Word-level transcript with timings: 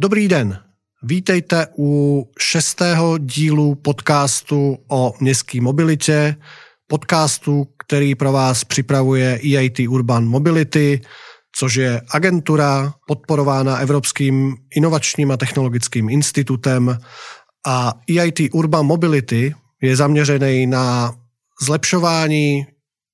Dobrý 0.00 0.28
den. 0.28 0.58
Vítejte 1.02 1.66
u 1.78 2.24
šestého 2.38 3.18
dílu 3.18 3.74
podcastu 3.74 4.78
o 4.88 5.14
městské 5.20 5.60
mobilitě, 5.60 6.36
podcastu, 6.86 7.66
který 7.84 8.14
pro 8.14 8.32
vás 8.32 8.64
připravuje 8.64 9.40
EIT 9.44 9.78
Urban 9.88 10.24
Mobility, 10.24 11.00
což 11.56 11.74
je 11.74 12.00
agentura 12.10 12.94
podporována 13.06 13.78
Evropským 13.78 14.56
inovačním 14.76 15.30
a 15.30 15.36
technologickým 15.36 16.08
institutem 16.08 16.98
a 17.66 17.94
EIT 18.10 18.40
Urban 18.52 18.86
Mobility 18.86 19.54
je 19.82 19.96
zaměřený 19.96 20.66
na 20.66 21.14
zlepšování 21.62 22.66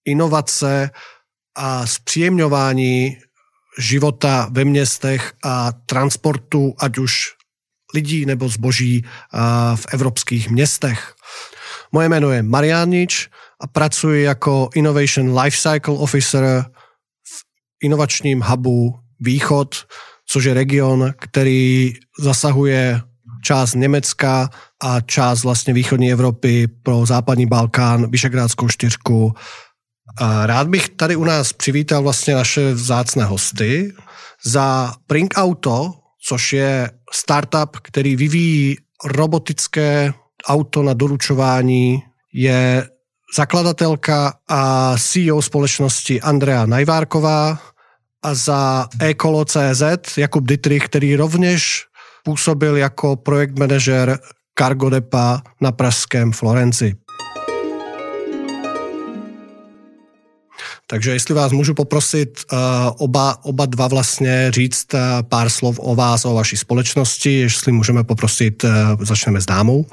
inovace 0.04 0.90
a 1.56 1.86
zpříjemňování 1.86 3.16
života 3.78 4.48
ve 4.50 4.64
městech 4.64 5.32
a 5.44 5.72
transportu, 5.72 6.74
ať 6.78 6.98
už 6.98 7.32
lidí 7.94 8.26
nebo 8.26 8.48
zboží 8.48 9.04
v 9.74 9.86
evropských 9.92 10.50
městech. 10.50 11.14
Moje 11.92 12.08
jméno 12.08 12.30
je 12.30 12.42
Marianič 12.42 13.28
a 13.60 13.66
pracuji 13.66 14.24
jako 14.24 14.68
Innovation 14.74 15.38
Lifecycle 15.38 15.94
Officer 15.94 16.64
v 17.24 17.44
inovačním 17.82 18.40
hubu 18.40 18.98
Východ, 19.20 19.86
což 20.26 20.44
je 20.44 20.54
region, 20.54 21.12
který 21.18 21.92
zasahuje 22.20 23.00
část 23.42 23.74
Německa 23.74 24.50
a 24.82 25.00
část 25.00 25.44
vlastně 25.44 25.74
východní 25.74 26.12
Evropy 26.12 26.68
pro 26.82 27.06
západní 27.06 27.46
Balkán, 27.46 28.10
Vyšegrádskou 28.10 28.68
čtyřku. 28.68 29.34
Rád 30.20 30.68
bych 30.68 30.88
tady 30.88 31.16
u 31.16 31.24
nás 31.24 31.52
přivítal 31.52 32.02
vlastně 32.02 32.34
naše 32.34 32.72
vzácné 32.72 33.24
hosty. 33.24 33.92
Za 34.44 34.92
Brink 35.08 35.34
Auto, 35.36 35.92
což 36.26 36.52
je 36.52 36.90
startup, 37.12 37.76
který 37.82 38.16
vyvíjí 38.16 38.76
robotické 39.04 40.12
auto 40.46 40.82
na 40.82 40.94
doručování, 40.94 42.02
je 42.32 42.88
zakladatelka 43.36 44.34
a 44.48 44.94
CEO 44.98 45.42
společnosti 45.42 46.20
Andrea 46.20 46.66
Najvárková 46.66 47.58
a 48.22 48.34
za 48.34 48.88
Ecolo.cz 49.00 50.18
Jakub 50.18 50.44
Dietrich, 50.46 50.84
který 50.84 51.16
rovněž 51.16 51.84
působil 52.24 52.76
jako 52.76 53.16
projekt 53.16 53.58
manažer 53.58 54.18
Cargo 54.58 54.90
Depa 54.90 55.42
na 55.60 55.72
pražském 55.72 56.32
Florenci. 56.32 56.96
Takže 60.86 61.10
jestli 61.10 61.34
vás 61.34 61.52
můžu 61.52 61.74
poprosit 61.74 62.40
uh, 62.52 62.58
oba, 62.98 63.44
oba 63.44 63.66
dva 63.66 63.88
vlastně 63.88 64.50
říct 64.50 64.94
uh, 64.94 65.00
pár 65.22 65.50
slov 65.50 65.80
o 65.82 65.94
vás, 65.94 66.24
o 66.24 66.34
vaší 66.34 66.56
společnosti, 66.56 67.32
jestli 67.32 67.72
můžeme 67.72 68.04
poprosit, 68.04 68.64
uh, 68.64 68.70
začneme 69.04 69.40
s 69.40 69.46
dámou. 69.46 69.86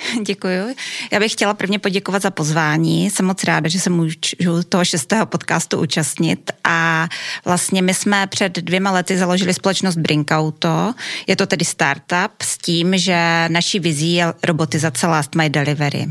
Děkuji. 0.26 0.74
Já 1.12 1.18
bych 1.18 1.32
chtěla 1.32 1.54
prvně 1.54 1.78
poděkovat 1.78 2.22
za 2.22 2.30
pozvání. 2.30 3.10
Jsem 3.10 3.26
moc 3.26 3.44
ráda, 3.44 3.68
že 3.68 3.80
se 3.80 3.90
můžu 3.90 4.16
toho 4.68 4.84
šestého 4.84 5.26
podcastu 5.26 5.80
účastnit. 5.80 6.50
A 6.64 7.08
vlastně 7.44 7.82
my 7.82 7.94
jsme 7.94 8.26
před 8.26 8.52
dvěma 8.52 8.90
lety 8.90 9.18
založili 9.18 9.54
společnost 9.54 9.96
Brinkauto. 9.96 10.94
Je 11.26 11.36
to 11.36 11.46
tedy 11.46 11.64
startup 11.64 12.42
s 12.42 12.58
tím, 12.58 12.98
že 12.98 13.44
naší 13.48 13.80
vizí 13.80 14.14
je 14.14 14.26
robotizace 14.44 15.06
Last 15.06 15.34
Mile 15.34 15.48
Delivery. 15.48 16.06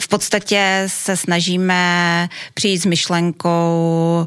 V 0.00 0.08
podstatě 0.08 0.84
se 0.86 1.16
snažíme 1.16 2.28
přijít 2.54 2.78
s 2.78 2.86
myšlenkou 2.86 4.26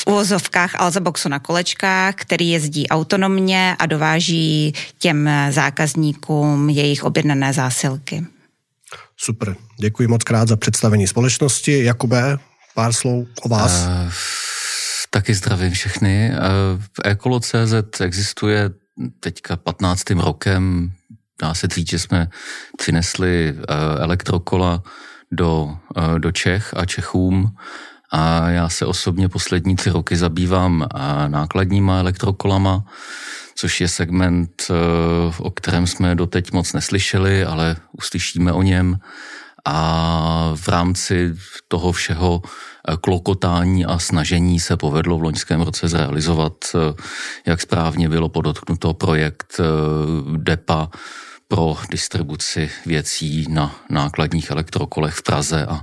v 0.00 0.06
uvozovkách 0.06 0.80
Alzaboxu 0.80 1.28
na 1.28 1.38
kolečkách, 1.38 2.14
který 2.14 2.50
jezdí 2.50 2.88
autonomně 2.88 3.76
a 3.78 3.86
dováží 3.86 4.72
těm 4.98 5.30
zákazníkům 5.50 6.70
jejich 6.70 7.04
objednané 7.04 7.52
zásilky. 7.52 8.26
Super, 9.16 9.56
děkuji 9.80 10.08
moc 10.08 10.24
krát 10.24 10.48
za 10.48 10.56
představení 10.56 11.06
společnosti. 11.06 11.84
Jakube, 11.84 12.38
pár 12.74 12.92
slov 12.92 13.28
o 13.42 13.48
vás. 13.48 13.86
Uh, 13.86 14.12
taky 15.10 15.34
zdravím 15.34 15.72
všechny. 15.72 16.30
Uh, 16.32 16.82
Ekolo.cz 17.04 18.00
existuje 18.00 18.70
teďka 19.20 19.56
15. 19.56 20.10
rokem. 20.10 20.92
Dá 21.42 21.54
se 21.54 21.66
říct, 21.66 21.90
že 21.90 21.98
jsme 21.98 22.28
přinesli 22.78 23.54
uh, 23.56 23.64
elektrokola 24.02 24.82
do, 25.32 25.64
uh, 25.96 26.18
do 26.18 26.32
Čech 26.32 26.74
a 26.76 26.84
Čechům 26.84 27.56
a 28.10 28.50
já 28.50 28.68
se 28.68 28.86
osobně 28.86 29.28
poslední 29.28 29.76
tři 29.76 29.90
roky 29.90 30.16
zabývám 30.16 30.86
nákladníma 31.28 31.98
elektrokolama, 31.98 32.84
což 33.54 33.80
je 33.80 33.88
segment, 33.88 34.62
e, 34.70 34.74
o 35.38 35.50
kterém 35.50 35.86
jsme 35.86 36.14
doteď 36.14 36.52
moc 36.52 36.72
neslyšeli, 36.72 37.44
ale 37.44 37.76
uslyšíme 37.92 38.52
o 38.52 38.62
něm. 38.62 38.98
A 39.64 40.52
v 40.56 40.68
rámci 40.68 41.34
toho 41.68 41.92
všeho 41.92 42.42
e, 42.42 42.96
klokotání 42.96 43.86
a 43.86 43.98
snažení 43.98 44.60
se 44.60 44.76
povedlo 44.76 45.18
v 45.18 45.22
loňském 45.22 45.60
roce 45.60 45.88
zrealizovat, 45.88 46.54
e, 46.74 46.78
jak 47.46 47.60
správně 47.60 48.08
bylo 48.08 48.28
podotknuto, 48.28 48.94
projekt 48.94 49.60
DEPA, 50.36 50.90
pro 51.50 51.76
distribuci 51.90 52.70
věcí 52.86 53.46
na 53.48 53.76
nákladních 53.90 54.50
elektrokolech 54.50 55.14
v 55.14 55.22
Praze 55.22 55.66
a 55.66 55.80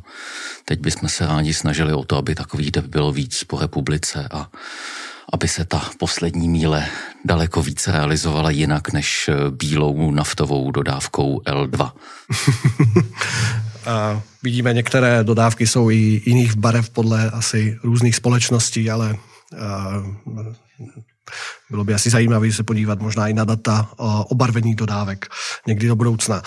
teď 0.66 0.79
bychom 0.79 1.09
se 1.09 1.25
rádi 1.25 1.53
snažili 1.53 1.94
o 1.94 2.03
to, 2.03 2.17
aby 2.17 2.35
takových 2.35 2.72
dev 2.72 2.85
bylo 2.85 3.11
víc 3.11 3.44
po 3.44 3.59
republice 3.59 4.28
a 4.31 4.50
aby 5.33 5.47
se 5.47 5.66
ta 5.66 5.89
poslední 6.00 6.50
míle 6.50 6.88
daleko 7.25 7.61
více 7.61 7.91
realizovala 7.91 8.50
jinak 8.50 8.94
než 8.94 9.29
bílou 9.50 10.11
naftovou 10.11 10.72
dodávkou 10.72 11.41
L2. 11.45 11.91
a 13.85 14.22
vidíme, 14.44 14.73
některé 14.73 15.23
dodávky 15.23 15.67
jsou 15.67 15.91
i 15.91 16.22
jiných 16.25 16.55
barev 16.55 16.89
podle 16.89 17.29
asi 17.31 17.79
různých 17.84 18.16
společností, 18.16 18.89
ale 18.89 19.17
bylo 21.69 21.83
by 21.83 21.93
asi 21.93 22.09
zajímavé 22.09 22.51
se 22.51 22.63
podívat 22.63 22.99
možná 22.99 23.27
i 23.27 23.33
na 23.33 23.43
data 23.43 23.89
o 24.29 24.35
barvení 24.35 24.75
dodávek 24.75 25.25
někdy 25.67 25.88
do 25.88 25.95
budoucna. 25.95 26.41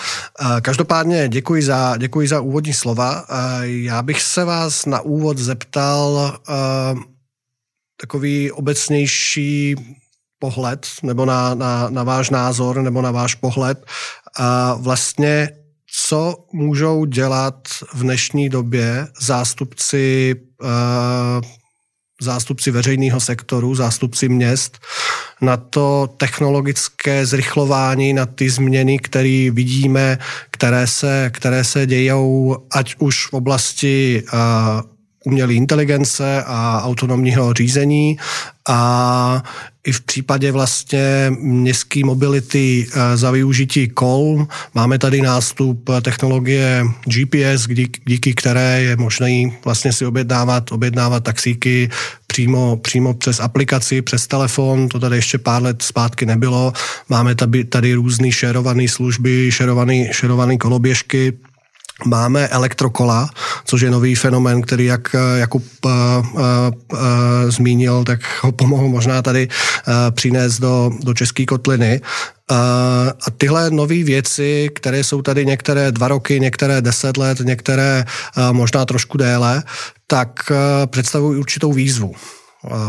Každopádně 0.61 1.29
děkuji 1.29 1.63
za, 1.63 1.97
děkuji 1.97 2.27
za 2.27 2.41
úvodní 2.41 2.73
slova. 2.73 3.25
Já 3.61 4.01
bych 4.01 4.21
se 4.21 4.45
vás 4.45 4.85
na 4.85 5.01
úvod 5.01 5.37
zeptal 5.37 6.37
takový 8.01 8.51
obecnější 8.51 9.75
pohled, 10.39 10.87
nebo 11.03 11.25
na, 11.25 11.55
na, 11.55 11.89
na 11.89 12.03
váš 12.03 12.29
názor, 12.29 12.81
nebo 12.81 13.01
na 13.01 13.11
váš 13.11 13.35
pohled. 13.35 13.85
Vlastně 14.77 15.49
co 16.09 16.45
můžou 16.53 17.05
dělat 17.05 17.67
v 17.93 17.99
dnešní 17.99 18.49
době 18.49 19.07
zástupci 19.21 20.35
zástupci 22.21 22.71
veřejného 22.71 23.19
sektoru, 23.19 23.75
zástupci 23.75 24.29
měst, 24.29 24.79
na 25.41 25.57
to 25.57 26.09
technologické 26.17 27.25
zrychlování, 27.25 28.13
na 28.13 28.25
ty 28.25 28.49
změny, 28.49 28.99
které 28.99 29.49
vidíme, 29.51 30.17
které 30.51 30.87
se, 30.87 31.31
které 31.33 31.63
se 31.63 31.85
dějou, 31.85 32.57
ať 32.71 32.95
už 32.99 33.27
v 33.27 33.33
oblasti 33.33 34.23
uh, 34.33 34.39
umělé 35.25 35.53
inteligence 35.53 36.43
a 36.45 36.81
autonomního 36.83 37.53
řízení. 37.53 38.17
A 38.69 39.43
i 39.83 39.91
v 39.91 40.01
případě 40.01 40.51
vlastně 40.51 41.31
městské 41.39 42.05
mobility 42.05 42.87
eh, 42.87 43.17
za 43.17 43.31
využití 43.31 43.87
kol 43.87 44.47
máme 44.73 44.99
tady 44.99 45.21
nástup 45.21 45.89
technologie 46.01 46.85
GPS, 47.05 47.67
díky, 48.07 48.33
které 48.33 48.81
je 48.81 48.95
možné 48.95 49.29
vlastně 49.65 49.93
si 49.93 50.05
objednávat, 50.05 50.71
objednávat 50.71 51.23
taxíky 51.23 51.89
přímo, 52.27 52.77
přímo 52.77 53.13
přes 53.13 53.39
aplikaci, 53.39 54.01
přes 54.01 54.27
telefon, 54.27 54.89
to 54.89 54.99
tady 54.99 55.15
ještě 55.15 55.37
pár 55.37 55.63
let 55.63 55.81
zpátky 55.81 56.25
nebylo. 56.25 56.73
Máme 57.09 57.35
tady, 57.35 57.63
tady 57.63 57.93
různé 57.93 58.31
šerované 58.31 58.87
služby, 58.87 59.49
šerované 60.11 60.57
koloběžky, 60.57 61.33
Máme 62.05 62.47
elektrokola, 62.47 63.29
což 63.65 63.81
je 63.81 63.91
nový 63.91 64.15
fenomén, 64.15 64.61
který 64.61 64.85
jak 64.85 65.15
Jakub 65.35 65.63
uh, 65.85 65.91
uh, 66.33 66.41
uh, 66.93 66.99
zmínil, 67.47 68.03
tak 68.03 68.19
ho 68.41 68.51
pomohl 68.51 68.87
možná 68.87 69.21
tady 69.21 69.47
uh, 69.47 69.93
přinést 70.11 70.59
do, 70.59 70.91
do 71.03 71.13
české 71.13 71.45
kotliny. 71.45 72.01
Uh, 72.51 72.57
a 73.27 73.31
tyhle 73.37 73.69
nové 73.69 74.03
věci, 74.03 74.69
které 74.75 75.03
jsou 75.03 75.21
tady 75.21 75.45
některé 75.45 75.91
dva 75.91 76.07
roky, 76.07 76.39
některé 76.39 76.81
deset 76.81 77.17
let, 77.17 77.39
některé 77.39 78.05
uh, 78.37 78.53
možná 78.53 78.85
trošku 78.85 79.17
déle, 79.17 79.63
tak 80.07 80.51
uh, 80.51 80.57
představují 80.85 81.39
určitou 81.39 81.73
výzvu 81.73 82.13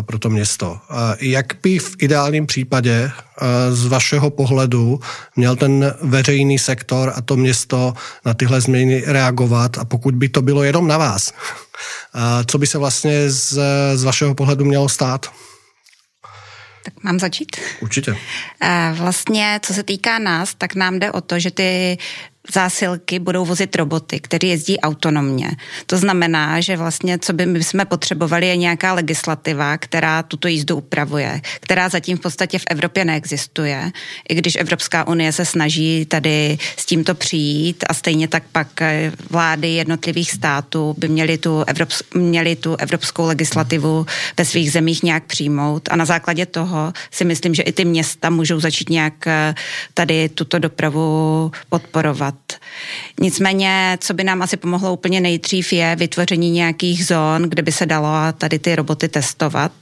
pro 0.02 0.18
to 0.18 0.30
město. 0.30 0.78
Jak 1.20 1.46
by 1.62 1.78
v 1.78 1.96
ideálním 1.98 2.46
případě 2.46 3.10
z 3.70 3.86
vašeho 3.86 4.30
pohledu 4.30 5.00
měl 5.36 5.56
ten 5.56 5.94
veřejný 6.02 6.58
sektor 6.58 7.12
a 7.16 7.22
to 7.22 7.36
město 7.36 7.94
na 8.24 8.34
tyhle 8.34 8.60
změny 8.60 9.02
reagovat 9.06 9.78
a 9.78 9.84
pokud 9.84 10.14
by 10.14 10.28
to 10.28 10.42
bylo 10.42 10.62
jenom 10.62 10.88
na 10.88 10.98
vás, 10.98 11.32
co 12.46 12.58
by 12.58 12.66
se 12.66 12.78
vlastně 12.78 13.30
z, 13.30 13.58
z 13.94 14.04
vašeho 14.04 14.34
pohledu 14.34 14.64
mělo 14.64 14.88
stát? 14.88 15.30
Tak 16.84 17.04
mám 17.04 17.18
začít? 17.18 17.56
Určitě. 17.80 18.16
Vlastně, 18.94 19.60
co 19.62 19.74
se 19.74 19.82
týká 19.82 20.18
nás, 20.18 20.54
tak 20.54 20.74
nám 20.74 20.98
jde 20.98 21.12
o 21.12 21.20
to, 21.20 21.38
že 21.38 21.50
ty 21.50 21.98
zásilky 22.50 23.18
budou 23.18 23.44
vozit 23.44 23.76
roboty, 23.76 24.20
které 24.20 24.48
jezdí 24.48 24.80
autonomně. 24.80 25.50
To 25.86 25.98
znamená, 25.98 26.60
že 26.60 26.76
vlastně, 26.76 27.18
co 27.18 27.32
by 27.32 27.46
my 27.46 27.64
jsme 27.64 27.84
potřebovali, 27.84 28.46
je 28.46 28.56
nějaká 28.56 28.92
legislativa, 28.92 29.78
která 29.78 30.22
tuto 30.22 30.48
jízdu 30.48 30.76
upravuje, 30.76 31.40
která 31.60 31.88
zatím 31.88 32.16
v 32.16 32.20
podstatě 32.20 32.58
v 32.58 32.64
Evropě 32.70 33.04
neexistuje, 33.04 33.92
i 34.28 34.34
když 34.34 34.56
Evropská 34.56 35.06
unie 35.06 35.32
se 35.32 35.44
snaží 35.44 36.06
tady 36.06 36.58
s 36.76 36.86
tímto 36.86 37.14
přijít 37.14 37.84
a 37.88 37.94
stejně 37.94 38.28
tak 38.28 38.42
pak 38.52 38.82
eh, 38.82 39.12
vlády 39.30 39.68
jednotlivých 39.68 40.30
států 40.30 40.94
by 40.98 41.08
měly 41.08 41.38
tu, 41.38 41.60
Evrops- 41.60 42.18
měly 42.18 42.56
tu 42.56 42.76
evropskou 42.76 43.26
legislativu 43.26 44.06
ve 44.38 44.44
svých 44.44 44.72
zemích 44.72 45.02
nějak 45.02 45.24
přijmout 45.24 45.88
a 45.90 45.96
na 45.96 46.04
základě 46.04 46.46
toho 46.46 46.92
si 47.10 47.24
myslím, 47.24 47.54
že 47.54 47.62
i 47.62 47.72
ty 47.72 47.84
města 47.84 48.30
můžou 48.30 48.60
začít 48.60 48.90
nějak 48.90 49.26
eh, 49.26 49.54
tady 49.94 50.28
tuto 50.28 50.58
dopravu 50.58 51.50
podporovat 51.68 52.31
dělat. 52.32 52.62
Nicméně, 53.20 53.98
co 54.00 54.14
by 54.14 54.24
nám 54.24 54.42
asi 54.42 54.56
pomohlo 54.56 54.92
úplně 54.92 55.20
nejdřív, 55.20 55.72
je 55.72 55.96
vytvoření 55.96 56.50
nějakých 56.50 57.06
zón, 57.06 57.42
kde 57.42 57.62
by 57.62 57.72
se 57.72 57.86
dalo 57.86 58.08
tady 58.38 58.58
ty 58.58 58.76
roboty 58.76 59.08
testovat, 59.08 59.72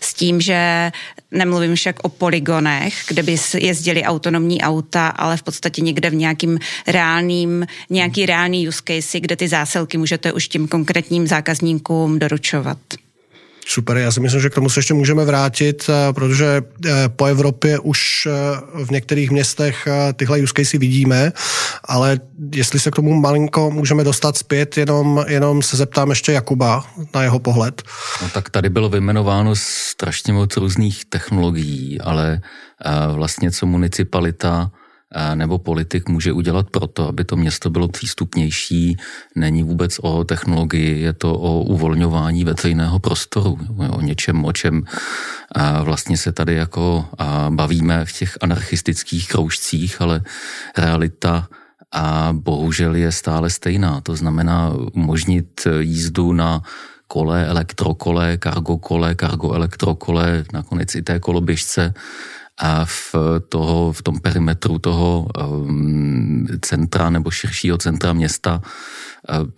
s 0.00 0.14
tím, 0.14 0.40
že 0.40 0.92
nemluvím 1.30 1.74
však 1.74 1.96
o 2.02 2.08
poligonech, 2.08 2.94
kde 3.08 3.22
by 3.22 3.36
jezdili 3.58 4.02
autonomní 4.02 4.60
auta, 4.60 5.08
ale 5.08 5.36
v 5.36 5.42
podstatě 5.42 5.82
někde 5.82 6.10
v 6.10 6.14
nějakým 6.14 6.58
reálným, 6.86 7.66
nějaký 7.90 8.26
reálný 8.26 8.68
use 8.68 8.82
case, 8.84 9.20
kde 9.20 9.36
ty 9.36 9.48
zásilky 9.48 9.98
můžete 9.98 10.32
už 10.32 10.48
tím 10.48 10.68
konkrétním 10.68 11.26
zákazníkům 11.26 12.18
doručovat. 12.18 12.78
Super, 13.68 13.96
já 13.96 14.12
si 14.12 14.20
myslím, 14.20 14.40
že 14.40 14.50
k 14.50 14.54
tomu 14.54 14.70
se 14.70 14.78
ještě 14.78 14.94
můžeme 14.94 15.24
vrátit, 15.24 15.90
eh, 15.90 16.12
protože 16.12 16.62
eh, 16.86 16.90
po 17.08 17.24
Evropě 17.24 17.78
už 17.78 18.26
eh, 18.26 18.84
v 18.84 18.90
některých 18.90 19.30
městech 19.30 19.88
tyhle 20.16 20.40
use 20.40 20.52
case 20.56 20.78
vidíme, 20.78 21.32
ale 21.84 22.20
jestli 22.54 22.80
se 22.80 22.90
k 22.90 22.94
tomu 22.94 23.20
malinko 23.20 23.70
můžeme 23.70 24.04
dostat 24.04 24.36
zpět, 24.36 24.78
jenom, 24.78 25.24
jenom 25.28 25.62
se 25.62 25.76
zeptám 25.76 26.10
ještě 26.10 26.32
Jakuba 26.32 26.84
na 27.14 27.22
jeho 27.22 27.38
pohled. 27.38 27.82
No 28.22 28.28
tak 28.28 28.50
tady 28.50 28.68
bylo 28.68 28.88
vyjmenováno 28.88 29.56
strašně 29.56 30.32
moc 30.32 30.56
různých 30.56 31.04
technologií, 31.04 32.00
ale 32.00 32.40
vlastně 33.14 33.50
co 33.50 33.66
municipalita 33.66 34.70
nebo 35.34 35.58
politik 35.58 36.08
může 36.08 36.32
udělat 36.32 36.70
proto, 36.70 37.08
aby 37.08 37.24
to 37.24 37.36
město 37.36 37.70
bylo 37.70 37.88
přístupnější, 37.88 38.96
není 39.34 39.62
vůbec 39.62 39.98
o 40.02 40.24
technologii, 40.24 41.00
je 41.00 41.12
to 41.12 41.34
o 41.34 41.62
uvolňování 41.62 42.44
veřejného 42.44 42.98
prostoru, 42.98 43.58
o 43.90 44.00
něčem, 44.00 44.44
o 44.44 44.52
čem 44.52 44.84
vlastně 45.82 46.16
se 46.16 46.32
tady 46.32 46.54
jako 46.54 47.04
bavíme 47.50 48.04
v 48.04 48.12
těch 48.12 48.38
anarchistických 48.40 49.28
kroužcích, 49.28 50.00
ale 50.00 50.20
realita 50.76 51.48
a 51.92 52.28
bohužel 52.32 52.94
je 52.94 53.12
stále 53.12 53.50
stejná. 53.50 54.00
To 54.00 54.16
znamená 54.16 54.72
umožnit 54.92 55.66
jízdu 55.80 56.32
na 56.32 56.62
kole, 57.08 57.46
elektrokole, 57.46 58.36
kargo 58.36 58.78
kole, 58.78 59.14
kargo 59.14 59.52
elektrokole, 59.52 60.44
nakonec 60.52 60.94
i 60.94 61.02
té 61.02 61.20
koloběžce, 61.20 61.94
a 62.60 62.84
v, 62.84 63.14
toho, 63.48 63.92
v 63.92 64.02
tom 64.02 64.20
perimetru 64.20 64.78
toho 64.78 65.28
um, 65.28 66.46
centra 66.60 67.10
nebo 67.10 67.30
širšího 67.30 67.78
centra 67.78 68.12
města. 68.12 68.62
Uh, 69.28 69.48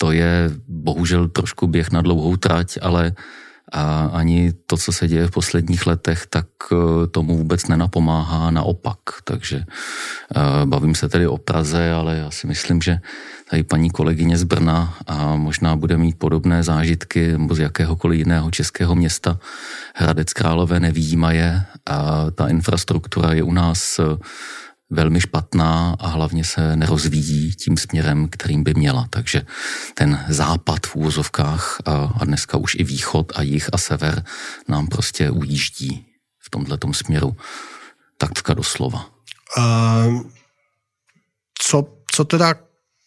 to 0.00 0.12
je 0.12 0.50
bohužel 0.68 1.28
trošku 1.28 1.66
běh 1.66 1.90
na 1.90 2.02
dlouhou 2.02 2.36
trať, 2.36 2.78
ale 2.82 3.12
a 3.72 4.10
ani 4.12 4.52
to, 4.66 4.76
co 4.76 4.92
se 4.92 5.08
děje 5.08 5.26
v 5.26 5.30
posledních 5.30 5.86
letech, 5.86 6.26
tak 6.26 6.46
uh, 6.72 7.06
tomu 7.06 7.36
vůbec 7.36 7.66
nenapomáhá, 7.68 8.50
naopak. 8.50 8.98
Takže 9.24 9.56
uh, 9.56 10.42
bavím 10.64 10.94
se 10.94 11.08
tedy 11.08 11.26
o 11.26 11.38
Praze, 11.38 11.92
ale 11.92 12.16
já 12.16 12.30
si 12.30 12.46
myslím, 12.46 12.82
že 12.82 13.00
tady 13.50 13.62
paní 13.62 13.90
kolegyně 13.90 14.38
z 14.38 14.44
Brna 14.44 14.94
a 15.06 15.36
možná 15.36 15.76
bude 15.76 15.96
mít 15.96 16.18
podobné 16.18 16.62
zážitky 16.62 17.32
nebo 17.32 17.54
z 17.54 17.58
jakéhokoliv 17.58 18.18
jiného 18.18 18.50
českého 18.50 18.94
města. 18.94 19.38
Hradec 19.94 20.32
Králové 20.32 20.80
nevýjímaje 20.80 21.62
a 21.86 22.26
ta 22.30 22.48
infrastruktura 22.48 23.32
je 23.32 23.42
u 23.42 23.52
nás 23.52 23.98
eh, 23.98 24.16
velmi 24.90 25.20
špatná 25.20 25.96
a 25.98 26.06
hlavně 26.06 26.44
se 26.44 26.76
nerozvíjí 26.76 27.54
tím 27.54 27.76
směrem, 27.76 28.28
kterým 28.28 28.64
by 28.64 28.74
měla. 28.74 29.06
Takže 29.10 29.42
ten 29.94 30.24
západ 30.28 30.86
v 30.86 30.96
úvozovkách 30.96 31.78
a 32.20 32.24
dneska 32.24 32.58
už 32.58 32.74
i 32.74 32.84
východ 32.84 33.32
a 33.34 33.42
jih 33.42 33.68
a 33.72 33.78
sever 33.78 34.24
nám 34.68 34.86
prostě 34.86 35.30
ujíždí 35.30 36.06
v 36.38 36.50
tomto 36.50 36.92
směru 36.92 37.36
taktka 38.18 38.54
doslova. 38.54 39.06
Uh, 39.58 40.22
co, 41.62 41.84
co 42.14 42.24
teda 42.24 42.54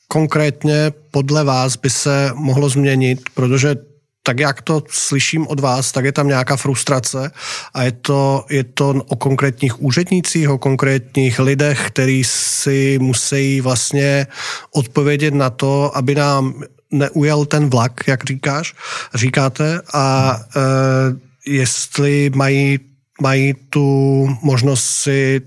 konkrétně 0.08 0.92
podle 1.12 1.44
vás 1.44 1.76
by 1.76 1.90
se 1.90 2.32
mohlo 2.34 2.70
změnit, 2.70 3.30
protože 3.34 3.76
tak 4.24 4.40
jak 4.40 4.62
to 4.62 4.84
slyším 4.90 5.48
od 5.48 5.60
vás, 5.60 5.92
tak 5.92 6.06
je 6.06 6.12
tam 6.12 6.28
nějaká 6.28 6.56
frustrace 6.56 7.32
a 7.74 7.84
je 7.84 7.92
to, 7.92 8.46
je 8.50 8.64
to 8.64 8.90
o 9.08 9.16
konkrétních 9.16 9.82
úřednících, 9.82 10.50
o 10.50 10.58
konkrétních 10.58 11.40
lidech, 11.40 11.88
kteří 11.88 12.24
si 12.24 12.98
musí 13.02 13.62
vlastně 13.62 14.28
odpovědět 14.72 15.34
na 15.34 15.50
to, 15.50 15.98
aby 15.98 16.16
nám 16.16 16.64
neujel 16.92 17.46
ten 17.46 17.70
vlak, 17.70 18.08
jak 18.08 18.24
říkáš, 18.24 18.76
říkáte, 19.14 19.82
a 19.94 20.40
e, 20.56 20.60
jestli 21.52 22.32
mají, 22.36 22.80
mají 23.22 23.54
tu 23.70 24.28
možnost 24.42 24.86
si 24.86 25.42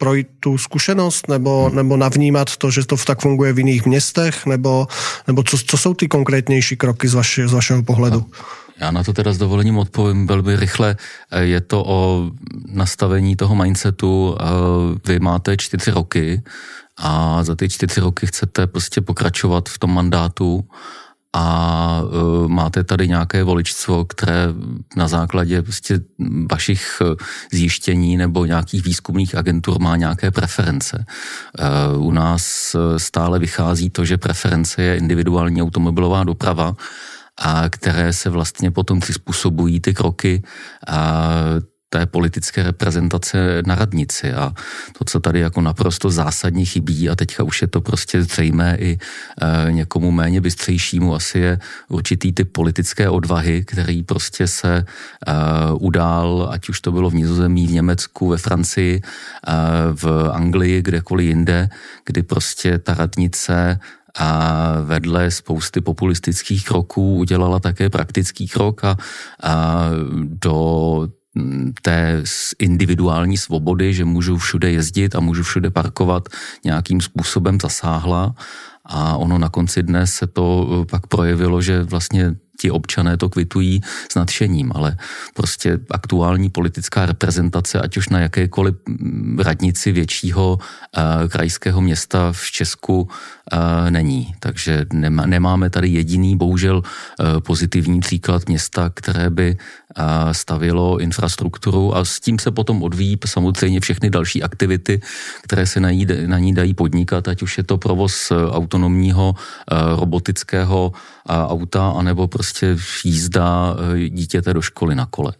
projít 0.00 0.26
tu 0.40 0.58
zkušenost 0.58 1.28
nebo, 1.28 1.70
nebo 1.74 1.96
navnímat 1.96 2.56
to, 2.56 2.70
že 2.70 2.86
to 2.86 2.96
tak 2.96 3.20
funguje 3.20 3.52
v 3.52 3.58
jiných 3.58 3.86
městech, 3.86 4.46
nebo, 4.46 4.88
nebo 5.26 5.42
co, 5.42 5.58
co 5.66 5.76
jsou 5.76 5.94
ty 5.94 6.08
konkrétnější 6.08 6.76
kroky 6.76 7.08
z, 7.08 7.14
vaši, 7.14 7.48
z 7.48 7.52
vašeho 7.52 7.82
pohledu? 7.82 8.24
Já 8.80 8.90
na 8.90 9.04
to 9.04 9.12
teda 9.12 9.32
s 9.32 9.38
dovolením 9.38 9.78
odpovím 9.78 10.26
velmi 10.26 10.56
rychle. 10.56 10.96
Je 11.40 11.60
to 11.60 11.84
o 11.86 12.30
nastavení 12.72 13.36
toho 13.36 13.54
mindsetu. 13.54 14.36
Vy 15.06 15.20
máte 15.20 15.56
čtyři 15.56 15.90
roky 15.90 16.42
a 16.96 17.44
za 17.44 17.54
ty 17.56 17.68
čtyři 17.68 18.00
roky 18.00 18.26
chcete 18.26 18.66
prostě 18.66 19.00
pokračovat 19.00 19.68
v 19.68 19.78
tom 19.78 19.94
mandátu 19.94 20.64
a 21.32 22.02
uh, 22.02 22.48
máte 22.48 22.84
tady 22.84 23.08
nějaké 23.08 23.44
voličstvo, 23.44 24.04
které 24.04 24.46
na 24.96 25.08
základě 25.08 25.62
prostě 25.62 26.00
vašich 26.50 27.02
e, 27.02 27.04
zjištění 27.56 28.16
nebo 28.16 28.44
nějakých 28.44 28.84
výzkumných 28.84 29.34
agentur 29.34 29.80
má 29.80 29.96
nějaké 29.96 30.30
preference. 30.30 31.04
Uh, 31.94 32.06
u 32.06 32.12
nás 32.12 32.74
e, 32.74 32.98
stále 32.98 33.38
vychází 33.38 33.90
to, 33.90 34.04
že 34.04 34.18
preference 34.18 34.82
je 34.82 34.96
individuální 34.96 35.62
automobilová 35.62 36.24
doprava, 36.24 36.76
a 37.38 37.68
které 37.68 38.12
se 38.12 38.30
vlastně 38.30 38.70
potom 38.70 39.00
přizpůsobují 39.00 39.80
ty 39.80 39.94
kroky 39.94 40.42
a 40.86 41.30
té 41.90 42.06
politické 42.06 42.62
reprezentace 42.62 43.62
na 43.66 43.74
radnici. 43.74 44.32
A 44.32 44.54
to, 44.98 45.04
co 45.04 45.20
tady 45.20 45.40
jako 45.40 45.60
naprosto 45.60 46.10
zásadně 46.10 46.64
chybí 46.64 47.10
a 47.10 47.16
teďka 47.16 47.42
už 47.42 47.62
je 47.62 47.68
to 47.68 47.80
prostě 47.80 48.22
zřejmé 48.22 48.76
i 48.80 48.98
e, 48.98 49.72
někomu 49.72 50.10
méně 50.10 50.40
bystřejšímu 50.40 51.14
asi 51.14 51.38
je 51.38 51.58
určitý 51.88 52.32
typ 52.32 52.52
politické 52.52 53.08
odvahy, 53.08 53.64
který 53.64 54.02
prostě 54.02 54.46
se 54.46 54.76
e, 54.76 54.84
udál, 55.72 56.48
ať 56.52 56.68
už 56.68 56.80
to 56.80 56.92
bylo 56.92 57.10
v 57.10 57.14
Nizozemí, 57.14 57.66
v 57.66 57.72
Německu, 57.72 58.28
ve 58.28 58.38
Francii, 58.38 59.02
e, 59.02 59.02
v 59.92 60.30
Anglii, 60.32 60.82
kdekoliv 60.82 61.26
jinde, 61.26 61.68
kdy 62.06 62.22
prostě 62.22 62.78
ta 62.78 62.94
radnice 62.94 63.80
a 64.18 64.80
vedle 64.84 65.30
spousty 65.30 65.80
populistických 65.80 66.64
kroků 66.64 67.16
udělala 67.16 67.60
také 67.60 67.90
praktický 67.90 68.48
krok 68.48 68.84
a, 68.84 68.96
a 69.42 69.86
do 70.22 71.08
té 71.82 72.22
individuální 72.58 73.36
svobody, 73.36 73.94
že 73.94 74.04
můžu 74.04 74.36
všude 74.36 74.70
jezdit 74.70 75.14
a 75.14 75.20
můžu 75.20 75.42
všude 75.42 75.70
parkovat, 75.70 76.28
nějakým 76.64 77.00
způsobem 77.00 77.58
zasáhla 77.62 78.34
a 78.84 79.16
ono 79.16 79.38
na 79.38 79.48
konci 79.48 79.82
dne 79.82 80.06
se 80.06 80.26
to 80.26 80.66
pak 80.90 81.06
projevilo, 81.06 81.62
že 81.62 81.82
vlastně 81.82 82.34
ti 82.60 82.70
občané 82.70 83.16
to 83.16 83.28
kvitují 83.28 83.80
s 84.12 84.14
nadšením, 84.14 84.72
ale 84.74 84.96
prostě 85.34 85.78
aktuální 85.90 86.50
politická 86.50 87.06
reprezentace, 87.06 87.80
ať 87.80 87.96
už 87.96 88.08
na 88.08 88.20
jakékoliv 88.20 88.74
radnici 89.38 89.92
většího 89.92 90.58
uh, 90.58 91.28
krajského 91.28 91.80
města 91.80 92.32
v 92.32 92.50
Česku 92.50 93.00
uh, 93.02 93.08
není. 93.90 94.34
Takže 94.40 94.86
nemá, 94.92 95.26
nemáme 95.26 95.70
tady 95.70 95.88
jediný, 95.88 96.36
bohužel, 96.36 96.76
uh, 96.76 97.40
pozitivní 97.40 98.00
příklad 98.00 98.48
města, 98.48 98.90
které 98.94 99.30
by 99.30 99.56
stavilo 100.32 100.98
infrastrukturu 100.98 101.96
a 101.96 102.04
s 102.04 102.20
tím 102.20 102.38
se 102.38 102.50
potom 102.50 102.82
odvíjí 102.82 103.18
samozřejmě 103.26 103.80
všechny 103.80 104.10
další 104.10 104.42
aktivity, 104.42 105.00
které 105.42 105.66
se 105.66 105.80
na 105.80 105.90
ní, 105.90 106.06
na 106.26 106.38
ní 106.38 106.54
dají 106.54 106.74
podnikat, 106.74 107.28
ať 107.28 107.42
už 107.42 107.58
je 107.58 107.64
to 107.64 107.78
provoz 107.78 108.32
autonomního 108.50 109.34
robotického 109.96 110.92
auta, 111.28 111.90
anebo 111.90 112.28
prostě 112.28 112.76
jízda 113.04 113.76
dítěte 114.08 114.54
do 114.54 114.62
školy 114.62 114.94
na 114.94 115.06
kole. 115.06 115.32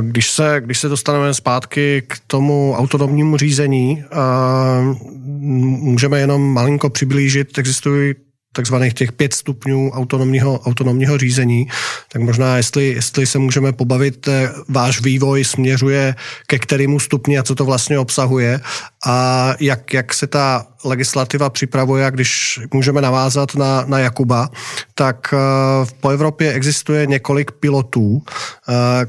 Když 0.00 0.30
se, 0.30 0.60
když 0.64 0.78
se 0.78 0.88
dostaneme 0.88 1.34
zpátky 1.34 2.02
k 2.08 2.18
tomu 2.26 2.74
autonomnímu 2.76 3.36
řízení, 3.36 4.04
můžeme 5.80 6.20
jenom 6.20 6.52
malinko 6.52 6.90
přiblížit, 6.90 7.58
existují 7.58 8.14
takzvaných 8.54 8.94
těch 8.94 9.12
pět 9.12 9.34
stupňů 9.34 9.90
autonomního, 9.90 10.60
autonomního 10.60 11.18
řízení, 11.18 11.66
tak 12.12 12.22
možná 12.22 12.56
jestli, 12.56 12.86
jestli 12.86 13.26
se 13.26 13.38
můžeme 13.38 13.72
pobavit, 13.72 14.28
eh, 14.28 14.50
váš 14.68 15.00
vývoj 15.00 15.44
směřuje 15.44 16.14
ke 16.46 16.58
kterému 16.58 17.00
stupni 17.00 17.38
a 17.38 17.42
co 17.42 17.54
to 17.54 17.64
vlastně 17.64 17.98
obsahuje 17.98 18.60
a 19.06 19.54
jak, 19.60 19.94
jak 19.94 20.14
se 20.14 20.26
ta 20.26 20.66
legislativa 20.84 21.50
připravuje 21.50 22.06
a 22.06 22.10
když 22.10 22.60
můžeme 22.74 23.00
navázat 23.00 23.54
na, 23.54 23.84
na 23.86 23.98
Jakuba, 23.98 24.50
tak 24.94 25.34
uh, 25.34 25.88
po 26.00 26.08
Evropě 26.08 26.52
existuje 26.52 27.06
několik 27.06 27.50
pilotů, 27.50 28.10
uh, 28.10 28.22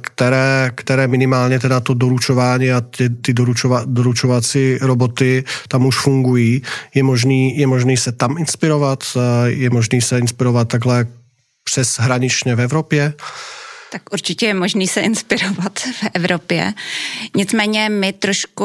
které, 0.01 0.71
které 0.75 1.07
minimálně 1.07 1.59
teda 1.59 1.79
to 1.79 1.93
doručování 1.93 2.71
a 2.71 2.81
ty, 2.81 3.09
ty 3.09 3.33
doručova, 3.33 3.81
doručovací 3.85 4.77
roboty 4.81 5.43
tam 5.67 5.85
už 5.85 5.99
fungují. 5.99 6.61
Je 6.93 7.03
možný, 7.03 7.57
je 7.57 7.67
možný 7.67 7.97
se 7.97 8.11
tam 8.11 8.37
inspirovat, 8.37 9.03
uh, 9.15 9.21
je 9.45 9.69
možný 9.69 10.01
se 10.01 10.19
inspirovat 10.19 10.67
takhle 10.67 11.07
přes 11.63 11.99
hraničně 11.99 12.55
v 12.55 12.61
Evropě. 12.61 13.13
Tak 13.91 14.01
určitě 14.13 14.45
je 14.45 14.53
možný 14.53 14.87
se 14.87 15.01
inspirovat 15.01 15.79
v 15.79 16.03
Evropě. 16.13 16.73
Nicméně 17.35 17.89
my 17.89 18.13
trošku 18.13 18.63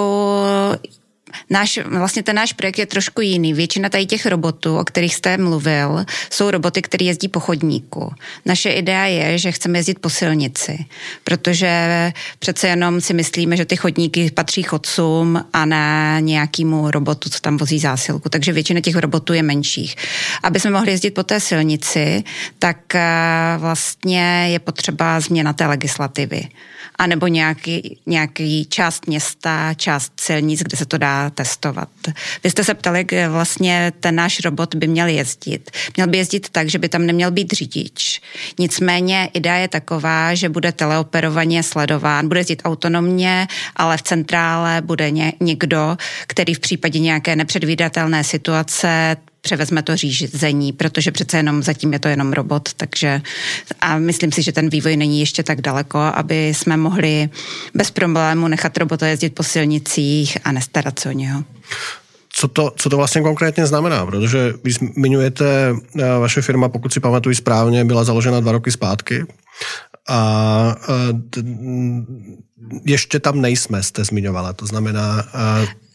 náš, 1.51 1.79
vlastně 1.85 2.23
ten 2.23 2.37
náš 2.37 2.53
projekt 2.53 2.79
je 2.79 2.87
trošku 2.87 3.21
jiný. 3.21 3.55
Většina 3.55 3.89
tady 3.89 4.07
těch 4.07 4.27
robotů, 4.27 4.79
o 4.79 4.85
kterých 4.85 5.15
jste 5.15 5.37
mluvil, 5.37 6.05
jsou 6.31 6.51
roboty, 6.51 6.83
které 6.83 7.05
jezdí 7.05 7.29
po 7.29 7.41
chodníku. 7.41 8.13
Naše 8.47 8.71
idea 8.71 9.05
je, 9.05 9.39
že 9.39 9.53
chceme 9.53 9.79
jezdit 9.79 9.99
po 9.99 10.11
silnici, 10.11 10.85
protože 11.25 12.13
přece 12.39 12.69
jenom 12.69 13.01
si 13.01 13.15
myslíme, 13.15 13.57
že 13.57 13.65
ty 13.65 13.77
chodníky 13.77 14.31
patří 14.31 14.63
chodcům 14.63 15.45
a 15.53 15.65
ne 15.65 16.17
nějakému 16.21 16.91
robotu, 16.91 17.31
co 17.31 17.41
tam 17.41 17.57
vozí 17.57 17.79
zásilku. 17.79 18.29
Takže 18.29 18.53
většina 18.53 18.81
těch 18.81 18.97
robotů 18.97 19.33
je 19.33 19.43
menších. 19.43 19.97
Aby 20.43 20.61
jsme 20.61 20.71
mohli 20.71 20.91
jezdit 20.91 21.11
po 21.11 21.23
té 21.23 21.41
silnici, 21.41 22.25
tak 22.59 22.95
eh, 22.95 23.01
vlastně 23.59 24.49
je 24.53 24.59
potřeba 24.59 25.21
změna 25.21 25.53
té 25.53 25.67
legislativy 25.67 26.49
anebo 27.01 27.27
nějaký, 27.27 27.99
nějaký 28.07 28.65
část 28.65 29.07
města, 29.07 29.75
část 29.75 30.13
silnic, 30.21 30.63
kde 30.63 30.77
se 30.77 30.87
to 30.87 30.99
dá 30.99 31.20
testovat. 31.31 31.89
Vy 32.45 32.51
jste 32.51 32.65
se 32.65 32.75
ptali, 32.75 33.05
kde 33.05 33.29
vlastně 33.29 33.93
ten 34.01 34.15
náš 34.15 34.41
robot 34.45 34.75
by 34.75 34.87
měl 34.87 35.07
jezdit. 35.07 35.71
Měl 35.97 36.07
by 36.07 36.19
jezdit 36.19 36.49
tak, 36.49 36.69
že 36.69 36.79
by 36.79 36.89
tam 36.89 37.07
neměl 37.07 37.31
být 37.31 37.53
řidič. 37.53 38.21
Nicméně 38.59 39.31
idea 39.35 39.57
je 39.57 39.69
taková, 39.69 40.35
že 40.35 40.49
bude 40.49 40.73
teleoperovaně 40.73 41.63
sledován, 41.63 42.29
bude 42.29 42.41
jezdit 42.41 42.63
autonomně, 42.65 43.49
ale 43.77 43.97
v 43.97 44.03
centrále 44.03 44.81
bude 44.81 45.11
někdo, 45.41 45.97
který 46.27 46.55
v 46.55 46.61
případě 46.61 46.99
nějaké 46.99 47.37
nepředvídatelné 47.37 48.25
situace 48.25 49.17
převezme 49.41 49.83
to 49.83 49.97
řízení, 49.97 50.73
protože 50.73 51.11
přece 51.11 51.37
jenom 51.37 51.63
zatím 51.63 51.93
je 51.93 51.99
to 51.99 52.09
jenom 52.09 52.33
robot, 52.33 52.69
takže 52.77 53.23
a 53.81 53.99
myslím 53.99 54.33
si, 54.33 54.43
že 54.43 54.53
ten 54.53 54.69
vývoj 54.69 54.97
není 54.97 55.21
ještě 55.21 55.43
tak 55.43 55.61
daleko, 55.61 55.99
aby 55.99 56.49
jsme 56.49 56.77
mohli 56.77 57.29
bez 57.75 57.91
problému 57.91 58.49
nechat 58.49 58.77
robota 58.77 59.07
jezdit 59.07 59.35
po 59.35 59.43
silnicích 59.43 60.39
a 60.45 60.53
nestarat 60.53 60.99
se 60.99 61.09
o 61.09 61.13
něho. 61.13 61.45
Co 62.33 62.49
to, 62.49 62.73
co 62.77 62.91
to 62.91 62.97
vlastně 62.97 63.23
konkrétně 63.23 63.67
znamená? 63.67 64.07
Protože 64.07 64.53
vy 64.65 64.73
zmiňujete, 64.73 65.75
eh, 65.99 66.19
vaše 66.19 66.43
firma, 66.43 66.69
pokud 66.69 66.93
si 66.93 67.01
pamatuju 67.01 67.35
správně, 67.35 67.85
byla 67.85 68.05
založena 68.05 68.41
dva 68.41 68.53
roky 68.53 68.71
zpátky 68.71 69.25
a 70.09 70.77
eh, 70.89 71.43
ještě 72.85 73.21
tam 73.21 73.41
nejsme, 73.41 73.83
jste 73.83 74.05
zmiňovala. 74.05 74.53
To 74.53 74.67
znamená, 74.67 75.25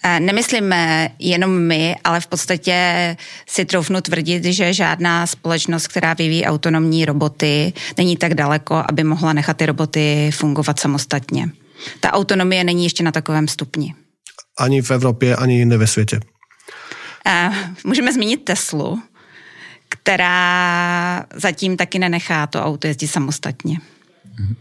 eh, 0.06 0.20
Nemyslím 0.20 0.76
jenom 1.20 1.60
my, 1.60 1.96
ale 2.04 2.22
v 2.22 2.28
podstatě 2.28 3.18
si 3.48 3.66
troufnu 3.66 4.02
tvrdit, 4.02 4.46
že 4.46 4.74
žádná 4.74 5.28
společnost, 5.28 5.88
která 5.88 6.14
vyvíjí 6.14 6.46
autonomní 6.46 7.06
roboty, 7.06 7.74
není 7.98 8.18
tak 8.18 8.34
daleko, 8.34 8.84
aby 8.90 9.04
mohla 9.04 9.34
nechat 9.34 9.58
ty 9.58 9.66
roboty 9.66 10.32
fungovat 10.34 10.80
samostatně. 10.80 11.50
Ta 12.00 12.14
autonomie 12.14 12.64
není 12.64 12.84
ještě 12.84 13.04
na 13.04 13.12
takovém 13.12 13.48
stupni. 13.48 13.96
Ani 14.58 14.82
v 14.82 14.92
Evropě, 14.92 15.36
ani 15.36 15.58
jinde 15.58 15.78
ve 15.78 15.88
světě. 15.88 16.20
Můžeme 17.84 18.14
zmínit 18.14 18.46
Teslu, 18.46 19.02
která 19.90 21.26
zatím 21.34 21.78
taky 21.78 22.00
nenechá 22.00 22.48
to 22.48 22.64
auto 22.64 22.88
jezdit 22.88 23.08
samostatně. 23.08 23.78
Mm-hmm. 23.78 24.56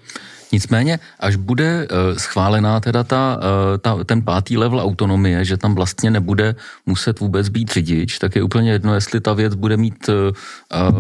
Nicméně, 0.55 0.99
až 1.21 1.37
bude 1.37 1.89
uh, 1.91 2.19
schválená 2.19 2.81
teda 2.81 3.05
ta, 3.05 3.39
uh, 3.43 3.79
ta, 3.79 4.05
ten 4.05 4.23
pátý 4.23 4.57
level 4.57 4.81
autonomie, 4.81 5.45
že 5.45 5.57
tam 5.57 5.75
vlastně 5.75 6.11
nebude 6.11 6.55
muset 6.87 7.21
vůbec 7.21 7.49
být 7.49 7.73
řidič, 7.73 8.19
tak 8.19 8.37
je 8.37 8.43
úplně 8.43 8.73
jedno, 8.73 8.95
jestli 8.95 9.21
ta 9.21 9.35
věc 9.35 9.55
bude 9.55 9.77
mít 9.77 10.09
uh, 10.09 10.15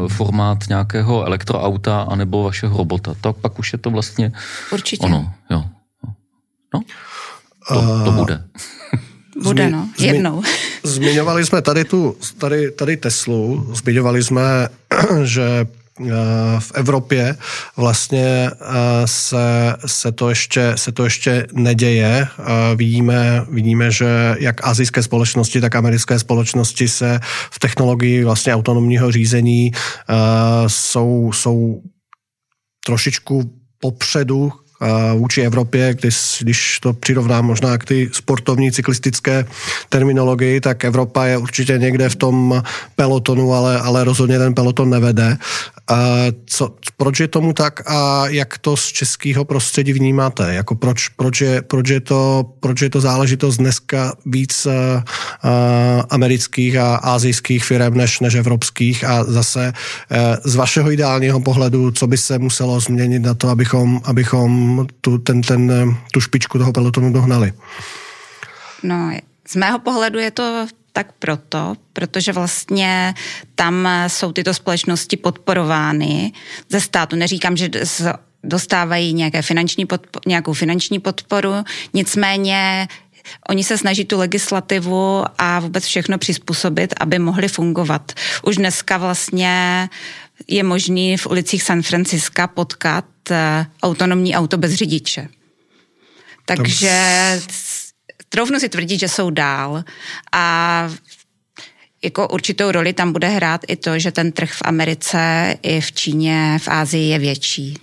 formát 0.08 0.58
nějakého 0.68 1.24
elektroauta 1.24 2.02
anebo 2.02 2.42
vašeho 2.42 2.78
robota. 2.78 3.14
Tak 3.20 3.36
pak 3.36 3.58
už 3.58 3.72
je 3.72 3.78
to 3.78 3.90
vlastně 3.90 4.32
Určitě. 4.72 5.06
ono. 5.06 5.32
Jo. 5.50 5.64
No, 6.74 6.82
to, 7.68 8.04
to 8.04 8.12
bude. 8.12 8.42
Bude, 9.42 9.70
no, 9.70 9.88
jednou. 9.98 10.42
Zmiňovali 10.82 11.46
jsme 11.46 11.62
tady 11.62 11.84
tu, 11.84 12.16
tady, 12.38 12.70
tady 12.70 12.96
Teslu, 12.96 13.74
zmiňovali 13.74 14.24
jsme, 14.24 14.68
že 15.24 15.66
Eh, 15.66 15.83
v 16.58 16.72
Evropě 16.74 17.36
vlastně 17.76 18.50
eh, 18.50 18.56
se, 19.04 19.76
se, 19.86 20.12
to, 20.12 20.28
ještě, 20.28 20.72
se 20.74 20.92
to 20.92 21.04
ještě 21.04 21.46
neděje. 21.52 22.28
Eh, 22.38 22.76
vidíme, 22.76 23.44
vidíme, 23.50 23.90
že 23.90 24.36
jak 24.38 24.66
azijské 24.66 25.02
společnosti, 25.02 25.60
tak 25.60 25.74
americké 25.74 26.18
společnosti 26.18 26.88
se 26.88 27.20
v 27.50 27.58
technologii 27.58 28.24
vlastně 28.24 28.54
autonomního 28.54 29.12
řízení 29.12 29.72
jsou, 30.66 31.32
jsou 31.32 31.82
trošičku 32.86 33.52
popředu 33.78 34.52
vůči 35.14 35.40
Evropě, 35.40 35.94
když, 35.94 36.38
když 36.40 36.78
to 36.80 36.92
přirovnám 36.92 37.44
možná 37.44 37.78
k 37.78 37.84
ty 37.84 38.10
sportovní 38.12 38.72
cyklistické 38.72 39.46
terminologii, 39.88 40.60
tak 40.60 40.84
Evropa 40.84 41.24
je 41.24 41.38
určitě 41.38 41.78
někde 41.78 42.08
v 42.08 42.16
tom 42.16 42.62
pelotonu, 42.96 43.54
ale, 43.54 43.80
ale 43.80 44.04
rozhodně 44.04 44.38
ten 44.38 44.54
peloton 44.54 44.90
nevede. 44.90 45.36
Co, 46.46 46.74
proč 46.96 47.20
je 47.20 47.28
tomu 47.28 47.52
tak 47.52 47.90
a 47.90 48.28
jak 48.28 48.58
to 48.58 48.76
z 48.76 48.86
českého 48.86 49.44
prostředí 49.44 49.92
vnímáte? 49.92 50.54
Jako 50.54 50.74
proč, 50.74 51.08
proč, 51.08 51.40
je, 51.40 51.62
proč, 51.62 51.88
je 51.88 52.00
to, 52.00 52.44
proč 52.60 52.82
je 52.82 52.90
to 52.90 53.00
záležitost 53.00 53.56
dneska 53.56 54.12
víc 54.26 54.66
uh, 54.66 54.72
amerických 56.10 56.76
a 56.76 56.96
azijských 56.96 57.64
firm 57.64 57.94
než, 57.94 58.20
než 58.20 58.34
evropských 58.34 59.04
a 59.04 59.24
zase 59.24 59.72
uh, 59.72 60.18
z 60.44 60.54
vašeho 60.54 60.90
ideálního 60.90 61.40
pohledu, 61.40 61.90
co 61.90 62.06
by 62.06 62.18
se 62.18 62.38
muselo 62.38 62.80
změnit 62.80 63.18
na 63.18 63.34
to, 63.34 63.48
abychom, 63.48 64.00
abychom 64.04 64.73
tu, 65.00 65.18
ten, 65.18 65.42
ten, 65.42 65.72
tu 66.12 66.20
špičku 66.20 66.58
toho 66.58 66.72
pelotonu 66.72 67.12
dohnali? 67.12 67.52
No, 68.82 69.10
z 69.48 69.56
mého 69.56 69.78
pohledu 69.78 70.18
je 70.18 70.30
to 70.30 70.66
tak 70.92 71.12
proto, 71.18 71.74
protože 71.92 72.32
vlastně 72.32 73.14
tam 73.54 73.88
jsou 74.06 74.32
tyto 74.32 74.54
společnosti 74.54 75.16
podporovány 75.16 76.32
ze 76.68 76.80
státu. 76.80 77.16
Neříkám, 77.16 77.56
že 77.56 77.68
dostávají 78.44 79.12
nějaké 79.12 79.42
finanční 79.42 79.86
podpo- 79.86 80.20
nějakou 80.26 80.52
finanční 80.52 80.98
podporu, 80.98 81.52
nicméně 81.94 82.88
Oni 83.48 83.64
se 83.64 83.78
snaží 83.78 84.04
tu 84.04 84.18
legislativu 84.18 85.24
a 85.38 85.60
vůbec 85.60 85.84
všechno 85.84 86.18
přizpůsobit, 86.18 86.94
aby 87.00 87.18
mohli 87.18 87.48
fungovat. 87.48 88.12
Už 88.42 88.56
dneska 88.56 88.96
vlastně 88.96 89.88
je 90.48 90.62
možný 90.62 91.16
v 91.16 91.26
ulicích 91.26 91.62
San 91.62 91.82
Franciska 91.82 92.46
potkat 92.46 93.04
eh, 93.30 93.66
autonomní 93.82 94.34
auto 94.34 94.58
bez 94.58 94.74
řidiče. 94.74 95.28
Takže 96.46 96.92
troufnu 98.28 98.60
si 98.60 98.68
tvrdit, 98.68 99.00
že 99.00 99.08
jsou 99.08 99.30
dál 99.30 99.84
a 100.32 100.88
jako 102.04 102.28
určitou 102.28 102.70
roli 102.70 102.92
tam 102.92 103.12
bude 103.12 103.28
hrát 103.28 103.60
i 103.68 103.76
to, 103.76 103.98
že 103.98 104.12
ten 104.12 104.32
trh 104.32 104.52
v 104.52 104.62
Americe 104.64 105.54
i 105.62 105.80
v 105.80 105.92
Číně, 105.92 106.58
v 106.62 106.68
Ázii 106.68 107.08
je 107.08 107.18
větší. 107.18 107.78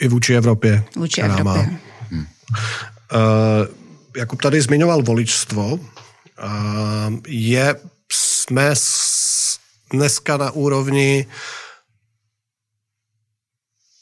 I 0.00 0.08
vůči 0.08 0.34
Evropě. 0.34 0.84
Vůči 0.96 1.20
Evropě. 1.20 1.44
Má. 1.44 1.54
Hmm. 2.10 2.20
Uh, 2.20 2.26
Jakub 4.16 4.42
tady 4.42 4.60
zmiňoval 4.60 5.02
voličstvo. 5.02 5.74
Uh, 5.74 5.80
je, 7.26 7.74
jsme 8.12 8.70
dneska 9.94 10.36
na 10.36 10.50
úrovni 10.50 11.26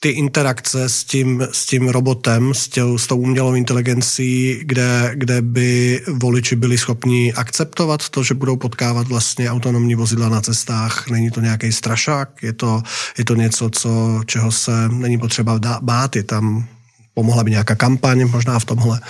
ty 0.00 0.08
interakce 0.08 0.88
s 0.88 1.04
tím, 1.04 1.49
s 1.52 1.66
tím 1.66 1.88
robotem, 1.88 2.54
s, 2.54 2.68
tě, 2.68 2.82
s 2.96 3.06
tou 3.06 3.16
umělou 3.16 3.54
inteligencí, 3.54 4.61
kde, 4.62 5.12
kde 5.14 5.42
by 5.42 6.02
voliči 6.12 6.56
byli 6.56 6.78
schopni 6.78 7.32
akceptovat 7.32 8.08
to, 8.08 8.22
že 8.22 8.34
budou 8.34 8.56
potkávat 8.56 9.08
vlastně 9.08 9.50
autonomní 9.50 9.94
vozidla 9.94 10.28
na 10.28 10.40
cestách. 10.40 11.08
Není 11.08 11.30
to 11.30 11.40
nějaký 11.40 11.72
strašák, 11.72 12.42
je 12.42 12.52
to, 12.52 12.82
je 13.18 13.25
to 13.25 13.34
něco, 13.34 13.70
co, 13.70 14.20
čeho 14.26 14.52
se 14.52 14.88
není 14.88 15.18
potřeba 15.18 15.61
bát, 15.82 16.16
je 16.16 16.22
tam 16.22 16.68
Pomohla 17.14 17.44
by 17.44 17.50
nějaká 17.50 17.75
kampaň 17.75 18.28
možná 18.28 18.58
v 18.58 18.64
tomhle? 18.64 19.00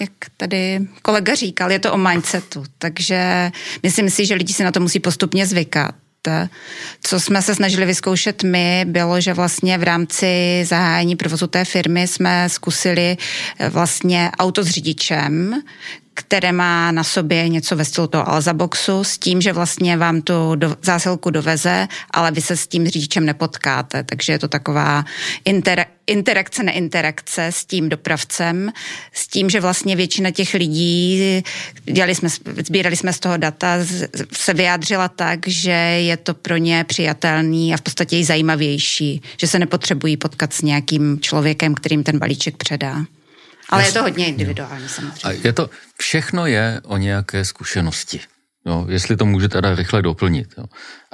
Jak 0.00 0.10
tady 0.36 0.80
kolega 1.02 1.34
říkal, 1.34 1.72
je 1.72 1.78
to 1.78 1.92
o 1.92 1.98
mindsetu, 1.98 2.64
takže 2.78 3.50
myslím 3.82 4.10
si, 4.10 4.26
že 4.26 4.34
lidi 4.34 4.52
si 4.52 4.64
na 4.64 4.72
to 4.72 4.80
musí 4.80 5.00
postupně 5.00 5.46
zvykat. 5.46 5.94
Co 7.02 7.20
jsme 7.20 7.42
se 7.42 7.54
snažili 7.54 7.86
vyzkoušet 7.86 8.42
my, 8.42 8.84
bylo, 8.88 9.20
že 9.20 9.34
vlastně 9.34 9.78
v 9.78 9.82
rámci 9.82 10.60
zahájení 10.64 11.16
provozu 11.16 11.46
té 11.46 11.64
firmy 11.64 12.08
jsme 12.08 12.48
zkusili 12.48 13.16
vlastně 13.70 14.30
auto 14.38 14.64
s 14.64 14.68
řidičem, 14.68 15.62
které 16.16 16.52
má 16.52 16.90
na 16.92 17.04
sobě 17.04 17.48
něco 17.48 17.76
ve 17.76 17.84
stylu 17.84 18.06
toho 18.06 18.28
Alzaboxu 18.28 19.04
s 19.04 19.18
tím, 19.18 19.40
že 19.40 19.52
vlastně 19.52 19.96
vám 19.96 20.22
tu 20.22 20.54
do, 20.54 20.76
zásilku 20.82 21.30
doveze, 21.30 21.88
ale 22.10 22.30
vy 22.30 22.40
se 22.40 22.56
s 22.56 22.66
tím 22.66 22.88
řidičem 22.88 23.26
nepotkáte. 23.26 24.04
Takže 24.04 24.32
je 24.32 24.38
to 24.38 24.48
taková 24.48 25.04
inter, 25.44 25.84
interakce, 26.06 26.62
neinterakce 26.62 27.46
s 27.46 27.64
tím 27.64 27.88
dopravcem, 27.88 28.72
s 29.12 29.28
tím, 29.28 29.50
že 29.50 29.60
vlastně 29.60 29.96
většina 29.96 30.30
těch 30.30 30.54
lidí, 30.54 31.42
dělali 31.84 32.14
jsme, 32.14 32.28
sbírali 32.66 32.96
jsme 32.96 33.12
z 33.12 33.20
toho 33.20 33.36
data, 33.36 33.76
se 34.32 34.54
vyjádřila 34.54 35.08
tak, 35.08 35.48
že 35.48 35.70
je 35.70 36.16
to 36.16 36.34
pro 36.34 36.56
ně 36.56 36.84
přijatelný 36.84 37.74
a 37.74 37.76
v 37.76 37.82
podstatě 37.82 38.18
i 38.18 38.24
zajímavější, 38.24 39.22
že 39.40 39.46
se 39.46 39.58
nepotřebují 39.58 40.16
potkat 40.16 40.52
s 40.52 40.62
nějakým 40.62 41.20
člověkem, 41.20 41.74
kterým 41.74 42.02
ten 42.02 42.18
balíček 42.18 42.56
předá. 42.56 43.04
Ale 43.68 43.86
je 43.86 43.92
to 43.92 44.02
hodně 44.02 44.26
individuální 44.26 44.88
samozřejmě. 44.88 45.20
A 45.24 45.30
je 45.30 45.52
to, 45.52 45.70
všechno 45.98 46.46
je 46.46 46.80
o 46.84 46.96
nějaké 46.96 47.44
zkušenosti. 47.44 48.20
Jo, 48.66 48.86
jestli 48.88 49.16
to 49.16 49.26
můžete 49.26 49.52
teda 49.52 49.74
rychle 49.74 50.02
doplnit. 50.02 50.54
Jo. 50.58 50.64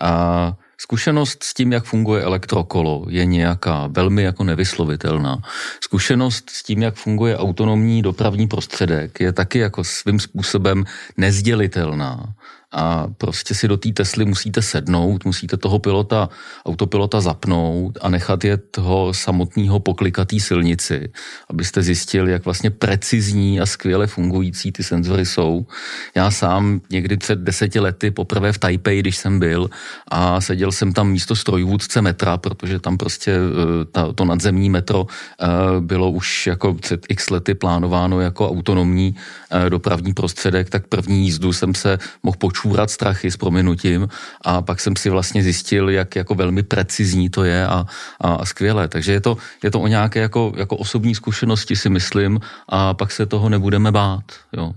A 0.01 0.53
Zkušenost 0.83 1.43
s 1.43 1.55
tím, 1.55 1.73
jak 1.73 1.85
funguje 1.85 2.23
elektrokolo, 2.23 3.07
je 3.09 3.25
nějaká 3.25 3.87
velmi 3.87 4.23
jako 4.23 4.45
nevyslovitelná. 4.45 5.39
Zkušenost 5.85 6.51
s 6.51 6.63
tím, 6.63 6.83
jak 6.83 6.95
funguje 6.95 7.39
autonomní 7.39 8.03
dopravní 8.03 8.49
prostředek, 8.49 9.21
je 9.21 9.33
taky 9.33 9.59
jako 9.59 9.85
svým 9.85 10.21
způsobem 10.21 10.85
nezdělitelná 11.17 12.35
a 12.73 13.07
prostě 13.19 13.55
si 13.55 13.69
do 13.69 13.77
té 13.77 13.93
Tesly 13.93 14.25
musíte 14.25 14.63
sednout, 14.63 15.25
musíte 15.25 15.57
toho 15.57 15.79
pilota, 15.79 16.29
autopilota 16.67 17.21
zapnout 17.21 17.99
a 18.01 18.09
nechat 18.09 18.45
je 18.45 18.57
toho 18.57 19.15
samotného 19.15 19.81
poklikatý 19.81 20.41
silnici, 20.41 21.13
abyste 21.51 21.83
zjistil, 21.83 22.29
jak 22.29 22.45
vlastně 22.45 22.71
precizní 22.71 23.61
a 23.61 23.67
skvěle 23.67 24.07
fungující 24.07 24.73
ty 24.73 24.83
senzory 24.83 25.27
jsou. 25.27 25.67
Já 26.15 26.31
sám 26.31 26.81
někdy 26.91 27.17
před 27.17 27.39
deseti 27.39 27.81
lety 27.81 28.11
poprvé 28.11 28.53
v 28.53 28.59
Taipei, 28.59 29.01
když 29.01 29.17
jsem 29.17 29.39
byl 29.39 29.71
a 30.09 30.41
seděl 30.41 30.73
jsem 30.73 30.93
tam 30.93 31.11
místo 31.11 31.37
strojvůdce 31.37 32.03
metra, 32.03 32.37
protože 32.37 32.81
tam 32.81 32.99
prostě 32.99 33.33
eh, 33.33 33.85
ta, 33.85 34.13
to 34.13 34.25
nadzemní 34.25 34.71
metro 34.71 35.07
eh, 35.07 35.47
bylo 35.81 36.11
už 36.11 36.47
jako 36.47 36.75
před 36.75 37.07
x 37.09 37.31
lety 37.31 37.55
plánováno 37.55 38.21
jako 38.21 38.51
autonomní 38.51 39.17
eh, 39.51 39.71
dopravní 39.71 40.15
prostředek, 40.15 40.71
tak 40.71 40.87
první 40.87 41.25
jízdu 41.25 41.53
jsem 41.53 41.75
se 41.75 41.99
mohl 42.23 42.37
počít 42.39 42.62
čůrat 42.63 42.91
strachy 42.91 43.31
s 43.31 43.37
prominutím 43.37 44.09
a 44.43 44.63
pak 44.63 44.81
jsem 44.81 44.97
si 44.97 45.11
vlastně 45.11 45.43
zjistil, 45.43 45.91
jak 45.91 46.17
jako 46.17 46.35
velmi 46.35 46.63
precizní 46.63 47.31
to 47.31 47.45
je 47.45 47.67
a, 47.67 47.87
a, 48.21 48.35
a 48.35 48.45
skvělé. 48.45 48.89
Takže 48.89 49.13
je 49.13 49.21
to, 49.21 49.37
je 49.63 49.71
to 49.71 49.81
o 49.81 49.87
nějaké 49.87 50.21
jako, 50.21 50.53
jako 50.57 50.77
osobní 50.77 51.15
zkušenosti 51.15 51.77
si 51.77 51.89
myslím 51.89 52.41
a 52.69 52.95
pak 52.95 53.13
se 53.13 53.27
toho 53.27 53.49
nebudeme 53.49 53.93
bát. 53.93 54.25
Jo. 54.53 54.73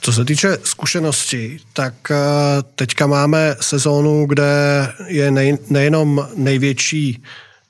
Co 0.00 0.12
se 0.12 0.24
týče 0.24 0.58
zkušenosti, 0.62 1.58
tak 1.72 1.94
eh, 2.10 2.16
teďka 2.74 3.06
máme 3.06 3.56
sezónu, 3.60 4.26
kde 4.26 4.52
je 5.06 5.30
nej, 5.30 5.58
nejenom 5.70 6.28
největší 6.36 7.22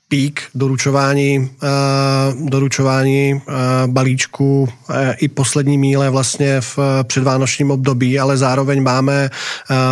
pík 0.09 0.41
doručování, 0.55 1.39
uh, 1.39 2.49
doručování 2.49 3.33
uh, 3.33 3.41
balíčků 3.87 4.61
uh, 4.61 4.95
i 5.17 5.27
poslední 5.27 5.77
míle 5.77 6.09
vlastně 6.09 6.61
v 6.61 6.79
předvánočním 7.03 7.71
období, 7.71 8.19
ale 8.19 8.37
zároveň 8.37 8.83
máme 8.83 9.29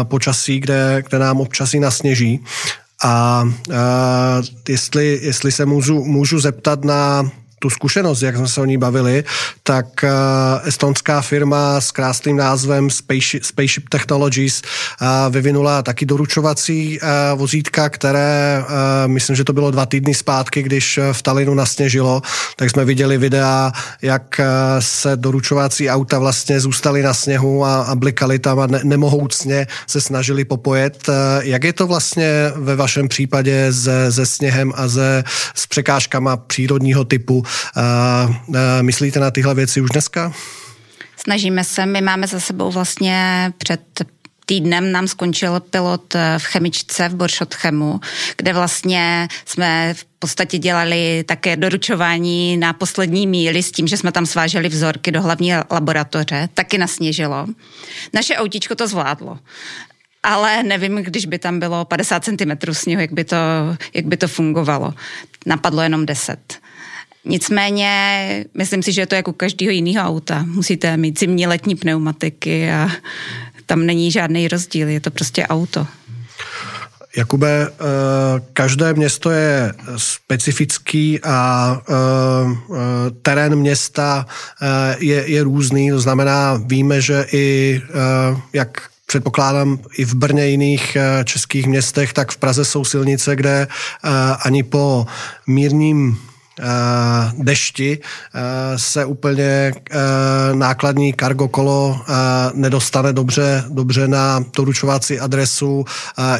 počasí, 0.03 0.59
kde, 0.59 1.03
kde 1.09 1.19
nám 1.19 1.41
občas 1.41 1.73
i 1.73 1.79
nasněží. 1.79 2.43
A 3.05 3.43
jestli, 4.69 5.19
jestli 5.21 5.51
se 5.51 5.65
můžu, 5.65 6.03
můžu 6.03 6.39
zeptat 6.39 6.83
na 6.83 7.31
tu 7.63 7.69
zkušenost, 7.69 8.21
jak 8.21 8.37
jsme 8.37 8.47
se 8.47 8.61
o 8.61 8.65
ní 8.65 8.77
bavili, 8.77 9.23
tak 9.63 9.85
uh, 10.03 10.67
estonská 10.67 11.21
firma 11.21 11.81
s 11.81 11.91
krásným 11.91 12.37
názvem 12.37 12.89
Spaceship, 12.89 13.43
Spaceship 13.43 13.89
Technologies 13.89 14.61
uh, 14.61 15.33
vyvinula 15.33 15.81
taky 15.81 16.05
doručovací 16.05 16.99
uh, 16.99 17.39
vozítka, 17.39 17.89
které, 17.89 18.63
myslím, 19.07 19.35
že 19.35 19.43
to 19.43 19.53
bylo 19.53 19.71
dva 19.71 19.85
týdny 19.85 20.13
zpátky, 20.13 20.63
když 20.63 20.99
v 21.11 21.21
Talinu 21.21 21.53
nasněžilo, 21.53 22.21
tak 22.55 22.69
jsme 22.69 22.85
viděli 22.85 23.17
videa, 23.17 23.71
jak 24.01 24.41
se 24.79 25.15
doručovací 25.15 25.89
auta 25.89 26.19
vlastně 26.19 26.59
zůstaly 26.59 27.03
na 27.03 27.13
sněhu 27.13 27.65
a, 27.65 27.81
a 27.81 27.95
blikali 27.95 28.39
tam 28.39 28.59
a 28.59 28.67
ne, 28.67 28.79
nemohoucně 28.83 29.67
se 29.87 30.01
snažili 30.01 30.45
popojet. 30.45 31.09
Jak 31.41 31.63
je 31.63 31.73
to 31.73 31.87
vlastně 31.87 32.51
ve 32.55 32.75
vašem 32.75 33.07
případě 33.07 33.73
se, 33.73 34.11
se 34.11 34.25
sněhem 34.25 34.73
a 34.75 34.89
se, 34.89 35.23
s 35.55 35.67
překážkama 35.67 36.37
přírodního 36.37 37.05
typu? 37.05 37.43
Myslíte 38.81 39.19
na 39.19 39.31
tyhle 39.31 39.55
věci 39.55 39.81
už 39.81 39.89
dneska? 39.89 40.33
Snažíme 41.17 41.63
se, 41.63 41.85
my 41.85 42.01
máme 42.01 42.27
za 42.27 42.39
sebou 42.39 42.71
vlastně 42.71 43.51
před 43.57 43.81
týdnem 44.45 44.91
nám 44.91 45.07
skončil 45.07 45.59
pilot 45.59 46.13
v 46.37 46.43
chemičce 46.43 47.09
v 47.09 47.15
Boršotchemu, 47.15 47.99
kde 48.37 48.53
vlastně 48.53 49.27
jsme 49.45 49.93
v 49.93 50.05
podstatě 50.19 50.57
dělali 50.57 51.23
také 51.27 51.55
doručování 51.55 52.57
na 52.57 52.73
poslední 52.73 53.27
míli 53.27 53.63
s 53.63 53.71
tím, 53.71 53.87
že 53.87 53.97
jsme 53.97 54.11
tam 54.11 54.25
sváželi 54.25 54.69
vzorky 54.69 55.11
do 55.11 55.21
hlavní 55.21 55.53
laboratoře, 55.71 56.49
taky 56.53 56.77
nasněžilo. 56.77 57.47
Naše 58.13 58.35
autíčko 58.35 58.75
to 58.75 58.87
zvládlo. 58.87 59.39
Ale 60.23 60.63
nevím, 60.63 60.95
když 60.95 61.25
by 61.25 61.39
tam 61.39 61.59
bylo 61.59 61.85
50 61.85 62.25
cm 62.25 62.73
sněhu, 62.73 63.01
jak 63.01 63.13
by 63.13 63.23
to, 63.23 63.35
jak 63.93 64.05
by 64.05 64.17
to 64.17 64.27
fungovalo. 64.27 64.93
Napadlo 65.45 65.81
jenom 65.81 66.05
10. 66.05 66.59
Nicméně 67.25 68.45
myslím 68.53 68.83
si, 68.83 68.91
že 68.91 69.01
je 69.01 69.07
to 69.07 69.15
jako 69.15 69.33
každého 69.33 69.71
jiného 69.71 70.07
auta. 70.07 70.43
Musíte 70.47 70.97
mít 70.97 71.19
zimní 71.19 71.47
letní 71.47 71.75
pneumatiky 71.75 72.71
a 72.71 72.89
tam 73.65 73.85
není 73.85 74.11
žádný 74.11 74.47
rozdíl, 74.47 74.87
je 74.87 74.99
to 74.99 75.11
prostě 75.11 75.47
auto. 75.47 75.87
Jakube, 77.17 77.67
eh, 77.71 77.75
každé 78.53 78.93
město 78.93 79.31
je 79.31 79.73
specifický 79.97 81.19
a 81.23 81.81
eh, 81.89 81.93
eh, 82.71 83.11
terén 83.21 83.55
města 83.55 84.25
je, 84.97 85.23
je 85.29 85.43
různý, 85.43 85.91
to 85.91 85.99
znamená, 85.99 86.61
víme, 86.65 87.01
že 87.01 87.25
i 87.31 87.81
jak 88.53 88.81
předpokládám 89.05 89.79
i 89.97 90.05
v 90.05 90.13
Brně 90.13 90.47
jiných 90.47 90.97
českých 91.23 91.65
městech, 91.65 92.13
tak 92.13 92.31
v 92.31 92.37
Praze 92.37 92.65
jsou 92.65 92.85
silnice, 92.85 93.35
kde 93.35 93.67
ani 94.45 94.63
po 94.63 95.05
mírním 95.47 96.17
dešti 97.37 97.99
eh, 97.99 98.79
se 98.79 99.05
úplně 99.05 99.43
eh, 99.43 99.99
nákladní 100.53 101.13
kargo 101.13 101.47
kolo 101.47 102.01
nedostane 102.53 103.13
dobře, 103.13 103.63
dobře 103.69 104.07
na 104.07 104.39
doručovací 104.57 105.19
adresu. 105.19 105.85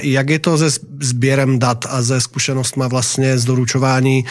Jak 0.01 0.29
je 0.29 0.39
to 0.39 0.57
se 0.57 0.79
sběrem 0.99 1.59
dat 1.59 1.85
a 1.89 2.01
ze 2.01 2.21
zkušenostma 2.21 2.87
vlastně 2.87 3.37
z 3.37 3.45
doručování, 3.45 4.25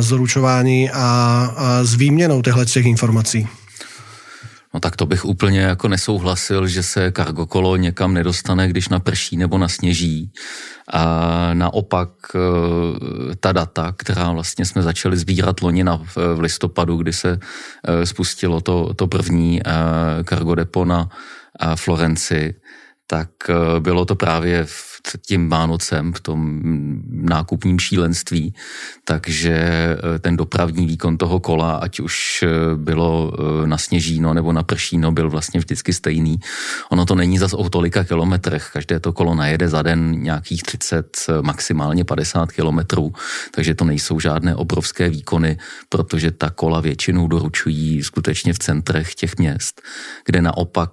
z 0.00 0.08
doručování 0.08 0.90
a, 0.90 1.54
s 1.82 1.94
výměnou 1.94 2.42
těchto 2.42 2.64
těch 2.64 2.86
informací? 2.86 3.48
No 4.74 4.80
tak 4.80 4.96
to 4.96 5.06
bych 5.06 5.24
úplně 5.24 5.60
jako 5.60 5.88
nesouhlasil, 5.88 6.66
že 6.66 6.82
se 6.82 7.10
kargo 7.10 7.46
kolo 7.46 7.76
někam 7.76 8.14
nedostane, 8.14 8.68
když 8.68 8.88
naprší 8.88 9.36
nebo 9.36 9.58
nasněží. 9.58 10.32
A 10.92 11.54
naopak 11.54 12.08
e, 12.34 12.38
ta 13.36 13.52
data, 13.52 13.94
která 13.96 14.32
vlastně 14.32 14.64
jsme 14.64 14.82
začali 14.82 15.16
sbírat 15.16 15.60
loni 15.60 15.84
na, 15.84 16.00
v 16.16 16.40
listopadu, 16.40 16.96
kdy 16.96 17.12
se 17.12 17.38
e, 17.84 18.06
spustilo 18.06 18.60
to, 18.60 18.94
to 18.94 19.06
první 19.06 19.60
kargo 20.24 20.52
e, 20.52 20.56
depo 20.56 20.84
na 20.84 21.08
Florenci, 21.74 22.54
tak 23.06 23.30
bylo 23.78 24.04
to 24.04 24.14
právě 24.14 24.64
v 24.64 24.87
před 25.02 25.20
tím 25.26 25.48
Vánocem 25.48 26.12
v 26.12 26.20
tom 26.20 26.60
nákupním 27.10 27.78
šílenství, 27.78 28.54
takže 29.04 29.52
eh, 29.54 30.18
ten 30.18 30.36
dopravní 30.36 30.86
výkon 30.86 31.18
toho 31.18 31.40
kola, 31.40 31.76
ať 31.76 32.00
už 32.00 32.42
eh, 32.42 32.76
bylo 32.76 33.32
eh, 33.32 33.66
na 33.66 33.78
Sněžíno 33.78 34.34
nebo 34.34 34.52
na 34.52 34.62
Pršíno, 34.62 35.12
byl 35.12 35.30
vlastně 35.30 35.60
vždycky 35.60 35.92
stejný. 35.92 36.40
Ono 36.90 37.04
to 37.04 37.14
není 37.14 37.38
zas 37.38 37.52
o 37.52 37.70
tolika 37.70 38.04
kilometrech, 38.04 38.70
každé 38.72 39.00
to 39.00 39.12
kolo 39.12 39.34
najede 39.34 39.68
za 39.68 39.82
den 39.82 40.22
nějakých 40.22 40.62
30, 40.62 41.26
maximálně 41.42 42.04
50 42.04 42.52
kilometrů, 42.52 43.12
takže 43.54 43.74
to 43.74 43.84
nejsou 43.84 44.20
žádné 44.20 44.54
obrovské 44.54 45.08
výkony, 45.08 45.58
protože 45.88 46.30
ta 46.30 46.50
kola 46.50 46.80
většinou 46.80 47.28
doručují 47.28 48.02
skutečně 48.02 48.52
v 48.52 48.58
centrech 48.58 49.14
těch 49.14 49.38
měst, 49.38 49.82
kde 50.24 50.42
naopak 50.42 50.90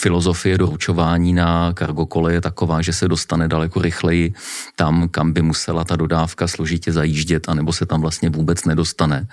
filozofie 0.00 0.58
doručování 0.58 1.32
na 1.32 1.72
kargokole 1.72 2.32
je 2.32 2.40
taková, 2.40 2.82
že 2.82 2.92
se 2.92 3.08
dostane 3.08 3.48
daleko 3.48 3.82
rychleji 3.82 4.34
tam, 4.76 5.08
kam 5.08 5.32
by 5.32 5.42
musela 5.42 5.84
ta 5.84 5.96
dodávka 5.96 6.48
složitě 6.48 6.92
zajíždět, 6.92 7.48
anebo 7.48 7.72
se 7.72 7.86
tam 7.86 8.00
vlastně 8.00 8.30
vůbec 8.30 8.64
nedostane. 8.64 9.26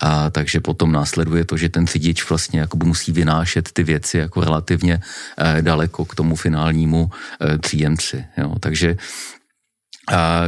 A, 0.00 0.30
takže 0.30 0.60
potom 0.60 0.92
následuje 0.92 1.44
to, 1.44 1.56
že 1.56 1.68
ten 1.68 1.86
řidič 1.86 2.28
vlastně 2.28 2.60
jako 2.60 2.76
musí 2.76 3.12
vynášet 3.12 3.72
ty 3.72 3.82
věci 3.82 4.18
jako 4.18 4.40
relativně 4.40 5.00
eh, 5.38 5.62
daleko 5.62 6.04
k 6.04 6.14
tomu 6.14 6.36
finálnímu 6.36 7.10
eh, 7.10 7.58
příjemci. 7.58 8.24
Jo. 8.36 8.54
Takže 8.60 8.96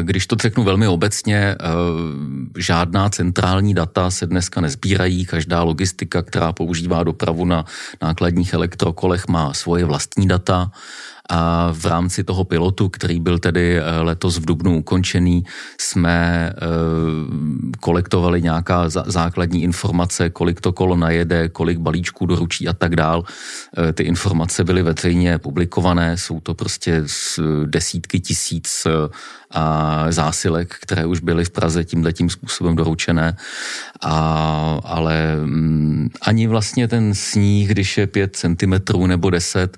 když 0.03 0.27
to 0.27 0.37
řeknu 0.37 0.65
velmi 0.65 0.89
obecně, 0.89 1.37
eh, 1.37 1.57
žádná 2.59 3.09
centrální 3.09 3.75
data 3.75 4.11
se 4.11 4.27
dneska 4.27 4.61
nezbírají, 4.61 5.27
každá 5.27 5.63
logistika, 5.63 6.23
která 6.23 6.53
používá 6.53 7.03
dopravu 7.03 7.45
na 7.45 7.65
nákladních 8.03 8.53
elektrokolech, 8.53 9.29
má 9.29 9.53
svoje 9.53 9.85
vlastní 9.85 10.29
data. 10.29 10.71
A 11.31 11.71
v 11.73 11.85
rámci 11.85 12.25
toho 12.25 12.45
pilotu, 12.45 12.89
který 12.89 13.21
byl 13.21 13.39
tedy 13.39 13.79
eh, 13.79 14.01
letos 14.01 14.39
v 14.39 14.45
Dubnu 14.45 14.79
ukončený, 14.79 15.45
jsme 15.81 16.53
eh, 16.53 16.61
kolektovali 17.81 18.43
nějaká 18.43 18.89
základní 18.89 19.63
informace, 19.63 20.31
kolik 20.31 20.61
to 20.61 20.73
kolo 20.73 20.97
najede, 20.97 21.49
kolik 21.49 21.79
balíčků 21.79 22.27
doručí 22.27 22.69
a 22.69 22.73
tak 22.73 22.97
dál. 22.97 23.25
Ty 23.95 24.03
informace 24.03 24.65
byly 24.65 24.83
veřejně 24.83 25.39
publikované, 25.39 26.17
jsou 26.17 26.41
to 26.41 26.55
prostě 26.55 27.05
desítky 27.67 28.21
tisíc 28.21 28.87
a 29.55 30.07
zásilek, 30.13 30.75
které 30.81 31.07
už 31.07 31.21
byly 31.21 31.45
v 31.45 31.51
Praze 31.51 31.85
tímhle 31.85 32.13
tím 32.13 32.31
způsobem 32.31 32.77
doručené. 32.77 33.37
A, 34.03 34.81
ale 34.85 35.37
mm, 35.37 36.11
ani 36.23 36.47
vlastně 36.47 36.89
ten 36.89 37.15
sníh, 37.15 37.69
když 37.69 37.99
je 37.99 38.07
5 38.07 38.37
cm 38.37 38.75
nebo 39.07 39.31
10, 39.31 39.77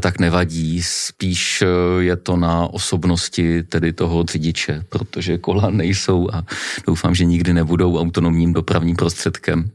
tak 0.00 0.18
nevadí 0.18 0.82
spíš 0.82 1.62
eh, 1.62 1.66
je 2.02 2.16
to 2.16 2.36
na 2.36 2.66
osobnosti 2.66 3.62
tedy 3.62 3.92
toho 3.92 4.24
řidiče, 4.24 4.84
protože 4.88 5.38
kola 5.38 5.70
nejsou 5.70 6.28
a 6.32 6.44
doufám, 6.86 7.14
že 7.14 7.24
nikdy 7.24 7.52
nebudou 7.52 7.98
autonomním 7.98 8.52
dopravním 8.52 8.96
prostředkem. 8.96 9.70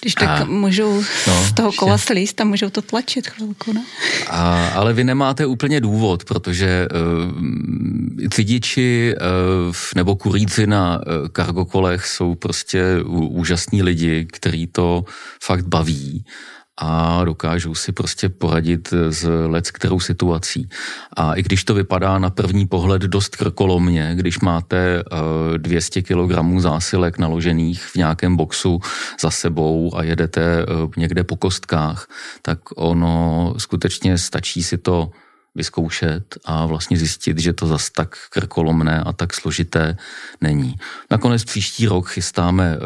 Když 0.00 0.14
tak 0.14 0.40
a, 0.40 0.44
můžou 0.44 1.02
no, 1.26 1.44
z 1.44 1.52
toho 1.52 1.72
kola 1.72 1.98
slíst 1.98 2.40
a 2.40 2.44
můžou 2.44 2.70
to 2.70 2.82
tlačit 2.82 3.28
chvilku, 3.28 3.72
ne? 3.72 3.84
A, 4.30 4.68
ale 4.68 4.92
vy 4.92 5.04
nemáte 5.04 5.46
úplně 5.46 5.80
důvod, 5.80 6.24
protože 6.24 6.88
uh, 6.92 8.28
řidiči 8.34 9.14
uh, 9.68 9.74
nebo 9.96 10.16
kuríci 10.16 10.66
na 10.66 10.98
uh, 10.98 11.28
kargokolech 11.28 12.06
jsou 12.06 12.34
prostě 12.34 12.84
úžasní 13.28 13.82
lidi, 13.82 14.26
který 14.32 14.66
to 14.66 15.04
fakt 15.40 15.66
baví 15.66 16.24
a 16.80 17.24
dokážou 17.24 17.74
si 17.74 17.92
prostě 17.92 18.28
poradit 18.28 18.94
s 19.10 19.46
let 19.46 19.70
kterou 19.70 20.00
situací. 20.00 20.68
A 21.16 21.34
i 21.34 21.42
když 21.42 21.64
to 21.64 21.74
vypadá 21.74 22.18
na 22.18 22.30
první 22.30 22.66
pohled 22.66 23.02
dost 23.02 23.36
krkolomně, 23.36 24.12
když 24.14 24.40
máte 24.40 25.04
200 25.56 26.02
kg 26.02 26.58
zásilek 26.58 27.18
naložených 27.18 27.82
v 27.82 27.96
nějakém 27.96 28.36
boxu 28.36 28.80
za 29.20 29.30
sebou 29.30 29.96
a 29.96 30.02
jedete 30.02 30.42
eh, 30.42 30.66
někde 30.96 31.24
po 31.24 31.36
kostkách, 31.36 32.06
tak 32.42 32.58
ono 32.76 33.54
skutečně 33.58 34.18
stačí 34.18 34.62
si 34.62 34.78
to 34.78 35.10
vyzkoušet 35.54 36.38
a 36.44 36.66
vlastně 36.66 36.96
zjistit, 36.96 37.38
že 37.38 37.52
to 37.52 37.66
zas 37.66 37.90
tak 37.90 38.16
krkolomné 38.30 39.00
a 39.00 39.12
tak 39.12 39.34
složité 39.34 39.96
není. 40.40 40.74
Nakonec 41.10 41.44
příští 41.44 41.86
rok 41.86 42.08
chystáme 42.08 42.76
eh, 42.76 42.80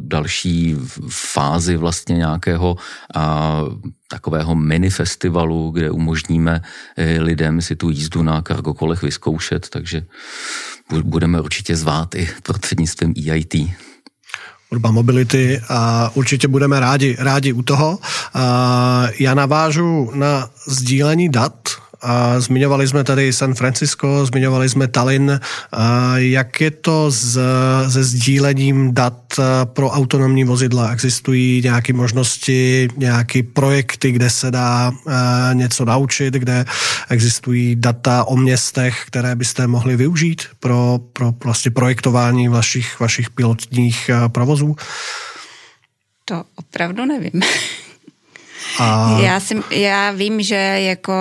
další 0.00 0.76
fázi 1.08 1.76
vlastně 1.76 2.16
nějakého 2.16 2.76
a, 3.14 3.60
takového 4.08 4.54
mini 4.54 4.90
festivalu, 4.90 5.70
kde 5.70 5.90
umožníme 5.90 6.62
eh, 6.96 7.20
lidem 7.20 7.62
si 7.62 7.76
tu 7.76 7.90
jízdu 7.90 8.22
na 8.22 8.42
kargokolech 8.42 9.02
vyzkoušet, 9.02 9.68
takže 9.68 10.06
budeme 11.04 11.40
určitě 11.40 11.76
zvát 11.76 12.14
i 12.14 12.28
prostřednictvím 12.42 13.14
EIT. 13.30 13.54
Urban 14.70 14.94
Mobility 14.94 15.60
a 15.68 16.10
určitě 16.14 16.48
budeme 16.48 16.80
rádi, 16.80 17.16
rádi 17.18 17.52
u 17.52 17.62
toho. 17.62 17.98
Já 19.18 19.34
navážu 19.34 20.10
na 20.14 20.50
sdílení 20.66 21.28
dat, 21.28 21.68
a 22.02 22.40
zmiňovali 22.40 22.88
jsme 22.88 23.04
tady 23.04 23.32
San 23.32 23.54
Francisco, 23.54 24.26
zmiňovali 24.26 24.68
jsme 24.68 24.88
Tallinn. 24.88 25.40
A 25.72 26.18
jak 26.18 26.60
je 26.60 26.70
to 26.70 27.10
s, 27.10 27.38
se 27.88 28.04
sdílením 28.04 28.94
dat 28.94 29.22
pro 29.64 29.90
autonomní 29.90 30.44
vozidla? 30.44 30.90
Existují 30.90 31.62
nějaké 31.64 31.92
možnosti, 31.92 32.88
nějaké 32.96 33.42
projekty, 33.42 34.12
kde 34.12 34.30
se 34.30 34.50
dá 34.50 34.92
něco 35.52 35.84
naučit, 35.84 36.34
kde 36.34 36.64
existují 37.08 37.76
data 37.76 38.24
o 38.24 38.36
městech, 38.36 39.02
které 39.06 39.36
byste 39.36 39.66
mohli 39.66 39.96
využít 39.96 40.42
pro, 40.60 40.98
pro 41.12 41.32
vlastně 41.44 41.70
projektování 41.70 42.48
vašich, 42.48 43.00
vašich 43.00 43.30
pilotních 43.30 44.10
provozů? 44.28 44.76
To 46.24 46.44
opravdu 46.56 47.04
nevím. 47.04 47.42
A... 48.78 49.18
Já, 49.20 49.40
si, 49.40 49.56
já 49.70 50.10
vím, 50.10 50.42
že 50.42 50.54
jako 50.80 51.12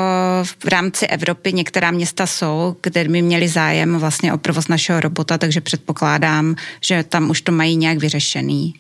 v 0.43 0.65
rámci 0.65 1.08
Evropy 1.08 1.54
některá 1.54 1.91
města 1.91 2.28
jsou, 2.28 2.76
kde 2.84 3.04
by 3.04 3.21
měli 3.21 3.47
zájem 3.47 3.97
vlastně 3.97 4.34
o 4.34 4.38
provoz 4.38 4.67
našeho 4.67 5.00
robota, 5.00 5.38
takže 5.38 5.62
předpokládám, 5.62 6.56
že 6.82 7.04
tam 7.04 7.30
už 7.30 7.41
to 7.41 7.52
mají 7.52 7.76
nějak 7.76 7.97
vyřešený. 7.97 8.73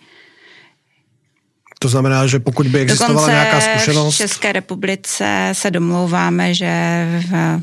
To 1.79 1.87
znamená, 1.87 2.27
že 2.27 2.39
pokud 2.39 2.67
by 2.67 2.79
existovala 2.79 3.13
Dokonce 3.13 3.31
nějaká 3.31 3.61
zkušenost... 3.61 4.15
v 4.15 4.17
České 4.17 4.51
republice 4.51 5.49
se 5.53 5.71
domlouváme, 5.71 6.53
že 6.53 7.05
v 7.29 7.61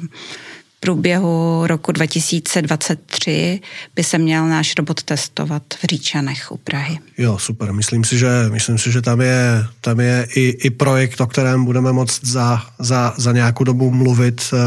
průběhu 0.84 1.66
roku 1.66 1.92
2023 1.92 3.60
by 3.94 4.04
se 4.04 4.18
měl 4.18 4.48
náš 4.48 4.74
robot 4.78 5.02
testovat 5.02 5.62
v 5.82 5.84
Říčanech 5.84 6.52
u 6.52 6.56
Prahy. 6.56 6.98
Jo, 7.18 7.38
super. 7.38 7.72
Myslím 7.72 8.04
si, 8.04 8.18
že, 8.18 8.28
myslím 8.52 8.78
si, 8.78 8.92
že 8.92 9.02
tam 9.02 9.20
je, 9.20 9.66
tam 9.80 10.00
je 10.00 10.26
i, 10.34 10.48
i 10.64 10.70
projekt, 10.70 11.20
o 11.20 11.26
kterém 11.26 11.64
budeme 11.64 11.92
moct 11.92 12.24
za, 12.24 12.62
za, 12.78 13.14
za 13.16 13.32
nějakou 13.32 13.64
dobu 13.64 13.90
mluvit 13.90 14.50
uh, 14.52 14.58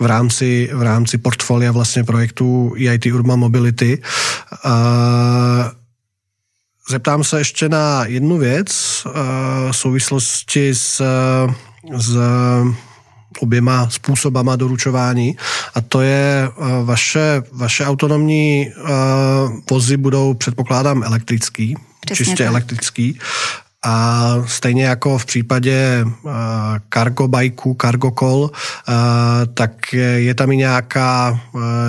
v 0.00 0.06
rámci, 0.06 0.70
v 0.72 0.82
rámci 0.82 1.18
portfolia 1.18 1.72
vlastně 1.72 2.04
projektu 2.04 2.74
EIT 2.78 3.06
Urban 3.06 3.38
Mobility. 3.38 4.02
Uh, 4.64 4.72
Zeptám 6.90 7.24
se 7.24 7.38
ještě 7.38 7.68
na 7.68 8.04
jednu 8.06 8.38
věc 8.38 9.02
uh, 9.06 9.12
v 9.72 9.76
souvislosti 9.76 10.74
s, 10.74 11.02
s 11.96 12.18
oběma 13.40 13.90
způsobama 13.90 14.56
doručování 14.56 15.36
a 15.74 15.80
to 15.80 16.00
je 16.00 16.48
eh, 16.48 16.84
vaše, 16.84 17.42
vaše 17.52 17.86
autonomní 17.86 18.72
uh, 18.76 18.90
vozy 19.70 19.96
budou, 19.96 20.34
předpokládám, 20.34 21.02
elektrický, 21.02 21.76
Přesně 22.00 22.24
čistě 22.24 22.44
tak. 22.44 22.50
elektrický 22.50 23.18
a 23.84 24.34
stejně 24.46 24.84
jako 24.84 25.18
v 25.18 25.24
případě 25.24 26.04
cargo 26.94 27.28
bikeů, 27.28 27.76
cargo 27.80 28.10
uh, 28.10 28.48
tak 29.54 29.92
je 30.16 30.34
tam 30.34 30.52
i 30.52 30.56
nějaká, 30.56 31.40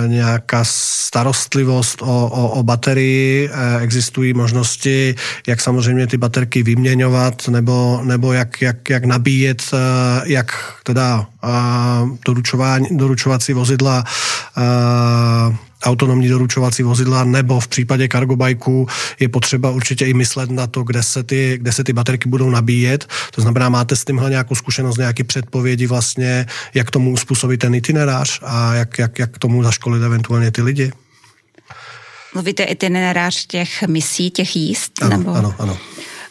nějaká 0.06 0.60
starostlivost 0.64 2.02
o, 2.02 2.06
o, 2.26 2.48
o 2.48 2.62
baterii. 2.62 3.48
Uh, 3.48 3.82
existují 3.82 4.34
možnosti, 4.34 5.14
jak 5.46 5.60
samozřejmě 5.60 6.06
ty 6.06 6.16
baterky 6.16 6.62
vyměňovat, 6.62 7.48
nebo, 7.48 8.00
nebo 8.04 8.32
jak, 8.32 8.62
jak, 8.62 8.90
jak 8.90 9.04
nabíjet, 9.04 9.62
uh, 9.72 9.78
jak 10.24 10.74
teda 10.82 11.26
doručování, 12.26 12.88
doručovací 12.90 13.52
vozidla 13.52 14.04
autonomní 15.84 16.28
doručovací 16.28 16.82
vozidla 16.82 17.24
nebo 17.24 17.60
v 17.60 17.68
případě 17.68 18.08
cargobajku 18.08 18.88
je 19.20 19.28
potřeba 19.28 19.70
určitě 19.70 20.06
i 20.06 20.14
myslet 20.14 20.50
na 20.50 20.66
to, 20.66 20.82
kde 20.82 21.02
se 21.02 21.22
ty, 21.22 21.58
kde 21.58 21.72
se 21.72 21.84
ty 21.84 21.92
baterky 21.92 22.28
budou 22.28 22.50
nabíjet. 22.50 23.06
To 23.30 23.40
znamená, 23.40 23.68
máte 23.68 23.96
s 23.96 24.04
tímhle 24.04 24.30
nějakou 24.30 24.54
zkušenost, 24.54 24.98
nějaké 24.98 25.24
předpovědi 25.24 25.86
vlastně, 25.86 26.46
jak 26.74 26.90
tomu 26.90 27.12
uspůsobit 27.12 27.60
ten 27.60 27.74
itinerář 27.74 28.40
a 28.42 28.74
jak, 28.74 28.98
jak, 28.98 29.18
jak 29.18 29.38
tomu 29.38 29.62
zaškolit 29.62 30.02
eventuálně 30.02 30.50
ty 30.50 30.62
lidi? 30.62 30.92
Mluvíte 32.34 32.62
itinerář 32.62 33.46
těch 33.46 33.82
misí, 33.82 34.30
těch 34.30 34.56
jíst? 34.56 34.92
Ano, 35.02 35.16
nebo? 35.16 35.34
ano, 35.34 35.54
ano. 35.58 35.78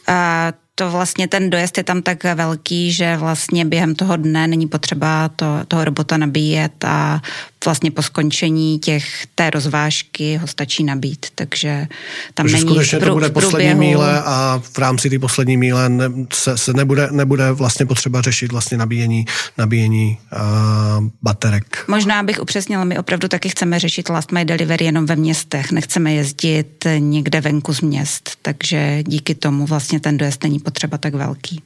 A 0.07 0.53
to 0.75 0.91
vlastně 0.91 1.27
ten 1.27 1.49
dojezd 1.49 1.77
je 1.77 1.83
tam 1.83 2.01
tak 2.01 2.23
velký, 2.23 2.91
že 2.91 3.17
vlastně 3.17 3.65
během 3.65 3.95
toho 3.95 4.17
dne 4.17 4.47
není 4.47 4.67
potřeba 4.67 5.29
to, 5.29 5.45
toho 5.67 5.85
robota 5.85 6.17
nabíjet 6.17 6.83
a 6.85 7.21
vlastně 7.65 7.91
po 7.91 8.01
skončení 8.01 8.79
těch, 8.79 9.27
té 9.35 9.49
rozvážky 9.49 10.37
ho 10.37 10.47
stačí 10.47 10.83
nabít, 10.83 11.25
takže 11.35 11.87
tam 12.33 12.43
takže 12.43 12.55
není 12.55 12.69
skutečně 12.69 12.99
prů, 12.99 13.07
to 13.07 13.13
bude 13.13 13.29
poslední 13.29 13.75
míle 13.75 14.21
a 14.25 14.61
v 14.73 14.77
rámci 14.77 15.09
té 15.09 15.19
poslední 15.19 15.57
míle 15.57 15.89
ne, 15.89 16.05
se, 16.33 16.57
se 16.57 16.73
nebude, 16.73 17.07
nebude 17.11 17.51
vlastně 17.51 17.85
potřeba 17.85 18.21
řešit 18.21 18.51
vlastně 18.51 18.77
nabíjení, 18.77 19.25
nabíjení 19.57 20.17
uh, 20.33 21.07
baterek. 21.21 21.85
Možná 21.87 22.23
bych 22.23 22.39
upřesnila, 22.39 22.83
my 22.83 22.97
opravdu 22.97 23.27
taky 23.27 23.49
chceme 23.49 23.79
řešit 23.79 24.09
last 24.09 24.31
mile 24.31 24.45
delivery 24.45 24.85
jenom 24.85 25.05
ve 25.05 25.15
městech, 25.15 25.71
nechceme 25.71 26.13
jezdit 26.13 26.85
někde 26.97 27.41
venku 27.41 27.73
z 27.73 27.81
měst, 27.81 28.29
takže 28.41 29.03
díky 29.03 29.35
tomu 29.35 29.65
vlastně 29.65 29.99
ten 29.99 30.17
dojezd 30.17 30.43
není 30.43 30.59
potřeba 30.59 30.97
tak 30.97 31.13
velký. 31.13 31.61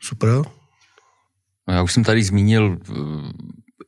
Super. 0.00 0.30
No 1.68 1.74
já 1.74 1.82
už 1.82 1.92
jsem 1.92 2.04
tady 2.04 2.22
zmínil 2.22 2.78
eh, 2.88 2.92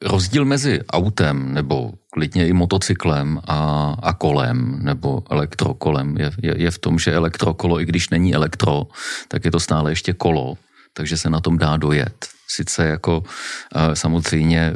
rozdíl 0.04 0.44
mezi 0.44 0.80
autem 0.92 1.54
nebo 1.54 1.92
klidně 2.10 2.48
i 2.48 2.52
motocyklem 2.52 3.40
a, 3.44 3.58
a 4.02 4.12
kolem 4.12 4.78
nebo 4.82 5.22
elektrokolem 5.30 6.16
je, 6.18 6.30
je, 6.42 6.62
je 6.62 6.70
v 6.70 6.78
tom, 6.78 6.98
že 6.98 7.12
elektrokolo, 7.12 7.80
i 7.80 7.84
když 7.84 8.10
není 8.10 8.34
elektro, 8.34 8.86
tak 9.28 9.44
je 9.44 9.50
to 9.50 9.60
stále 9.60 9.92
ještě 9.92 10.12
kolo, 10.12 10.54
takže 10.94 11.16
se 11.16 11.30
na 11.30 11.40
tom 11.40 11.58
dá 11.58 11.76
dojet. 11.76 12.26
Sice 12.48 12.86
jako 12.86 13.22
eh, 13.74 13.96
samozřejmě 13.96 14.72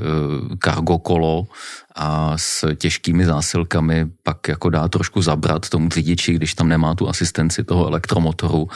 cargo 0.65 0.99
kolo 0.99 1.47
a 1.95 2.39
s 2.39 2.75
těžkými 2.75 3.25
zásilkami 3.25 4.07
pak 4.23 4.49
jako 4.49 4.71
dá 4.71 4.89
trošku 4.89 5.23
zabrat 5.23 5.69
tomu 5.69 5.91
řidiči, 5.91 6.35
když 6.35 6.55
tam 6.55 6.69
nemá 6.69 6.95
tu 6.95 7.09
asistenci 7.09 7.65
toho 7.65 7.87
elektromotoru, 7.87 8.69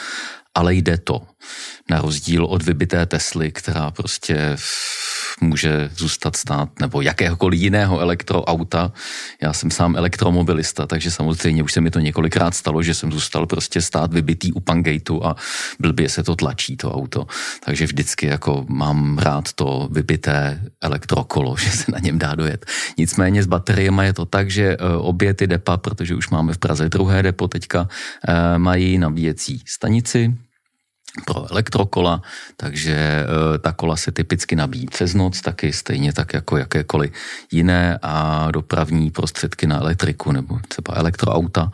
ale 0.55 0.73
jde 0.73 0.97
to. 0.97 1.21
Na 1.89 2.01
rozdíl 2.01 2.45
od 2.45 2.63
vybité 2.63 3.05
Tesly, 3.05 3.51
která 3.51 3.91
prostě 3.91 4.57
může 5.41 5.89
zůstat 5.97 6.35
stát, 6.35 6.69
nebo 6.79 7.01
jakéhokoliv 7.01 7.59
jiného 7.59 7.99
elektroauta. 7.99 8.91
Já 9.41 9.53
jsem 9.53 9.71
sám 9.71 9.95
elektromobilista, 9.95 10.87
takže 10.87 11.11
samozřejmě 11.11 11.63
už 11.63 11.73
se 11.73 11.81
mi 11.81 11.91
to 11.91 11.99
několikrát 11.99 12.55
stalo, 12.55 12.83
že 12.83 12.93
jsem 12.93 13.11
zůstal 13.11 13.45
prostě 13.45 13.81
stát 13.81 14.13
vybitý 14.13 14.53
u 14.53 14.59
Pangateu 14.59 15.23
a 15.23 15.35
blbě 15.79 16.09
se 16.09 16.23
to 16.23 16.35
tlačí, 16.35 16.77
to 16.77 16.93
auto. 16.93 17.27
Takže 17.65 17.85
vždycky 17.85 18.27
jako 18.27 18.65
mám 18.69 19.17
rád 19.17 19.53
to 19.53 19.89
vybité 19.91 20.61
elektrokolo, 20.81 21.55
že 21.59 21.69
se 21.69 21.91
na 21.91 21.99
něm 21.99 22.19
dá 22.19 22.35
dojet. 22.35 22.65
Nicméně 22.97 23.43
s 23.43 23.47
bateriemi 23.47 24.05
je 24.05 24.13
to 24.13 24.25
tak, 24.25 24.51
že 24.51 24.63
e, 24.63 24.77
obě 24.97 25.33
ty 25.33 25.47
depa, 25.47 25.77
protože 25.77 26.15
už 26.15 26.29
máme 26.29 26.53
v 26.53 26.57
Praze 26.57 26.89
druhé 26.89 27.23
depo 27.23 27.47
teďka, 27.47 27.87
e, 28.27 28.57
mají 28.57 28.97
nabíjecí 28.97 29.63
stanici, 29.65 30.35
pro 31.25 31.51
elektrokola, 31.51 32.21
takže 32.57 32.95
e, 32.95 33.25
ta 33.57 33.71
kola 33.71 33.95
se 33.95 34.11
typicky 34.11 34.55
nabíjí 34.55 34.85
přes 34.85 35.13
noc, 35.13 35.41
taky 35.41 35.73
stejně 35.73 36.13
tak 36.13 36.33
jako 36.33 36.57
jakékoliv 36.57 37.11
jiné 37.51 37.99
a 38.01 38.47
dopravní 38.51 39.11
prostředky 39.11 39.67
na 39.67 39.79
elektriku 39.79 40.31
nebo 40.31 40.59
třeba 40.67 40.93
elektroauta. 40.95 41.71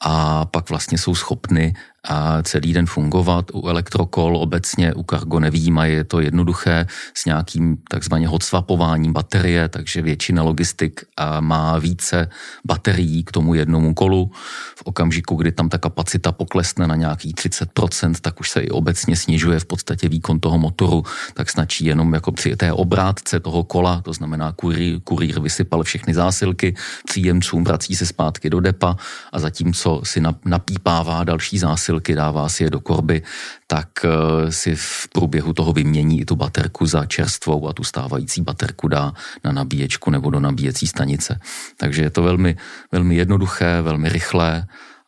A 0.00 0.44
pak 0.44 0.70
vlastně 0.70 0.98
jsou 0.98 1.14
schopny 1.14 1.74
a 2.08 2.42
celý 2.42 2.72
den 2.72 2.86
fungovat. 2.86 3.50
U 3.54 3.68
elektrokol 3.68 4.36
obecně, 4.36 4.94
u 4.94 5.02
Cargo 5.02 5.40
nevýjímají, 5.40 5.92
je 5.94 6.04
to 6.04 6.20
jednoduché 6.20 6.86
s 7.14 7.24
nějakým 7.24 7.76
takzvaně 7.90 8.28
hotswapováním 8.28 9.12
baterie, 9.12 9.68
takže 9.68 10.02
většina 10.02 10.42
logistik 10.42 11.04
má 11.40 11.78
více 11.78 12.28
baterií 12.64 13.24
k 13.24 13.32
tomu 13.32 13.54
jednomu 13.54 13.94
kolu. 13.94 14.30
V 14.76 14.82
okamžiku, 14.84 15.34
kdy 15.34 15.52
tam 15.52 15.68
ta 15.68 15.78
kapacita 15.78 16.32
poklesne 16.32 16.86
na 16.86 16.96
nějaký 16.96 17.34
30%, 17.34 18.14
tak 18.20 18.40
už 18.40 18.50
se 18.50 18.60
i 18.60 18.68
obecně 18.70 19.16
snižuje 19.16 19.60
v 19.60 19.64
podstatě 19.64 20.08
výkon 20.08 20.40
toho 20.40 20.58
motoru, 20.58 21.02
tak 21.34 21.50
snačí 21.50 21.84
jenom 21.84 22.14
jako 22.14 22.32
při 22.32 22.56
té 22.56 22.72
obrátce 22.72 23.40
toho 23.40 23.64
kola, 23.64 24.00
to 24.00 24.12
znamená 24.12 24.52
kurýr, 24.52 25.00
kurýr 25.00 25.40
vysypal 25.40 25.82
všechny 25.82 26.14
zásilky 26.14 26.74
příjemcům, 27.08 27.64
vrací 27.64 27.96
se 27.96 28.06
zpátky 28.06 28.50
do 28.50 28.60
depa 28.60 28.96
a 29.32 29.38
zatímco 29.38 30.00
si 30.04 30.22
napípává 30.44 31.24
další 31.24 31.58
zásilky, 31.58 31.95
zásilky, 31.96 32.14
dává 32.14 32.48
si 32.48 32.64
je 32.64 32.70
do 32.70 32.80
korby, 32.80 33.22
tak 33.66 33.88
eh, 34.04 34.52
si 34.52 34.74
v 34.76 35.08
průběhu 35.12 35.52
toho 35.52 35.72
vymění 35.72 36.20
i 36.20 36.24
tu 36.24 36.36
baterku 36.36 36.86
za 36.86 37.06
čerstvou 37.06 37.68
a 37.68 37.72
tu 37.72 37.84
stávající 37.84 38.42
baterku 38.42 38.88
dá 38.88 39.12
na 39.44 39.52
nabíječku 39.52 40.10
nebo 40.10 40.30
do 40.30 40.40
nabíjecí 40.40 40.86
stanice. 40.86 41.40
Takže 41.76 42.02
je 42.02 42.10
to 42.10 42.22
velmi, 42.22 42.56
velmi 42.92 43.16
jednoduché, 43.16 43.82
velmi 43.82 44.08
rychlé 44.08 44.66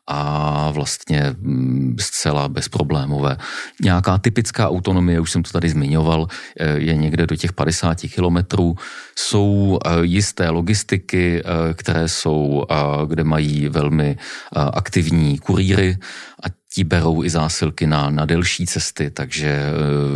a 0.09 0.71
vlastně 0.73 1.37
mm, 1.37 1.97
zcela 2.01 2.49
bezproblémové. 2.49 3.37
Nějaká 3.85 4.19
typická 4.19 4.69
autonomie, 4.69 5.21
už 5.21 5.31
jsem 5.31 5.43
to 5.43 5.53
tady 5.53 5.69
zmiňoval, 5.69 6.27
eh, 6.57 6.81
je 6.81 6.97
někde 6.97 7.27
do 7.27 7.37
těch 7.37 7.53
50 7.53 8.09
kilometrů. 8.09 8.75
Jsou 9.13 9.77
eh, 9.77 9.89
jisté 10.09 10.49
logistiky, 10.49 11.43
které 11.75 12.09
jsou, 12.09 12.65
kde 13.07 13.25
mají 13.25 13.69
velmi 13.69 14.17
aktivní 14.53 15.39
kurýry 15.39 15.97
a 16.43 16.58
ti 16.75 16.85
berou 16.85 17.25
i 17.25 17.31
zásilky 17.31 17.87
na, 17.87 18.11
na 18.11 18.25
delší 18.25 18.67
cesty, 18.67 19.11
takže 19.11 19.49
eh, 19.49 19.73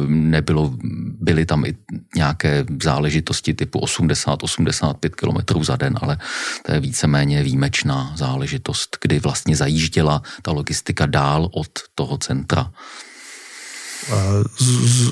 nebylo, 0.07 0.75
byly 1.21 1.47
tam 1.47 1.65
i 1.65 1.75
nějaké 2.17 2.65
záležitosti 2.83 3.55
typu 3.55 3.79
80-85 3.79 5.11
km 5.11 5.65
za 5.65 5.77
den, 5.77 5.95
ale 6.01 6.19
to 6.67 6.73
je 6.73 6.81
víceméně 6.81 7.43
výjimečná 7.43 8.13
záležitost, 8.17 8.97
kdy 9.01 9.19
vlastně 9.19 9.57
zajížděla 9.57 10.23
ta 10.43 10.53
logistika 10.53 11.07
dál 11.07 11.49
od 11.53 11.69
toho 11.95 12.19
centra. 12.19 12.71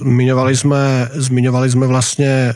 Zmiňovali 0.00 0.56
jsme, 0.56 1.10
zmiňovali 1.14 1.70
jsme 1.70 1.86
vlastně 1.86 2.54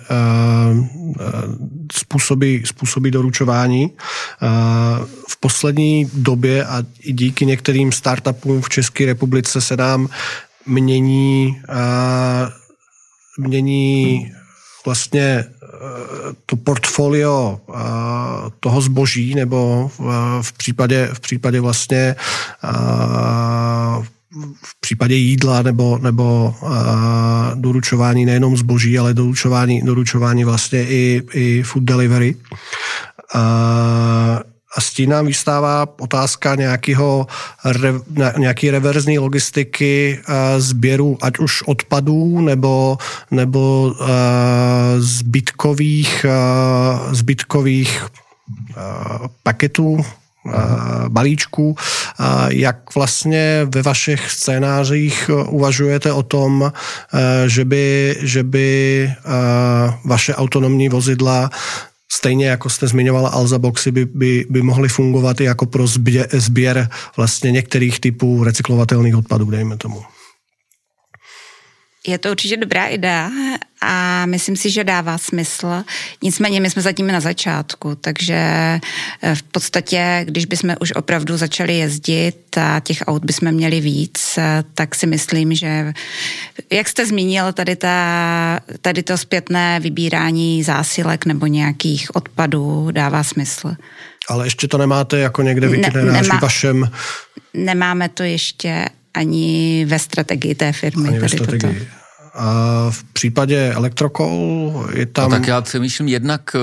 způsoby, 1.92 2.56
způsoby 2.64 3.08
doručování. 3.10 3.90
V 5.28 5.40
poslední 5.40 6.10
době 6.14 6.64
a 6.64 6.82
i 7.00 7.12
díky 7.12 7.46
některým 7.46 7.92
startupům 7.92 8.62
v 8.62 8.68
České 8.68 9.06
republice 9.06 9.60
se 9.60 9.76
nám 9.76 10.08
mění, 10.66 11.60
mění 13.38 14.32
vlastně 14.84 15.44
to 16.46 16.56
portfolio 16.56 17.60
toho 18.60 18.80
zboží, 18.80 19.34
nebo 19.34 19.90
v 20.42 20.52
případě, 20.52 21.10
v 21.12 21.20
případě 21.20 21.60
vlastně 21.60 22.16
v 24.64 24.80
případě 24.80 25.14
jídla 25.14 25.62
nebo, 25.62 25.98
nebo 25.98 26.54
uh, 26.62 26.70
doručování 27.54 28.24
nejenom 28.24 28.56
zboží, 28.56 28.98
ale 28.98 29.14
doručování, 29.14 29.82
doručování 29.82 30.44
vlastně 30.44 30.86
i, 30.88 31.22
i 31.32 31.62
food 31.62 31.84
delivery. 31.84 32.36
Uh, 33.34 33.40
a 34.76 34.80
s 34.80 34.90
tím 34.90 35.10
nám 35.10 35.26
vystává 35.26 35.86
otázka 36.00 36.54
nějakého, 36.54 37.26
nějaký 38.38 38.70
reverzní 38.70 39.18
logistiky 39.18 40.20
sběru 40.58 41.18
ať 41.22 41.38
už 41.38 41.62
odpadů 41.62 42.40
nebo, 42.40 42.98
nebo 43.30 43.94
zbytkových, 44.98 46.26
zbytkových 47.10 48.06
paketů 49.42 50.04
balíčků. 51.08 51.76
Jak 52.48 52.94
vlastně 52.94 53.66
ve 53.74 53.82
vašich 53.82 54.30
scénářích 54.30 55.30
uvažujete 55.48 56.12
o 56.12 56.22
tom, 56.22 56.72
že 57.46 57.64
by, 57.64 58.16
že 58.20 58.42
by 58.42 59.10
vaše 60.04 60.34
autonomní 60.34 60.88
vozidla 60.88 61.50
Stejně 62.12 62.46
jako 62.46 62.70
jste 62.70 62.88
zmiňovala 62.88 63.28
Alza 63.28 63.58
Boxy, 63.58 63.90
by, 63.90 64.04
by, 64.04 64.46
by 64.50 64.62
mohly 64.62 64.88
fungovat 64.88 65.40
i 65.40 65.44
jako 65.44 65.66
pro 65.66 65.86
sběr, 65.86 66.28
sběr 66.32 66.88
vlastně 67.16 67.50
některých 67.50 68.00
typů 68.00 68.44
recyklovatelných 68.44 69.16
odpadů, 69.16 69.50
dejme 69.50 69.76
tomu. 69.76 70.02
Je 72.06 72.18
to 72.18 72.30
určitě 72.30 72.56
dobrá 72.56 72.86
idea 72.86 73.30
a 73.80 74.26
myslím 74.26 74.56
si, 74.56 74.70
že 74.70 74.84
dává 74.84 75.18
smysl. 75.18 75.84
Nicméně 76.22 76.60
my 76.60 76.70
jsme 76.70 76.82
zatím 76.82 77.06
na 77.06 77.20
začátku, 77.20 77.94
takže 77.94 78.34
eh, 79.22 79.34
v 79.34 79.42
podstatě, 79.42 80.24
když 80.24 80.44
bychom 80.44 80.74
už 80.80 80.92
opravdu 80.92 81.36
začali 81.36 81.78
jezdit 81.78 82.58
a 82.58 82.80
těch 82.80 82.98
aut 83.06 83.24
bychom 83.24 83.52
měli 83.52 83.80
víc, 83.80 84.38
tak 84.74 84.94
si 84.94 85.06
myslím, 85.06 85.54
že 85.54 85.92
jak 86.72 86.88
jste 86.88 87.06
zmínil, 87.06 87.52
tady, 87.52 87.76
ta, 87.76 88.60
tady 88.80 89.02
to 89.02 89.18
zpětné 89.18 89.80
vybírání 89.80 90.62
zásilek 90.62 91.26
nebo 91.26 91.46
nějakých 91.46 92.16
odpadů 92.16 92.90
dává 92.90 93.22
smysl. 93.22 93.74
Ale 94.28 94.46
ještě 94.46 94.68
to 94.68 94.78
nemáte 94.78 95.18
jako 95.18 95.42
někde 95.42 95.68
v 95.68 95.74
itineráři 95.74 96.30
ne, 96.32 96.38
vašem? 96.42 96.90
Nemáme 97.54 98.08
to 98.08 98.22
ještě 98.22 98.88
ani 99.14 99.84
ve 99.88 99.98
strategii 99.98 100.54
té 100.54 100.72
firmy. 100.72 101.08
Ani 101.08 101.18
ve 101.18 101.28
strategii. 101.28 101.78
Toto. 101.78 102.04
A 102.34 102.90
v 102.90 103.04
případě 103.04 103.72
elektrokol 103.74 104.86
je 104.94 105.06
tam... 105.06 105.30
No 105.30 105.36
tak 105.36 105.46
já 105.46 105.62
myslím 105.78 106.08
jednak 106.08 106.42
eh, 106.54 106.58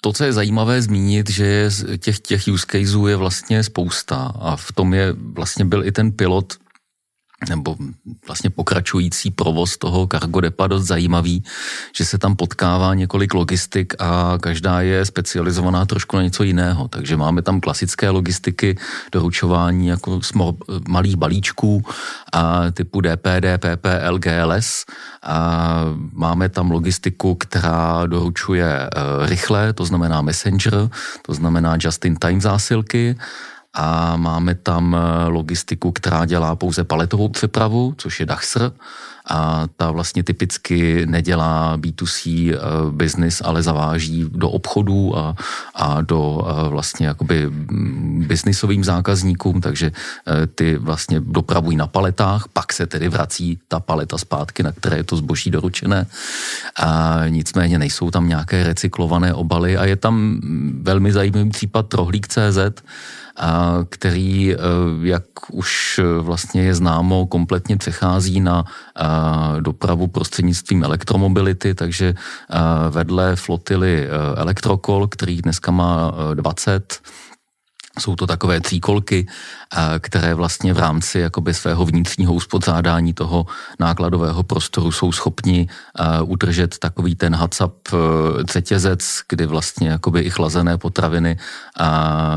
to, 0.00 0.12
co 0.12 0.24
je 0.24 0.32
zajímavé 0.32 0.82
zmínit, 0.82 1.30
že 1.30 1.70
těch, 1.98 2.18
těch 2.20 2.42
use 2.52 2.66
caseů 2.66 3.06
je 3.06 3.16
vlastně 3.16 3.62
spousta 3.62 4.32
a 4.40 4.56
v 4.56 4.72
tom 4.72 4.94
je 4.94 5.14
vlastně 5.34 5.64
byl 5.64 5.84
i 5.84 5.92
ten 5.92 6.12
pilot 6.12 6.54
nebo 7.48 7.76
vlastně 8.26 8.50
pokračující 8.50 9.30
provoz 9.30 9.76
toho 9.76 10.06
cargo 10.06 10.40
depa 10.40 10.66
dost 10.66 10.84
zajímavý, 10.86 11.44
že 11.96 12.04
se 12.04 12.18
tam 12.18 12.36
potkává 12.36 12.94
několik 12.94 13.34
logistik 13.34 13.94
a 13.98 14.38
každá 14.40 14.80
je 14.80 15.04
specializovaná 15.04 15.84
trošku 15.84 16.16
na 16.16 16.22
něco 16.22 16.42
jiného. 16.42 16.88
Takže 16.88 17.16
máme 17.16 17.42
tam 17.42 17.60
klasické 17.60 18.10
logistiky, 18.10 18.78
doručování 19.12 19.86
jako 19.86 20.22
smor, 20.22 20.54
malých 20.88 21.16
balíčků 21.16 21.84
a 22.32 22.70
typu 22.70 23.00
DPD, 23.00 23.46
PP, 23.58 23.86
LGLS 24.10 24.84
a 25.22 25.80
máme 26.12 26.48
tam 26.48 26.70
logistiku, 26.70 27.34
která 27.34 28.06
doručuje 28.06 28.66
e, 28.66 28.88
rychle, 29.26 29.72
to 29.72 29.84
znamená 29.84 30.22
messenger, 30.22 30.88
to 31.22 31.34
znamená 31.34 31.76
just-in-time 31.80 32.40
zásilky 32.40 33.16
a 33.76 34.16
máme 34.16 34.54
tam 34.54 34.96
eh, 34.96 35.28
logistiku, 35.28 35.92
která 35.92 36.24
dělá 36.24 36.56
pouze 36.56 36.84
paletovou 36.84 37.28
přepravu, 37.28 37.94
což 37.96 38.20
je 38.20 38.26
Dachsr, 38.26 38.72
a 39.28 39.66
ta 39.76 39.90
vlastně 39.90 40.22
typicky 40.22 41.06
nedělá 41.06 41.78
B2C 41.78 42.52
business, 42.90 43.42
ale 43.44 43.62
zaváží 43.62 44.24
do 44.30 44.50
obchodů 44.50 45.18
a, 45.18 45.36
a 45.74 46.00
do 46.00 46.46
vlastně 46.68 47.06
jakoby 47.06 47.50
biznisovým 48.26 48.84
zákazníkům, 48.84 49.60
takže 49.60 49.92
ty 50.54 50.78
vlastně 50.78 51.20
dopravují 51.20 51.76
na 51.76 51.86
paletách, 51.86 52.48
pak 52.52 52.72
se 52.72 52.86
tedy 52.86 53.08
vrací 53.08 53.58
ta 53.68 53.80
paleta 53.80 54.18
zpátky, 54.18 54.62
na 54.62 54.72
které 54.72 54.96
je 54.96 55.04
to 55.04 55.16
zboží 55.16 55.50
doručené. 55.50 56.06
A 56.76 57.20
nicméně 57.28 57.78
nejsou 57.78 58.10
tam 58.10 58.28
nějaké 58.28 58.64
recyklované 58.64 59.34
obaly 59.34 59.76
a 59.76 59.84
je 59.84 59.96
tam 59.96 60.40
velmi 60.82 61.12
zajímavý 61.12 61.50
případ 61.50 61.94
Rohlík.cz, 61.94 62.82
který, 63.88 64.54
e, 64.54 64.58
jak 65.02 65.24
už 65.52 66.00
vlastně 66.20 66.62
je 66.62 66.74
známo, 66.74 67.26
kompletně 67.26 67.76
přechází 67.76 68.40
na 68.40 68.64
dopravu 69.60 70.06
prostřednictvím 70.06 70.84
elektromobility, 70.84 71.74
takže 71.74 72.14
vedle 72.90 73.36
flotily 73.36 74.08
Elektrokol, 74.36 75.08
který 75.08 75.42
dneska 75.42 75.70
má 75.70 76.14
20 76.34 76.92
e, 76.92 77.35
jsou 77.98 78.16
to 78.16 78.26
takové 78.26 78.60
tříkolky, 78.60 79.26
které 79.98 80.34
vlastně 80.34 80.74
v 80.74 80.78
rámci 80.78 81.18
jakoby 81.18 81.54
svého 81.54 81.84
vnitřního 81.84 82.34
uspořádání 82.34 83.14
toho 83.14 83.46
nákladového 83.80 84.42
prostoru 84.42 84.92
jsou 84.92 85.12
schopni 85.12 85.68
udržet 86.24 86.78
takový 86.78 87.14
ten 87.14 87.34
HACCP 87.34 87.88
e, 87.92 87.96
řetězec, 88.52 89.20
kdy 89.28 89.46
vlastně 89.46 89.88
jakoby 89.88 90.20
i 90.20 90.30
chlazené 90.30 90.78
potraviny 90.78 91.38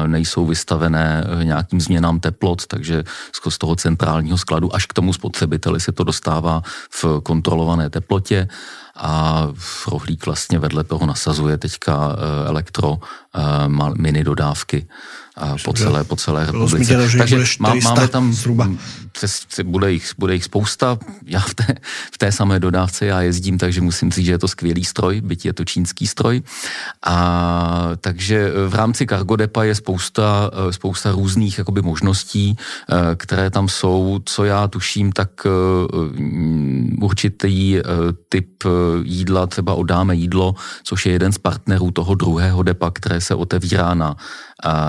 nejsou 0.08 0.46
vystavené 0.46 1.24
nějakým 1.44 1.82
změnám 1.82 2.20
teplot, 2.20 2.68
takže 2.68 3.04
z 3.50 3.58
toho 3.58 3.76
centrálního 3.76 4.38
skladu 4.38 4.76
až 4.76 4.86
k 4.86 4.94
tomu 4.94 5.14
spotřebiteli 5.14 5.80
se 5.80 5.92
to 5.92 6.04
dostává 6.04 6.62
v 6.90 7.06
kontrolované 7.24 7.90
teplotě 7.90 8.48
a 8.96 9.48
rohlík 9.88 10.26
vlastně 10.26 10.60
vedle 10.60 10.84
toho 10.84 11.06
nasazuje 11.06 11.58
teďka 11.58 12.16
e, 12.16 12.48
elektro 12.48 13.00
e, 13.00 13.40
mini 13.98 14.24
dodávky 14.24 14.88
po 15.66 15.74
celé, 15.74 16.04
po 16.04 16.16
celé 16.16 16.46
republice. 16.46 16.76
Zmíněno, 16.76 17.08
že 17.08 17.18
Takže 17.18 17.44
má, 17.60 17.74
máme 17.84 18.08
tam 18.08 18.34
zhruba. 18.34 18.70
Přes, 19.12 19.46
bude, 19.64 19.92
jich, 19.92 20.12
bude 20.18 20.34
jich 20.34 20.44
spousta. 20.44 20.98
Já 21.26 21.40
v 21.40 21.54
té, 21.54 21.76
v 22.14 22.18
té 22.18 22.32
samé 22.32 22.60
dodávce 22.60 23.06
já 23.06 23.22
jezdím, 23.22 23.58
takže 23.58 23.82
musím 23.82 24.12
říct, 24.12 24.26
že 24.26 24.32
je 24.32 24.38
to 24.38 24.48
skvělý 24.48 24.86
stroj, 24.86 25.22
byť 25.22 25.46
je 25.46 25.54
to 25.54 25.66
čínský 25.66 26.08
stroj. 26.08 26.42
A 27.06 27.90
takže 28.02 28.52
v 28.68 28.76
rámci 28.76 29.06
Cargodepa 29.06 29.64
je 29.64 29.76
spousta, 29.76 30.52
spousta 30.72 31.12
různých 31.12 31.58
jakoby 31.58 31.82
možností, 31.82 32.58
které 33.16 33.50
tam 33.50 33.68
jsou. 33.70 34.20
Co 34.26 34.44
já 34.44 34.68
tuším, 34.68 35.12
tak 35.12 35.30
určitý 37.02 37.78
typ 38.30 38.64
jídla, 39.04 39.48
třeba 39.48 39.74
odáme 39.74 40.16
jídlo, 40.16 40.56
což 40.84 41.06
je 41.06 41.12
jeden 41.12 41.32
z 41.32 41.38
partnerů 41.38 41.92
toho 41.92 42.16
druhého 42.16 42.64
depa, 42.64 42.92
které 42.92 43.22
se 43.22 43.36
otevírá 43.36 43.94
na 43.94 44.16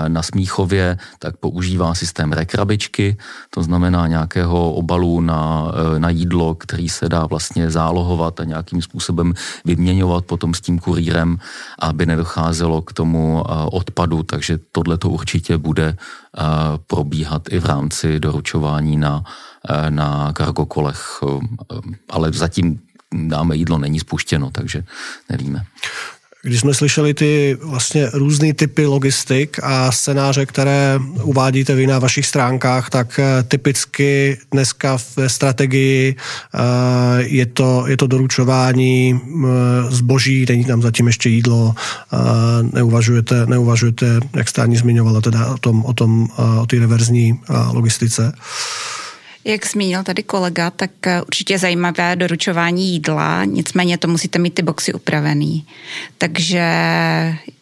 na 0.07 0.21
Smíchově, 0.21 0.97
tak 1.19 1.37
používá 1.37 1.95
systém 1.95 2.31
rekrabičky, 2.31 3.17
to 3.49 3.63
znamená 3.63 4.07
nějakého 4.07 4.73
obalu 4.73 5.21
na, 5.21 5.71
e, 5.95 5.99
na 5.99 6.09
jídlo, 6.09 6.55
který 6.55 6.89
se 6.89 7.09
dá 7.09 7.25
vlastně 7.25 7.71
zálohovat 7.71 8.39
a 8.39 8.43
nějakým 8.43 8.81
způsobem 8.81 9.33
vyměňovat 9.65 10.25
potom 10.25 10.53
s 10.53 10.61
tím 10.61 10.79
kurýrem, 10.79 11.37
aby 11.79 12.05
nedocházelo 12.05 12.81
k 12.81 12.93
tomu 12.93 13.43
e, 13.43 13.53
odpadu, 13.71 14.23
takže 14.23 14.59
tohle 14.71 14.97
to 14.97 15.09
určitě 15.09 15.57
bude 15.57 15.87
e, 15.87 15.95
probíhat 16.87 17.41
i 17.49 17.59
v 17.59 17.65
rámci 17.65 18.19
doručování 18.19 18.97
na, 18.97 19.23
na 19.89 20.33
kargokolech, 20.33 21.19
ale 22.09 22.31
zatím 22.31 22.79
dáme 23.13 23.55
jídlo 23.55 23.77
není 23.77 23.99
spuštěno, 23.99 24.49
takže 24.51 24.83
nevíme. 25.29 25.65
Když 26.43 26.59
jsme 26.59 26.73
slyšeli 26.73 27.13
ty 27.13 27.57
vlastně 27.63 28.09
různé 28.13 28.53
typy 28.53 28.85
logistik 28.85 29.59
a 29.63 29.91
scénáře, 29.91 30.45
které 30.45 30.99
uvádíte 31.23 31.75
vy 31.75 31.87
na 31.87 31.99
vašich 31.99 32.25
stránkách, 32.25 32.89
tak 32.89 33.19
eh, 33.19 33.43
typicky 33.43 34.37
dneska 34.51 34.97
ve 35.17 35.29
strategii 35.29 36.15
eh, 36.15 36.59
je 37.21 37.45
to, 37.45 37.83
je 37.87 37.97
to 37.97 38.07
doručování 38.07 39.19
eh, 39.19 39.47
zboží, 39.89 40.45
není 40.49 40.65
tam 40.65 40.81
zatím 40.81 41.07
ještě 41.07 41.29
jídlo, 41.29 41.75
neuvažujete, 42.73 43.45
neuvažujete 43.45 44.19
jak 44.35 44.49
jste 44.49 44.61
ani 44.61 44.77
zmiňovala, 44.77 45.21
teda 45.21 45.47
o 45.47 45.57
tom, 45.57 45.85
o 45.85 45.93
tom, 45.93 46.27
o 46.61 46.65
té 46.65 46.79
reverzní 46.79 47.39
logistice. 47.73 48.33
Jak 49.45 49.65
zmínil 49.65 50.03
tady 50.03 50.23
kolega, 50.23 50.69
tak 50.69 50.91
eh, 51.07 51.21
určitě 51.21 51.57
zajímavé 51.57 52.15
doručování 52.15 52.91
jídla, 52.91 53.45
nicméně 53.45 53.97
to 53.97 54.07
musíte 54.07 54.39
mít 54.39 54.53
ty 54.53 54.61
boxy 54.61 54.93
upravený. 54.93 55.65
Takže 56.17 56.63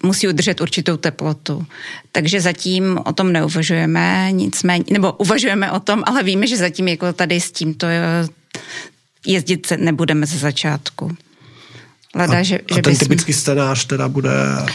musí 0.03 0.27
udržet 0.27 0.61
určitou 0.61 0.97
teplotu. 0.97 1.65
Takže 2.11 2.41
zatím 2.41 2.99
o 3.05 3.13
tom 3.13 3.31
neuvažujeme, 3.31 4.27
nicméně, 4.31 4.83
nebo 4.91 5.11
uvažujeme 5.11 5.71
o 5.71 5.79
tom, 5.79 6.03
ale 6.05 6.23
víme, 6.23 6.47
že 6.47 6.57
zatím 6.57 6.87
jako 6.87 7.13
tady 7.13 7.41
s 7.41 7.51
tímto 7.51 7.87
eh, 7.87 8.27
jezdit 9.25 9.73
nebudeme 9.77 10.25
ze 10.25 10.37
začátku. 10.37 11.17
Leda, 12.15 12.39
a, 12.39 12.43
že, 12.43 12.59
a 12.71 12.75
že 12.75 12.81
ten 12.81 12.91
bys... 12.91 12.99
typický 12.99 13.33
scénář 13.33 13.85
teda 13.85 14.07
bude... 14.07 14.31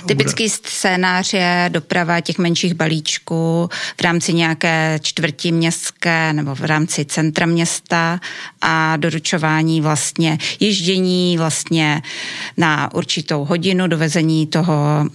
Typický 0.06 0.44
bude... 0.44 0.50
scénář 0.50 1.32
je 1.32 1.70
doprava 1.72 2.20
těch 2.20 2.38
menších 2.38 2.74
balíčků 2.74 3.68
v 3.98 4.02
rámci 4.02 4.32
nějaké 4.32 4.98
čtvrti 5.02 5.52
městské 5.52 6.32
nebo 6.32 6.54
v 6.54 6.60
rámci 6.60 7.04
centra 7.04 7.46
města 7.46 8.20
a 8.60 8.96
doručování 8.96 9.80
vlastně 9.80 10.38
ježdění 10.60 11.38
vlastně 11.38 12.02
na 12.56 12.94
určitou 12.94 13.44
hodinu 13.44 13.86
dovezení 13.86 14.46
toho 14.46 15.06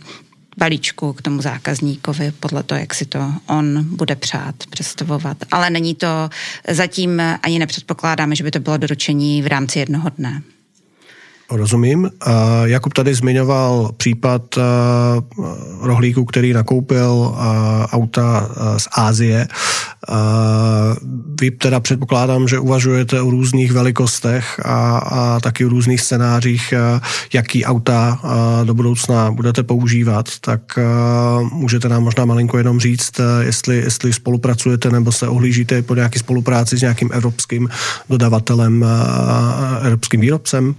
balíčku 0.57 1.13
k 1.13 1.21
tomu 1.21 1.41
zákazníkovi 1.41 2.31
podle 2.39 2.63
toho, 2.63 2.79
jak 2.79 2.93
si 2.93 3.05
to 3.05 3.33
on 3.47 3.83
bude 3.83 4.15
přát 4.15 4.55
představovat. 4.69 5.37
Ale 5.51 5.69
není 5.69 5.95
to, 5.95 6.29
zatím 6.67 7.21
ani 7.43 7.59
nepředpokládáme, 7.59 8.35
že 8.35 8.43
by 8.43 8.51
to 8.51 8.59
bylo 8.59 8.77
doručení 8.77 9.41
v 9.41 9.47
rámci 9.47 9.79
jednoho 9.79 10.09
dne. 10.17 10.41
Rozumím. 11.51 12.09
Jakub 12.63 12.93
tady 12.93 13.15
zmiňoval 13.15 13.91
případ 13.97 14.41
rohlíku, 15.81 16.25
který 16.25 16.53
nakoupil 16.53 17.35
auta 17.91 18.49
z 18.77 18.87
Ázie. 18.97 19.47
Vy 21.41 21.51
teda 21.51 21.79
předpokládám, 21.79 22.47
že 22.47 22.59
uvažujete 22.59 23.21
o 23.21 23.29
různých 23.29 23.71
velikostech 23.71 24.59
a, 24.65 24.97
a 24.97 25.39
taky 25.39 25.65
o 25.65 25.69
různých 25.69 26.01
scénářích, 26.01 26.73
jaký 27.33 27.65
auta 27.65 28.19
do 28.63 28.73
budoucna 28.73 29.31
budete 29.31 29.63
používat, 29.63 30.25
tak 30.41 30.79
můžete 31.51 31.89
nám 31.89 32.03
možná 32.03 32.25
malinko 32.25 32.57
jenom 32.57 32.79
říct, 32.79 33.11
jestli, 33.39 33.75
jestli 33.75 34.13
spolupracujete 34.13 34.91
nebo 34.91 35.11
se 35.11 35.27
ohlížíte 35.27 35.81
po 35.81 35.95
nějaké 35.95 36.19
spolupráci 36.19 36.77
s 36.77 36.81
nějakým 36.81 37.09
evropským 37.13 37.69
dodavatelem, 38.09 38.85
evropským 39.81 40.21
výrobcem. 40.21 40.75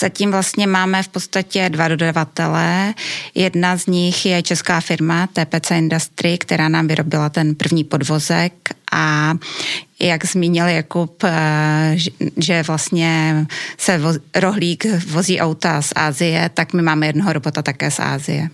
Zatím 0.00 0.30
vlastně 0.30 0.66
máme 0.66 1.02
v 1.02 1.08
podstatě 1.08 1.68
dva 1.68 1.88
dodavatele. 1.88 2.94
Jedna 3.34 3.76
z 3.76 3.86
nich 3.86 4.26
je 4.26 4.42
česká 4.42 4.80
firma 4.80 5.26
TPC 5.26 5.70
Industry, 5.70 6.38
která 6.38 6.68
nám 6.68 6.86
vyrobila 6.86 7.28
ten 7.28 7.54
první 7.54 7.84
podvozek 7.84 8.52
a 8.92 9.34
jak 10.00 10.24
zmínil 10.24 10.66
Jakub, 10.66 11.24
eh, 11.24 11.96
že 12.36 12.62
vlastně 12.62 13.46
se 13.78 14.00
rohlík 14.34 14.86
vozí 15.10 15.40
auta 15.40 15.82
z 15.82 15.92
Ázie, 15.96 16.50
tak 16.54 16.72
my 16.72 16.82
máme 16.82 17.06
jednoho 17.06 17.32
robota 17.32 17.62
také 17.62 17.90
z 17.90 18.00
Ázie. 18.00 18.48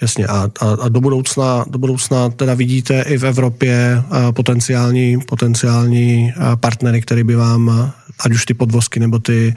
Jasně, 0.00 0.26
a, 0.26 0.50
a, 0.60 0.70
a 0.82 0.88
do, 0.88 1.00
budoucna, 1.00 1.64
do 1.68 1.78
budoucna 1.78 2.28
teda 2.30 2.54
vidíte 2.54 3.02
i 3.02 3.18
v 3.18 3.26
Evropě 3.26 4.02
potenciální, 4.30 5.18
potenciální 5.18 6.32
partnery, 6.60 7.02
který 7.02 7.24
by 7.24 7.36
vám 7.36 7.92
ať 8.20 8.32
už 8.32 8.44
ty 8.44 8.54
podvozky 8.54 9.00
nebo 9.00 9.18
ty, 9.18 9.54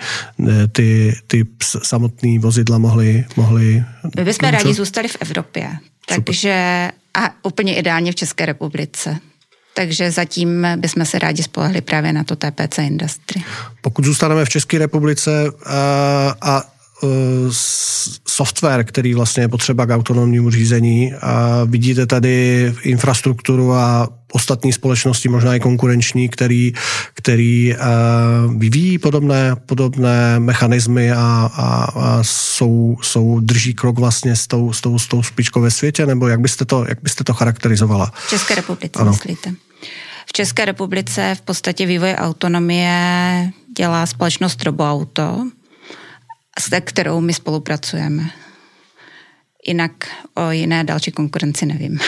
ty, 0.71 1.15
ty 1.27 1.45
samotné 1.83 2.39
vozidla 2.39 2.77
mohly... 2.77 3.25
mohly 3.35 3.83
My 4.17 4.23
bychom 4.23 4.49
rádi 4.49 4.73
zůstali 4.73 5.07
v 5.07 5.17
Evropě, 5.19 5.69
takže 6.07 6.89
a 7.13 7.45
úplně 7.45 7.75
ideálně 7.75 8.11
v 8.11 8.15
České 8.15 8.45
republice. 8.45 9.17
Takže 9.73 10.11
zatím 10.11 10.67
bychom 10.75 11.05
se 11.05 11.19
rádi 11.19 11.43
spolehli 11.43 11.81
právě 11.81 12.13
na 12.13 12.23
to 12.23 12.35
TPC 12.35 12.77
Industry. 12.77 13.43
Pokud 13.81 14.05
zůstaneme 14.05 14.45
v 14.45 14.49
České 14.49 14.77
republice 14.77 15.51
a, 15.65 16.35
a 16.41 16.63
Eh, 17.03 17.47
software, 18.27 18.83
který 18.83 19.13
vlastně 19.13 19.43
je 19.43 19.47
potřeba 19.47 19.85
k 19.85 19.95
autonomnímu 19.95 20.49
řízení. 20.49 21.13
A 21.13 21.63
vidíte 21.63 22.05
tady 22.05 22.73
infrastrukturu 22.83 23.73
a 23.73 24.07
ostatní 24.31 24.73
společnosti, 24.73 25.29
možná 25.29 25.55
i 25.55 25.59
konkurenční, 25.59 26.29
který, 26.29 26.73
který 27.13 27.75
uh, 27.75 28.55
vyvíjí 28.55 28.97
podobné, 28.97 29.55
podobné 29.65 30.39
mechanismy 30.39 31.11
a, 31.11 31.49
a, 31.53 31.83
a 31.95 32.23
jsou, 32.23 32.97
jsou, 33.01 33.39
drží 33.39 33.73
krok 33.73 33.99
vlastně 33.99 34.35
s 34.35 34.47
tou, 34.47 34.73
s 34.73 34.81
tou, 34.81 34.99
s 34.99 35.07
tou 35.07 35.23
špičkou 35.23 35.61
ve 35.61 35.71
světě, 35.71 36.05
nebo 36.05 36.27
jak 36.27 36.39
byste 36.39 36.65
to, 36.65 36.85
jak 36.87 37.01
byste 37.03 37.23
to 37.23 37.33
charakterizovala? 37.33 38.11
V 38.27 38.29
České 38.29 38.55
republice, 38.55 38.99
ano. 38.99 39.11
myslíte? 39.11 39.53
V 40.25 40.33
České 40.33 40.65
republice 40.65 41.35
v 41.35 41.41
podstatě 41.41 41.85
vývoj 41.85 42.15
autonomie 42.17 43.51
dělá 43.77 44.05
společnost 44.05 44.63
Roboauto, 44.63 45.47
s 46.59 46.79
kterou 46.81 47.21
my 47.21 47.33
spolupracujeme. 47.33 48.29
Jinak 49.67 49.91
o 50.33 50.51
jiné 50.51 50.83
další 50.83 51.11
konkurenci 51.11 51.65
nevím. 51.65 51.99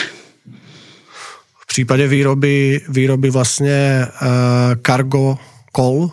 V 1.72 1.74
případě 1.74 2.08
výroby, 2.08 2.80
výroby 2.88 3.30
vlastně 3.30 4.06
uh, 4.22 4.28
cargo 4.86 5.38
kol 5.72 6.10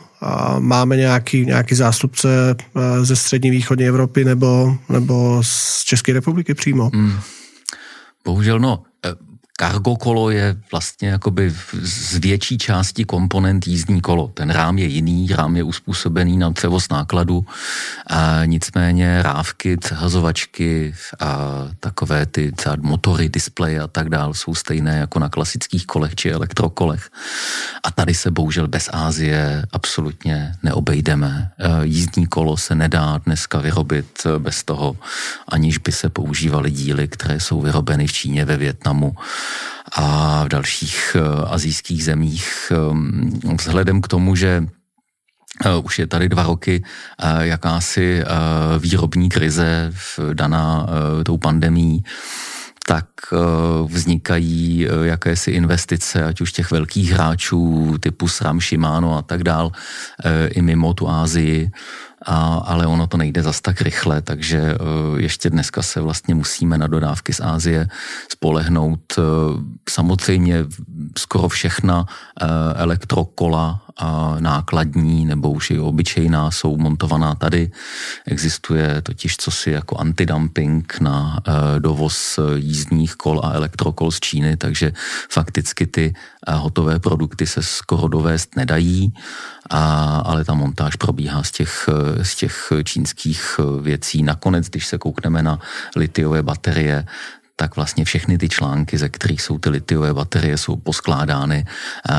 máme 0.59 0.95
nějaký, 0.95 1.45
nějaký 1.45 1.75
zástupce 1.75 2.55
uh, 2.55 2.81
ze 3.05 3.15
střední 3.15 3.49
východní 3.51 3.85
Evropy 3.87 4.25
nebo, 4.25 4.77
nebo 4.89 5.43
z 5.43 5.83
České 5.83 6.13
republiky 6.13 6.53
přímo? 6.53 6.89
Hmm. 6.93 7.19
Bohužel 8.25 8.59
no, 8.59 8.83
Cargo 9.61 9.95
kolo 9.95 10.29
je 10.29 10.55
vlastně 10.71 11.09
jakoby 11.09 11.55
z 11.81 12.17
větší 12.17 12.57
části 12.57 13.05
komponent 13.05 13.67
jízdní 13.67 14.01
kolo. 14.01 14.31
Ten 14.33 14.49
rám 14.49 14.77
je 14.77 14.85
jiný, 14.85 15.27
rám 15.27 15.55
je 15.55 15.63
uspůsobený 15.63 16.37
na 16.37 16.51
převoz 16.51 16.89
nákladu, 16.89 17.45
a 18.07 18.45
nicméně 18.45 19.23
rávky, 19.23 19.77
hazovačky 19.93 20.95
a 21.19 21.37
takové 21.79 22.25
ty 22.25 22.53
motory, 22.81 23.29
displeje 23.29 23.79
a 23.79 23.87
tak 23.87 24.09
dál 24.09 24.33
jsou 24.33 24.55
stejné 24.55 24.97
jako 24.97 25.19
na 25.19 25.29
klasických 25.29 25.85
kolech 25.85 26.15
či 26.15 26.31
elektrokolech. 26.31 27.09
A 27.83 27.91
tady 27.91 28.13
se 28.13 28.31
bohužel 28.31 28.67
bez 28.67 28.89
Ázie 28.93 29.65
absolutně 29.71 30.55
neobejdeme. 30.63 31.51
E, 31.59 31.85
jízdní 31.85 32.27
kolo 32.27 32.57
se 32.57 32.75
nedá 32.75 33.17
dneska 33.17 33.59
vyrobit 33.59 34.27
bez 34.37 34.63
toho, 34.63 34.95
aniž 35.47 35.77
by 35.77 35.91
se 35.91 36.09
používaly 36.09 36.71
díly, 36.71 37.07
které 37.07 37.39
jsou 37.39 37.61
vyrobeny 37.61 38.07
v 38.07 38.13
Číně, 38.13 38.45
ve 38.45 38.57
Větnamu 38.57 39.15
a 39.91 40.43
v 40.43 40.47
dalších 40.47 41.15
eh, 41.15 41.21
azijských 41.47 42.03
zemích. 42.03 42.71
Ehm, 42.71 43.57
vzhledem 43.57 44.01
k 44.01 44.07
tomu, 44.07 44.35
že 44.35 44.63
eh, 45.65 45.75
už 45.83 45.99
je 45.99 46.07
tady 46.07 46.29
dva 46.29 46.43
roky 46.43 46.83
eh, 46.83 47.47
jakási 47.47 48.23
výrobní 48.79 49.29
krize 49.29 49.93
daná 50.33 50.87
tou 51.25 51.37
pandemí, 51.37 52.03
tak 52.85 53.05
vznikají 53.85 54.87
jakési 55.03 55.51
investice, 55.51 56.23
ať 56.23 56.41
už 56.41 56.51
těch 56.51 56.71
velkých 56.71 57.11
hráčů 57.11 57.95
typu 57.99 58.27
SRAM, 58.27 58.61
Shimano 58.61 59.17
a 59.17 59.21
tak 59.21 59.43
dál, 59.43 59.71
i 60.49 60.61
mimo 60.61 60.93
tu 60.93 61.09
Ázii 61.09 61.71
a, 62.25 62.55
ale 62.65 62.87
ono 62.87 63.07
to 63.07 63.17
nejde 63.17 63.43
zas 63.43 63.61
tak 63.61 63.81
rychle, 63.81 64.21
takže 64.21 64.75
uh, 64.75 65.19
ještě 65.19 65.49
dneska 65.49 65.81
se 65.81 66.01
vlastně 66.01 66.35
musíme 66.35 66.77
na 66.77 66.87
dodávky 66.87 67.33
z 67.33 67.39
Ázie 67.39 67.87
spolehnout. 68.31 69.17
Uh, 69.17 69.23
samozřejmě 69.89 70.65
skoro 71.17 71.47
všechna 71.47 71.99
uh, 71.99 72.47
elektrokola 72.75 73.81
nákladní 74.39 75.25
nebo 75.25 75.51
už 75.51 75.71
i 75.71 75.79
obyčejná 75.79 76.51
jsou 76.51 76.77
montovaná 76.77 77.35
tady. 77.35 77.71
Existuje 78.27 79.01
totiž 79.01 79.37
cosi 79.37 79.71
jako 79.71 79.97
antidumping 79.97 80.99
na 81.01 81.39
dovoz 81.79 82.39
jízdních 82.55 83.15
kol 83.15 83.41
a 83.43 83.53
elektrokol 83.53 84.11
z 84.11 84.19
Číny, 84.19 84.57
takže 84.57 84.93
fakticky 85.29 85.87
ty 85.87 86.13
hotové 86.47 86.99
produkty 86.99 87.47
se 87.47 87.63
skoro 87.63 88.07
dovést 88.07 88.55
nedají, 88.55 89.13
a, 89.69 90.17
ale 90.25 90.45
ta 90.45 90.53
montáž 90.53 90.95
probíhá 90.95 91.43
z 91.43 91.51
těch, 91.51 91.89
z 92.21 92.35
těch 92.35 92.73
čínských 92.83 93.59
věcí. 93.81 94.23
Nakonec, 94.23 94.69
když 94.69 94.85
se 94.85 94.97
koukneme 94.97 95.43
na 95.43 95.59
litiové 95.95 96.43
baterie, 96.43 97.05
tak 97.59 97.75
vlastně 97.75 98.05
všechny 98.05 98.37
ty 98.37 98.49
články, 98.49 98.97
ze 98.97 99.09
kterých 99.09 99.41
jsou 99.41 99.59
ty 99.59 99.69
litiové 99.69 100.13
baterie, 100.13 100.57
jsou 100.57 100.75
poskládány, 100.75 101.65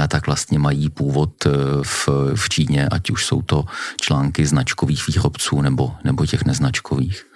tak 0.09 0.27
vlastně 0.27 0.59
mají 0.59 0.91
původ 0.91 1.47
e, 1.47 1.51
v, 1.83 2.09
v 2.35 2.49
Číně, 2.49 2.89
ať 2.89 3.11
už 3.11 3.27
jsou 3.27 3.43
to 3.43 3.65
články 4.01 4.47
značkových 4.47 5.07
výrobců 5.09 5.61
nebo, 5.61 5.97
nebo 6.05 6.27
těch 6.27 6.45
neznačkových. 6.45 7.27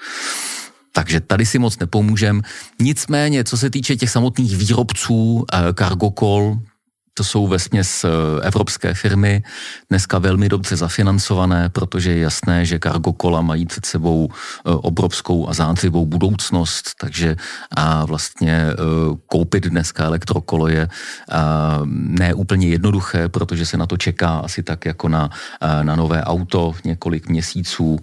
Takže 0.93 1.21
tady 1.21 1.47
si 1.47 1.59
moc 1.59 1.79
nepomůžem. 1.79 2.43
Nicméně, 2.81 3.45
co 3.45 3.57
se 3.57 3.71
týče 3.71 3.97
těch 3.97 4.11
samotných 4.11 4.57
výrobců 4.57 5.45
e, 5.49 5.73
Cargocol, 5.73 6.61
to 7.15 7.25
jsou 7.25 7.47
ve 7.47 7.59
směs 7.59 8.05
eh, 8.05 8.09
evropské 8.43 8.95
firmy, 8.95 9.43
dneska 9.91 10.19
velmi 10.19 10.49
dobře 10.49 10.77
zafinancované, 10.77 11.69
protože 11.69 12.11
je 12.11 12.19
jasné, 12.19 12.65
že 12.67 12.79
Cargo 12.79 13.13
Kola 13.13 13.43
mají 13.43 13.67
před 13.67 13.87
sebou 13.87 14.29
eh, 14.31 14.71
obrovskou 14.71 15.49
a 15.49 15.53
zářivou 15.53 16.07
budoucnost, 16.07 16.91
takže 17.01 17.37
a 17.77 18.05
vlastně 18.05 18.53
eh, 18.53 18.77
koupit 19.27 19.67
dneska 19.67 20.05
elektrokolo 20.05 20.69
je 20.69 20.89
ne 21.91 22.35
úplně 22.35 22.69
jednoduché, 22.69 23.29
protože 23.29 23.67
se 23.67 23.77
na 23.77 23.87
to 23.87 23.97
čeká 23.97 24.29
asi 24.29 24.63
tak 24.63 24.85
jako 24.85 25.09
na, 25.09 25.31
na 25.83 25.97
nové 25.97 26.25
auto 26.25 26.73
několik 26.85 27.29
měsíců. 27.29 27.99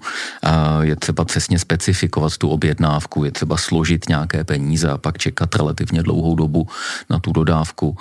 Je 0.82 0.96
třeba 0.96 1.26
přesně 1.26 1.60
specifikovat 1.60 2.38
tu 2.38 2.50
objednávku, 2.50 3.24
je 3.24 3.32
třeba 3.32 3.58
složit 3.58 4.10
nějaké 4.10 4.44
peníze 4.44 4.90
a 4.90 4.98
pak 4.98 5.18
čekat 5.18 5.56
relativně 5.56 6.04
dlouhou 6.04 6.36
dobu 6.36 6.68
na 7.10 7.20
tu 7.20 7.32
dodávku 7.32 7.98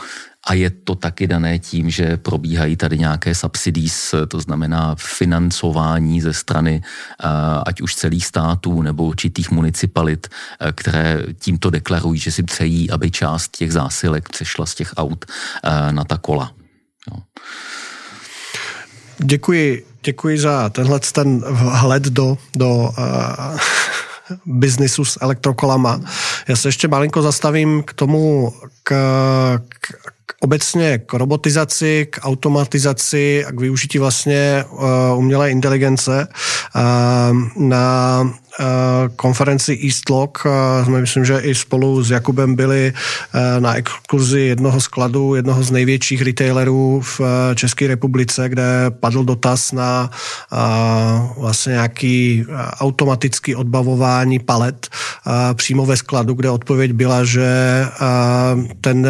a 0.47 0.55
je 0.55 0.71
to 0.71 0.95
taky 0.95 1.27
dané 1.27 1.59
tím, 1.59 1.91
že 1.91 2.17
probíhají 2.17 2.77
tady 2.77 2.99
nějaké 2.99 3.35
subsidies, 3.35 4.15
to 4.29 4.41
znamená 4.41 4.95
financování 4.99 6.21
ze 6.21 6.33
strany 6.33 6.83
eh, 6.85 7.27
ať 7.67 7.81
už 7.81 7.95
celých 7.95 8.27
států 8.27 8.83
nebo 8.83 9.05
určitých 9.05 9.51
municipalit, 9.51 10.27
eh, 10.29 10.73
které 10.73 11.19
tímto 11.39 11.71
deklarují, 11.71 12.21
že 12.21 12.33
si 12.33 12.43
přejí, 12.43 12.91
aby 12.91 13.11
část 13.11 13.57
těch 13.57 13.73
zásilek 13.73 14.29
přešla 14.29 14.67
z 14.67 14.75
těch 14.75 14.93
aut 14.97 15.25
eh, 15.65 15.93
na 15.93 16.05
ta 16.05 16.19
kola. 16.19 16.53
Jo. 17.11 17.23
Děkuji, 19.19 19.87
děkuji 20.03 20.39
za 20.39 20.69
tenhle 20.69 21.01
ten 21.01 21.45
hled 21.55 22.03
do, 22.03 22.39
do 22.57 22.69
uh, 22.69 23.59
biznisu 24.47 25.05
s 25.05 25.19
elektrokolama. 25.21 26.01
Já 26.49 26.57
se 26.57 26.69
ještě 26.69 26.89
malinko 26.89 27.23
zastavím 27.23 27.83
k 27.83 27.93
tomu, 27.93 28.53
k, 28.83 28.95
k, 29.69 30.11
obecně 30.41 30.99
k 30.99 31.15
robotizaci, 31.15 32.07
k 32.11 32.19
automatizaci 32.23 33.45
a 33.45 33.53
k 33.53 33.61
využití 33.61 33.99
vlastně 33.99 34.65
uh, 34.71 34.81
umělé 35.17 35.51
inteligence 35.51 36.29
uh, 36.75 37.63
na 37.63 38.25
Eh, 38.50 38.50
konferenci 39.17 39.79
Eastlog. 39.85 40.43
Eh, 40.47 40.85
jsme 40.85 41.01
myslím, 41.01 41.25
že 41.25 41.39
i 41.39 41.55
spolu 41.55 42.03
s 42.03 42.11
Jakubem 42.11 42.55
byli 42.55 42.93
eh, 42.93 43.61
na 43.61 43.75
exkluzi 43.75 44.41
jednoho 44.41 44.81
skladu, 44.81 45.35
jednoho 45.35 45.63
z 45.63 45.71
největších 45.71 46.23
retailerů 46.23 47.01
v 47.01 47.21
České 47.55 47.87
republice, 47.87 48.49
kde 48.49 48.91
padl 48.91 49.25
dotaz 49.25 49.73
na 49.73 50.11
vlastně 51.39 51.73
nějaký 51.73 52.45
automatický 52.81 53.55
odbavování 53.55 54.39
palet 54.39 54.89
přímo 55.55 55.87
ve 55.87 55.97
skladu, 55.97 56.35
kde 56.35 56.51
odpověď 56.51 56.93
byla, 56.93 57.25
že 57.25 57.49
ten, 58.81 59.09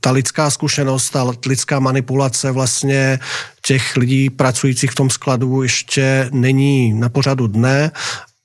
ta 0.00 0.10
lidská 0.10 0.50
zkušenost, 0.50 1.10
ta 1.10 1.32
lidská 1.46 1.80
manipulace 1.80 2.50
vlastně 2.50 3.18
těch 3.66 3.96
lidí 3.96 4.30
pracujících 4.30 4.90
v 4.90 4.94
tom 4.94 5.10
skladu 5.10 5.62
ještě 5.62 6.28
není 6.32 6.94
na 6.94 7.08
pořadu 7.08 7.46
dne 7.46 7.90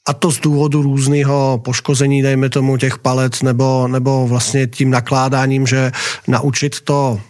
a 0.07 0.13
to 0.13 0.31
z 0.31 0.39
důvodu 0.39 0.81
různého 0.81 1.61
poškození, 1.65 2.21
dejme 2.21 2.49
tomu, 2.49 2.77
těch 2.77 2.97
palet, 2.97 3.43
nebo, 3.43 3.87
nebo 3.87 4.27
vlastně 4.27 4.67
tím 4.67 4.89
nakládáním, 4.89 5.67
že 5.67 5.91
naučit 6.27 6.81
to 6.81 7.21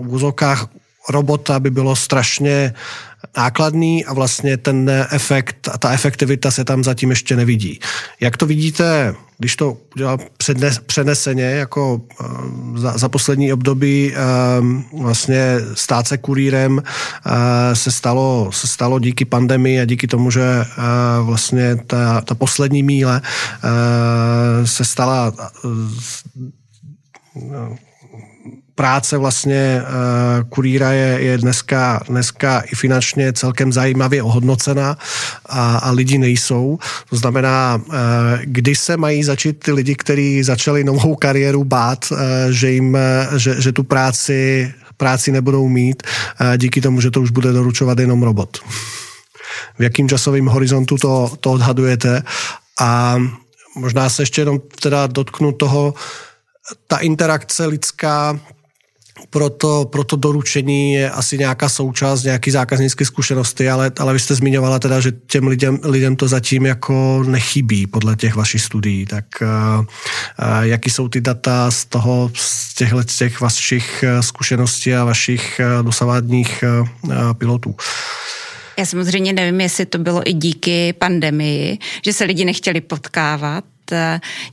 v 0.00 0.08
úzokách 0.08 0.68
robota 1.08 1.60
by 1.60 1.70
bylo 1.70 1.96
strašně 1.96 2.74
nákladný 3.36 4.04
a 4.04 4.12
vlastně 4.12 4.56
ten 4.56 4.90
efekt 5.10 5.68
a 5.72 5.78
ta 5.78 5.90
efektivita 5.90 6.50
se 6.50 6.64
tam 6.64 6.84
zatím 6.84 7.10
ještě 7.10 7.36
nevidí. 7.36 7.80
Jak 8.20 8.36
to 8.36 8.46
vidíte, 8.46 9.14
když 9.38 9.56
to 9.56 9.76
udělá 9.94 10.18
přeneseně, 10.86 11.44
jako 11.44 12.00
eh, 12.20 12.24
za, 12.74 12.98
za 12.98 13.08
poslední 13.08 13.52
období 13.52 14.12
eh, 14.14 14.18
vlastně 15.02 15.56
stát 15.74 16.08
se 16.08 16.18
kurýrem 16.18 16.82
eh, 16.82 17.76
se 17.76 17.90
stalo, 17.90 18.50
se 18.52 18.66
stalo 18.66 18.98
díky 18.98 19.24
pandemii 19.24 19.80
a 19.80 19.84
díky 19.84 20.06
tomu, 20.06 20.30
že 20.30 20.64
vlastně 21.22 21.76
ta, 21.76 22.20
ta 22.20 22.34
poslední 22.34 22.82
míle 22.82 23.22
se 24.64 24.84
stala 24.84 25.32
práce 28.76 29.18
vlastně 29.18 29.82
eh, 29.82 29.84
kurýra 30.48 30.92
je, 30.92 31.20
je 31.20 31.38
dneska, 31.38 32.00
dneska 32.08 32.60
i 32.60 32.74
finančně 32.74 33.32
celkem 33.32 33.72
zajímavě 33.72 34.22
ohodnocena 34.22 34.98
a, 35.46 35.76
a 35.76 35.90
lidi 35.90 36.18
nejsou. 36.18 36.78
To 37.10 37.16
znamená, 37.16 37.80
eh, 37.80 37.96
kdy 38.44 38.76
se 38.76 38.96
mají 38.96 39.24
začít 39.24 39.64
ty 39.64 39.72
lidi, 39.72 39.94
kteří 39.94 40.42
začali 40.42 40.84
novou 40.84 41.16
kariéru 41.16 41.64
bát, 41.64 42.12
eh, 42.12 42.52
že, 42.52 42.70
jim, 42.70 42.98
že, 43.36 43.60
že 43.60 43.72
tu 43.72 43.82
práci, 43.82 44.72
práci 44.96 45.32
nebudou 45.32 45.68
mít 45.68 46.02
díky 46.56 46.80
tomu, 46.80 47.00
že 47.00 47.10
to 47.10 47.20
už 47.20 47.30
bude 47.30 47.52
doručovat 47.52 47.98
jenom 47.98 48.22
robot. 48.22 48.58
V 49.78 49.82
jakým 49.82 50.08
časovém 50.08 50.46
horizontu 50.46 50.96
to, 50.96 51.32
to 51.40 51.52
odhadujete? 51.52 52.22
A 52.80 53.16
možná 53.76 54.08
se 54.08 54.22
ještě 54.22 54.40
jenom 54.40 54.60
teda 54.80 55.06
dotknu 55.06 55.52
toho, 55.52 55.94
ta 56.86 56.96
interakce 56.96 57.66
lidská 57.66 58.40
pro 59.30 59.50
to, 59.50 59.84
pro 59.84 60.04
to 60.04 60.16
doručení 60.16 60.92
je 60.92 61.10
asi 61.10 61.38
nějaká 61.38 61.68
součást, 61.68 62.22
nějaký 62.22 62.50
zákaznické 62.50 63.04
zkušenosti, 63.04 63.70
ale, 63.70 63.92
ale 63.98 64.12
vy 64.12 64.18
jste 64.18 64.34
zmiňovala 64.34 64.78
teda, 64.78 65.00
že 65.00 65.12
těm 65.12 65.46
lidem, 65.46 65.78
lidem 65.82 66.16
to 66.16 66.28
zatím 66.28 66.66
jako 66.66 67.24
nechybí 67.26 67.86
podle 67.86 68.16
těch 68.16 68.34
vašich 68.34 68.62
studií. 68.62 69.06
Tak 69.06 69.24
uh, 69.42 69.48
uh, 69.78 69.86
jaký 70.60 70.90
jsou 70.90 71.08
ty 71.08 71.20
data 71.20 71.70
z 71.70 71.84
toho, 71.84 72.30
z 72.34 72.74
těchto 72.74 73.04
těch 73.04 73.40
vašich 73.40 74.04
zkušeností 74.20 74.94
a 74.94 75.04
vašich 75.04 75.60
dosavádních 75.82 76.64
uh, 76.80 77.12
pilotů? 77.32 77.74
Já 78.78 78.86
samozřejmě 78.86 79.32
nevím, 79.32 79.60
jestli 79.60 79.86
to 79.86 79.98
bylo 79.98 80.30
i 80.30 80.32
díky 80.32 80.92
pandemii, 80.92 81.78
že 82.04 82.12
se 82.12 82.24
lidi 82.24 82.44
nechtěli 82.44 82.80
potkávat. 82.80 83.64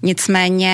Nicméně 0.01 0.73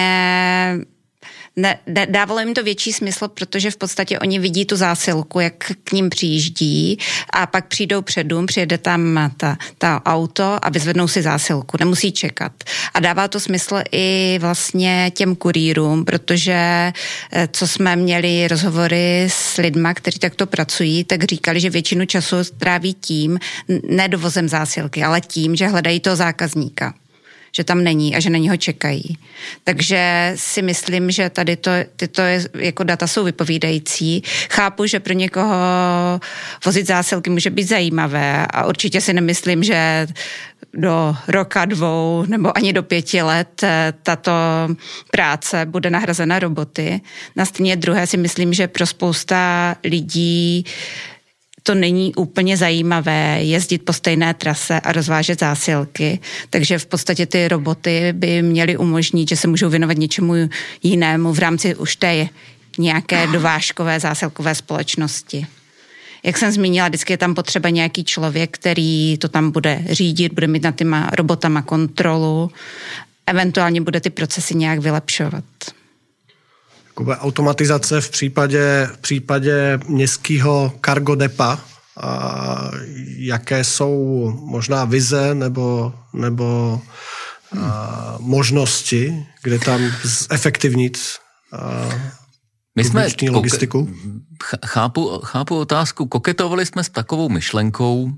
ne, 1.62 1.80
dávalo 2.10 2.40
jim 2.40 2.54
to 2.54 2.64
větší 2.64 2.94
smysl, 2.94 3.28
protože 3.28 3.72
v 3.72 3.78
podstatě 3.78 4.20
oni 4.20 4.40
vidí 4.40 4.66
tu 4.66 4.76
zásilku, 4.76 5.40
jak 5.40 5.54
k 5.84 5.92
ním 5.92 6.10
přijíždí 6.10 6.98
a 7.34 7.48
pak 7.48 7.68
přijdou 7.68 8.02
před 8.02 8.24
dům, 8.24 8.46
přijede 8.46 8.78
tam 8.78 9.32
ta, 9.38 9.58
ta 9.78 10.02
auto 10.06 10.66
a 10.66 10.70
vyzvednou 10.70 11.08
si 11.08 11.22
zásilku, 11.22 11.78
nemusí 11.80 12.12
čekat. 12.12 12.52
A 12.94 13.00
dává 13.00 13.28
to 13.28 13.40
smysl 13.40 13.82
i 13.92 14.38
vlastně 14.42 15.12
těm 15.16 15.36
kurýrům, 15.36 16.06
protože 16.06 16.54
eh, 17.32 17.48
co 17.52 17.68
jsme 17.68 17.96
měli 17.96 18.48
rozhovory 18.48 19.28
s 19.32 19.58
lidma, 19.58 19.94
kteří 19.94 20.20
takto 20.20 20.48
pracují, 20.48 21.04
tak 21.04 21.24
říkali, 21.24 21.60
že 21.60 21.70
většinu 21.70 22.06
času 22.06 22.36
tráví 22.58 22.94
tím, 22.94 23.40
ne 23.90 24.08
dovozem 24.08 24.50
zásilky, 24.50 25.04
ale 25.04 25.22
tím, 25.22 25.56
že 25.56 25.68
hledají 25.68 26.00
toho 26.00 26.16
zákazníka 26.16 26.94
že 27.52 27.64
tam 27.64 27.84
není 27.84 28.16
a 28.16 28.20
že 28.20 28.30
na 28.30 28.38
něho 28.38 28.58
čekají. 28.58 29.18
Takže 29.64 30.34
si 30.36 30.62
myslím, 30.62 31.12
že 31.12 31.30
tady 31.30 31.56
to, 31.56 31.72
tyto 31.96 32.22
jako 32.54 32.84
data 32.84 33.08
jsou 33.08 33.24
vypovídající. 33.24 34.24
Chápu, 34.50 34.86
že 34.86 35.00
pro 35.00 35.14
někoho 35.14 35.56
vozit 36.66 36.88
zásilky 36.88 37.30
může 37.30 37.50
být 37.50 37.68
zajímavé 37.68 38.48
a 38.48 38.66
určitě 38.66 39.02
si 39.02 39.14
nemyslím, 39.14 39.64
že 39.64 40.08
do 40.74 41.16
roka, 41.28 41.66
dvou 41.66 42.26
nebo 42.28 42.58
ani 42.58 42.74
do 42.74 42.84
pěti 42.84 43.22
let 43.22 43.64
eh, 43.64 43.94
tato 44.04 44.32
práce 45.12 45.66
bude 45.66 45.90
nahrazena 45.90 46.40
roboty. 46.40 47.02
Na 47.36 47.46
straně 47.46 47.76
druhé 47.76 48.08
si 48.08 48.18
myslím, 48.18 48.54
že 48.54 48.68
pro 48.68 48.86
spousta 48.86 49.76
lidí 49.84 50.66
to 51.64 51.76
není 51.76 52.16
úplně 52.16 52.58
zajímavé 52.58 53.44
jezdit 53.44 53.78
po 53.78 53.94
stejné 53.94 54.34
trase 54.34 54.80
a 54.80 54.92
rozvážet 54.92 55.40
zásilky, 55.40 56.20
takže 56.50 56.80
v 56.80 56.86
podstatě 56.86 57.26
ty 57.26 57.48
roboty 57.48 58.14
by 58.14 58.42
měly 58.42 58.78
umožnit, 58.78 59.30
že 59.30 59.36
se 59.36 59.48
můžou 59.48 59.70
věnovat 59.70 59.98
něčemu 59.98 60.34
jinému 60.84 61.34
v 61.34 61.40
rámci 61.40 61.76
už 61.76 61.96
té 61.96 62.28
nějaké 62.78 63.28
dovážkové 63.28 64.00
zásilkové 64.00 64.56
společnosti. 64.56 65.48
Jak 66.24 66.38
jsem 66.38 66.52
zmínila, 66.52 66.88
vždycky 66.88 67.14
je 67.14 67.18
tam 67.18 67.36
potřeba 67.36 67.70
nějaký 67.70 68.04
člověk, 68.04 68.58
který 68.58 69.18
to 69.18 69.28
tam 69.28 69.52
bude 69.52 69.84
řídit, 69.90 70.34
bude 70.34 70.48
mít 70.48 70.64
nad 70.64 70.76
těma 70.76 71.10
robotama 71.14 71.62
kontrolu, 71.62 72.52
eventuálně 73.28 73.82
bude 73.82 74.00
ty 74.00 74.10
procesy 74.10 74.56
nějak 74.56 74.80
vylepšovat 74.80 75.44
automatizace 77.08 78.02
v 78.02 78.10
případě, 78.10 78.90
v 78.94 78.98
případě 78.98 79.80
městského 79.88 80.74
cargo 80.86 81.16
depa, 81.16 81.60
a 82.02 82.72
jaké 83.18 83.64
jsou 83.64 84.30
možná 84.46 84.86
vize 84.86 85.36
nebo, 85.36 85.94
nebo 86.14 86.82
a, 87.62 88.16
možnosti, 88.20 89.26
kde 89.44 89.60
tam 89.60 89.82
zefektivnit 90.04 90.98
a, 91.54 91.90
My 92.76 92.84
jsme 92.84 93.08
logistiku? 93.32 93.90
Chápu, 94.66 95.20
chápu 95.24 95.60
otázku. 95.60 96.06
Koketovali 96.06 96.66
jsme 96.66 96.84
s 96.84 96.90
takovou 96.90 97.30
myšlenkou, 97.30 98.12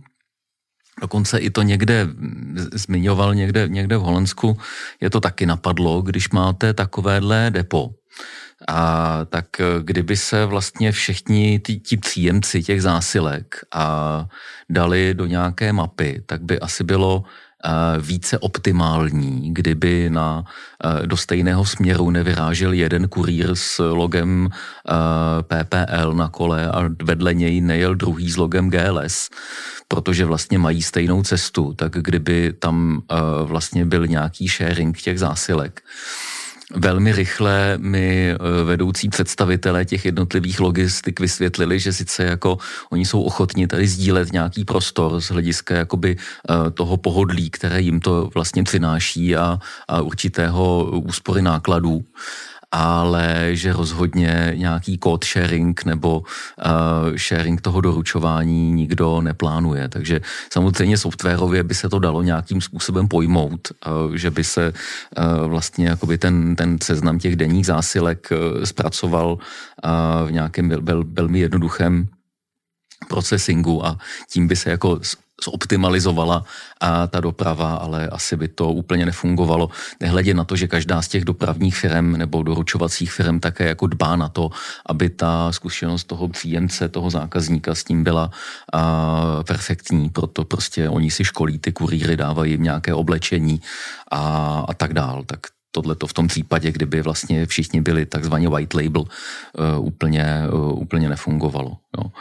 Dokonce 1.01 1.37
i 1.37 1.49
to 1.49 1.61
někde 1.61 2.07
zmiňoval, 2.73 3.35
někde, 3.35 3.67
někde 3.67 3.97
v 3.97 4.01
Holandsku, 4.01 4.57
je 5.01 5.09
to 5.09 5.19
taky 5.19 5.45
napadlo, 5.45 6.01
když 6.01 6.29
máte 6.29 6.73
takovéhle 6.73 7.51
depo, 7.51 7.89
a 8.67 9.19
tak 9.29 9.59
eh, 9.59 9.65
kdyby 9.81 10.17
se 10.17 10.45
vlastně 10.45 10.91
všichni 10.91 11.59
ti, 11.59 11.79
ti 11.79 11.97
příjemci 11.97 12.63
těch 12.63 12.81
zásilek 12.81 13.55
a 13.71 14.25
dali 14.69 15.13
do 15.13 15.25
nějaké 15.25 15.73
mapy, 15.73 16.23
tak 16.25 16.41
by 16.41 16.59
asi 16.59 16.83
bylo 16.83 17.23
eh, 17.65 17.69
více 18.01 18.39
optimální, 18.39 19.53
kdyby 19.53 20.09
na, 20.09 20.43
eh, 20.83 21.07
do 21.07 21.17
stejného 21.17 21.65
směru 21.65 22.09
nevyrážel 22.09 22.73
jeden 22.73 23.07
kurýr 23.07 23.55
s 23.55 23.79
logem 23.79 24.49
PPL 25.41 26.13
na 26.13 26.29
kole 26.29 26.71
a 26.71 26.89
vedle 27.03 27.33
něj 27.33 27.61
nejel 27.61 27.95
druhý 27.95 28.31
s 28.31 28.37
logem 28.37 28.69
GLS, 28.69 29.29
protože 29.87 30.25
vlastně 30.25 30.59
mají 30.59 30.81
stejnou 30.81 31.23
cestu, 31.23 31.73
tak 31.73 31.91
kdyby 31.91 32.53
tam 32.53 33.01
vlastně 33.43 33.85
byl 33.85 34.07
nějaký 34.07 34.47
sharing 34.47 35.01
těch 35.01 35.19
zásilek, 35.19 35.81
Velmi 36.75 37.11
rychle 37.11 37.77
mi 37.77 38.31
eh, 38.31 38.63
vedoucí 38.63 39.09
představitelé 39.09 39.85
těch 39.85 40.05
jednotlivých 40.05 40.59
logistik 40.59 41.19
vysvětlili, 41.19 41.79
že 41.79 41.93
sice 41.93 42.23
jako 42.23 42.57
oni 42.91 43.05
jsou 43.05 43.21
ochotni 43.21 43.67
tady 43.67 43.87
sdílet 43.87 44.31
nějaký 44.31 44.65
prostor 44.65 45.21
z 45.21 45.31
hlediska 45.31 45.75
jakoby 45.75 46.17
eh, 46.17 46.71
toho 46.71 46.97
pohodlí, 46.97 47.49
které 47.49 47.81
jim 47.81 47.99
to 47.99 48.29
vlastně 48.33 48.63
přináší 48.63 49.35
a, 49.35 49.59
a 49.87 50.01
určitého 50.01 50.91
úspory 51.05 51.41
nákladů, 51.41 52.03
ale 52.71 53.49
že 53.51 53.73
rozhodně 53.73 54.53
nějaký 54.55 54.99
code 55.03 55.27
sharing 55.27 55.85
nebo 55.85 56.19
uh, 56.19 57.15
sharing 57.15 57.61
toho 57.61 57.81
doručování 57.81 58.71
nikdo 58.71 59.21
neplánuje. 59.21 59.89
Takže 59.89 60.21
samozřejmě 60.53 60.97
softwarově 60.97 61.63
by 61.63 61.75
se 61.75 61.89
to 61.89 61.99
dalo 61.99 62.23
nějakým 62.23 62.61
způsobem 62.61 63.07
pojmout, 63.07 63.67
uh, 64.07 64.15
že 64.15 64.31
by 64.31 64.43
se 64.43 64.73
uh, 64.73 65.47
vlastně 65.47 65.87
jakoby 65.87 66.17
ten, 66.17 66.55
ten 66.55 66.77
seznam 66.83 67.19
těch 67.19 67.35
denních 67.35 67.65
zásilek 67.65 68.29
uh, 68.31 68.63
zpracoval 68.63 69.31
uh, 69.33 70.27
v 70.27 70.31
nějakém 70.31 70.69
vel, 70.69 70.81
vel, 70.81 71.03
velmi 71.07 71.39
jednoduchém 71.39 72.07
procesingu 73.07 73.85
a 73.85 73.97
tím 74.31 74.47
by 74.47 74.55
se 74.55 74.69
jako 74.69 74.99
zoptimalizovala 75.43 76.45
a 76.81 77.07
ta 77.07 77.19
doprava, 77.19 77.75
ale 77.75 78.07
asi 78.07 78.37
by 78.37 78.47
to 78.47 78.71
úplně 78.71 79.05
nefungovalo. 79.05 79.69
Nehledě 79.99 80.33
na 80.33 80.43
to, 80.43 80.55
že 80.55 80.67
každá 80.67 81.01
z 81.01 81.07
těch 81.07 81.25
dopravních 81.25 81.75
firm 81.75 82.11
nebo 82.17 82.43
doručovacích 82.43 83.11
firm 83.11 83.39
také 83.39 83.67
jako 83.67 83.87
dbá 83.87 84.15
na 84.15 84.29
to, 84.29 84.49
aby 84.85 85.09
ta 85.09 85.51
zkušenost 85.51 86.03
toho 86.03 86.27
příjemce, 86.27 86.89
toho 86.89 87.09
zákazníka 87.09 87.75
s 87.75 87.83
tím 87.83 88.03
byla 88.03 88.31
a, 88.73 89.43
perfektní, 89.43 90.09
proto 90.09 90.45
prostě 90.45 90.89
oni 90.89 91.11
si 91.11 91.23
školí 91.23 91.59
ty 91.59 91.71
kurýry, 91.71 92.17
dávají 92.17 92.51
jim 92.51 92.63
nějaké 92.63 92.93
oblečení 92.93 93.61
a, 94.11 94.19
a 94.69 94.73
tak 94.73 94.93
dál. 94.93 95.23
Tak 95.25 95.39
tohle 95.71 95.95
to 95.95 96.07
v 96.07 96.13
tom 96.13 96.27
případě, 96.27 96.71
kdyby 96.71 97.01
vlastně 97.01 97.45
všichni 97.45 97.81
byli 97.81 98.05
takzvaně 98.05 98.49
white 98.49 98.73
label, 98.73 99.01
uh, 99.01 99.85
úplně, 99.85 100.43
uh, 100.53 100.81
úplně 100.81 101.09
nefungovalo. 101.09 101.77
Jo. 101.97 102.11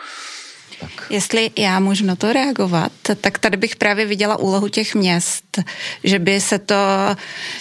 Tak. 0.81 0.91
Jestli 1.11 1.51
já 1.59 1.81
můžu 1.81 2.07
na 2.07 2.17
to 2.17 2.33
reagovat, 2.33 2.93
tak 3.21 3.39
tady 3.39 3.57
bych 3.57 3.77
právě 3.77 4.07
viděla 4.07 4.39
úlohu 4.39 4.69
těch 4.69 4.95
měst, 4.95 5.59
že 6.05 6.19
by 6.19 6.41
se 6.41 6.59
to, 6.59 6.75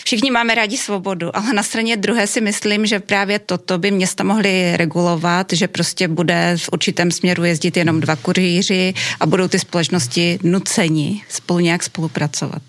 všichni 0.06 0.32
máme 0.32 0.56
rádi 0.56 0.78
svobodu, 0.78 1.36
ale 1.36 1.54
na 1.54 1.64
straně 1.64 1.98
druhé 1.98 2.28
si 2.28 2.42
myslím, 2.42 2.86
že 2.86 3.00
právě 3.00 3.40
toto 3.40 3.78
by 3.78 3.92
města 3.92 4.24
mohly 4.24 4.78
regulovat, 4.78 5.48
že 5.54 5.68
prostě 5.68 6.08
bude 6.08 6.54
v 6.58 6.70
určitém 6.72 7.12
směru 7.12 7.44
jezdit 7.44 7.78
jenom 7.78 8.00
dva 8.00 8.16
kurýři 8.16 8.94
a 9.20 9.26
budou 9.26 9.48
ty 9.48 9.60
společnosti 9.60 10.40
nuceni 10.44 11.24
spolu 11.30 11.60
nějak 11.60 11.84
spolupracovat. 11.84 12.62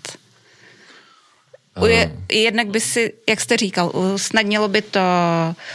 Je, 1.85 2.11
jednak 2.31 2.67
by 2.67 2.79
si, 2.79 3.13
jak 3.29 3.41
jste 3.41 3.57
říkal, 3.57 3.91
usnadnilo 4.13 4.67
by 4.67 4.81
to 4.81 4.99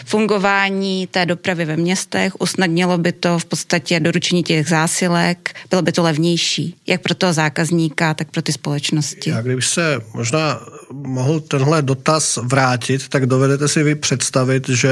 fungování 0.04 1.06
té 1.06 1.26
dopravy 1.26 1.64
ve 1.64 1.76
městech, 1.76 2.32
usnadnilo 2.40 2.98
by 2.98 3.12
to 3.12 3.38
v 3.38 3.44
podstatě 3.44 4.00
doručení 4.00 4.42
těch 4.42 4.68
zásilek, 4.68 5.54
bylo 5.70 5.82
by 5.82 5.92
to 5.92 6.02
levnější, 6.02 6.76
jak 6.86 7.02
pro 7.02 7.14
toho 7.14 7.32
zákazníka, 7.32 8.14
tak 8.14 8.30
pro 8.30 8.42
ty 8.42 8.52
společnosti. 8.52 9.30
Já 9.30 9.42
když 9.42 9.66
se 9.66 10.00
možná 10.14 10.60
mohl 10.92 11.40
tenhle 11.40 11.82
dotaz 11.82 12.38
vrátit, 12.42 13.08
tak 13.08 13.26
dovedete 13.26 13.68
si 13.68 13.82
vy 13.82 13.94
představit, 13.94 14.68
že 14.68 14.90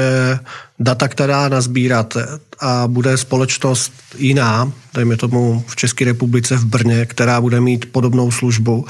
data, 0.79 1.07
která 1.07 1.49
nazbíráte 1.49 2.27
a 2.59 2.87
bude 2.87 3.17
společnost 3.17 3.93
jiná, 4.17 4.71
dejme 4.93 5.17
tomu 5.17 5.63
v 5.67 5.75
České 5.75 6.05
republice 6.05 6.55
v 6.55 6.65
Brně, 6.65 7.05
která 7.05 7.41
bude 7.41 7.61
mít 7.61 7.91
podobnou 7.91 8.31
službu 8.31 8.85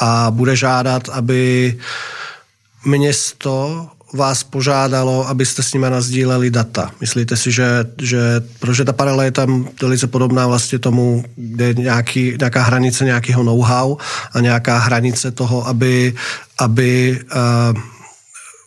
a 0.00 0.30
bude 0.30 0.56
žádat, 0.56 1.08
aby 1.08 1.78
město 2.84 3.86
vás 4.14 4.42
požádalo, 4.42 5.28
abyste 5.28 5.62
s 5.62 5.72
nimi 5.72 5.86
nazdíleli 5.90 6.50
data. 6.50 6.90
Myslíte 7.00 7.36
si, 7.36 7.52
že, 7.52 7.84
že 8.02 8.20
protože 8.58 8.84
ta 8.84 8.92
paralela 8.92 9.24
je 9.24 9.30
tam 9.30 9.68
velice 9.82 10.06
podobná 10.06 10.46
vlastně 10.46 10.78
tomu, 10.78 11.24
kde 11.36 11.64
je 11.64 11.74
nějaký, 11.74 12.34
nějaká 12.38 12.62
hranice 12.62 13.04
nějakého 13.04 13.42
know-how 13.42 13.96
a 14.32 14.40
nějaká 14.40 14.78
hranice 14.78 15.30
toho, 15.30 15.66
aby, 15.66 16.14
aby 16.58 17.20
uh, 17.74 17.80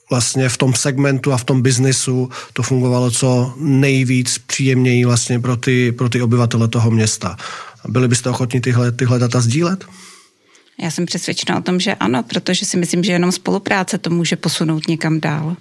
vlastně 0.10 0.50
v 0.50 0.58
tom 0.58 0.74
segmentu 0.74 1.34
a 1.34 1.38
v 1.38 1.44
tom 1.44 1.62
biznisu 1.62 2.30
to 2.54 2.64
fungovalo 2.64 3.12
co 3.12 3.54
nejvíc 3.58 4.38
příjemněji 4.38 5.06
vlastně 5.06 5.40
pro 5.40 5.58
ty, 5.58 5.92
pro 5.92 6.10
ty 6.10 6.22
obyvatele 6.22 6.68
toho 6.68 6.92
města. 6.92 7.38
Byli 7.88 8.08
byste 8.08 8.30
ochotni 8.30 8.62
tyhle, 8.62 8.92
tyhle 8.92 9.20
data 9.20 9.42
sdílet? 9.42 9.86
Já 10.82 10.92
jsem 10.92 11.06
přesvědčena 11.06 11.58
o 11.58 11.62
tom, 11.62 11.80
že 11.80 11.96
ano, 11.96 12.24
protože 12.24 12.66
si 12.66 12.78
myslím, 12.78 13.04
že 13.04 13.12
jenom 13.12 13.32
spolupráce 13.32 13.98
to 13.98 14.10
může 14.10 14.36
posunout 14.36 14.88
někam 14.88 15.20
dál, 15.20 15.56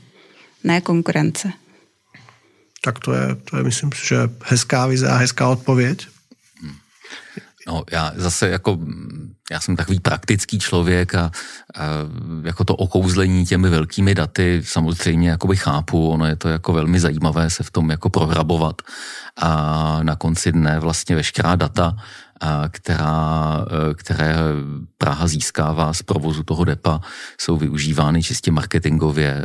ne 0.65 0.81
konkurence. 0.81 1.53
Tak 2.85 2.99
to 2.99 3.13
je, 3.13 3.35
to 3.35 3.57
je 3.57 3.63
myslím, 3.63 3.91
že 4.05 4.17
hezká 4.45 4.87
vize 4.87 5.09
a 5.09 5.17
hezká 5.17 5.49
odpověď. 5.49 6.07
No, 7.67 7.85
já 7.93 8.13
zase 8.17 8.49
jako, 8.49 8.79
já 9.51 9.61
jsem 9.61 9.77
takový 9.77 10.01
praktický 10.01 10.59
člověk 10.59 11.15
a, 11.15 11.25
a 11.25 11.31
jako 12.45 12.65
to 12.65 12.77
okouzlení 12.77 13.47
těmi 13.47 13.69
velkými 13.69 14.15
daty 14.15 14.63
samozřejmě 14.65 15.31
jakoby 15.31 15.57
chápu, 15.57 16.09
ono 16.09 16.27
je 16.27 16.37
to 16.37 16.49
jako 16.49 16.73
velmi 16.73 17.01
zajímavé 17.01 17.51
se 17.51 17.63
v 17.63 17.71
tom 17.71 17.91
jako 17.91 18.11
prohrabovat 18.11 18.83
a 19.37 19.99
na 20.03 20.17
konci 20.17 20.53
dne 20.53 20.81
vlastně 20.81 21.17
veškerá 21.17 21.57
data 21.57 21.97
která, 22.69 23.65
e, 23.91 23.95
které 23.95 24.37
Praha 24.99 25.27
získává 25.27 25.93
z 25.93 26.03
provozu 26.03 26.43
toho 26.43 26.65
depa, 26.65 27.01
jsou 27.41 27.57
využívány 27.57 28.23
čistě 28.23 28.53
marketingově 28.53 29.29
e, 29.31 29.45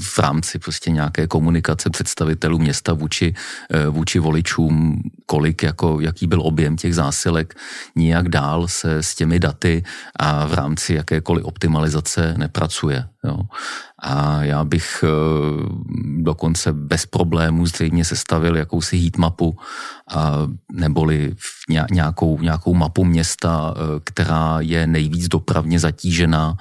v 0.00 0.18
rámci 0.18 0.58
prostě 0.58 0.90
nějaké 0.90 1.26
komunikace 1.26 1.90
představitelů 1.90 2.58
města 2.58 2.92
vůči, 2.92 3.34
e, 3.70 3.88
vůči 3.88 4.18
voličům, 4.18 5.02
kolik, 5.26 5.62
jako, 5.62 6.00
jaký 6.00 6.26
byl 6.26 6.40
objem 6.42 6.76
těch 6.76 6.94
zásilek, 6.94 7.54
nijak 7.96 8.28
dál 8.28 8.68
se 8.68 9.02
s 9.02 9.14
těmi 9.14 9.38
daty 9.40 9.82
a 10.16 10.46
v 10.46 10.54
rámci 10.54 10.94
jakékoliv 10.94 11.44
optimalizace 11.44 12.34
nepracuje. 12.38 13.04
Jo. 13.24 13.38
A 13.98 14.42
já 14.42 14.64
bych 14.64 15.04
dokonce 16.16 16.72
bez 16.72 17.06
problémů 17.06 17.66
zřejmě 17.66 18.04
sestavil 18.04 18.56
jakousi 18.56 18.98
heatmapu, 18.98 19.58
neboli 20.72 21.34
nějakou, 21.90 22.40
nějakou 22.40 22.74
mapu 22.74 23.04
města, 23.04 23.74
e, 23.76 24.00
která 24.04 24.56
je 24.60 24.86
nejvíc 24.86 25.28
dopravně 25.28 25.78
zatížená 25.78 26.56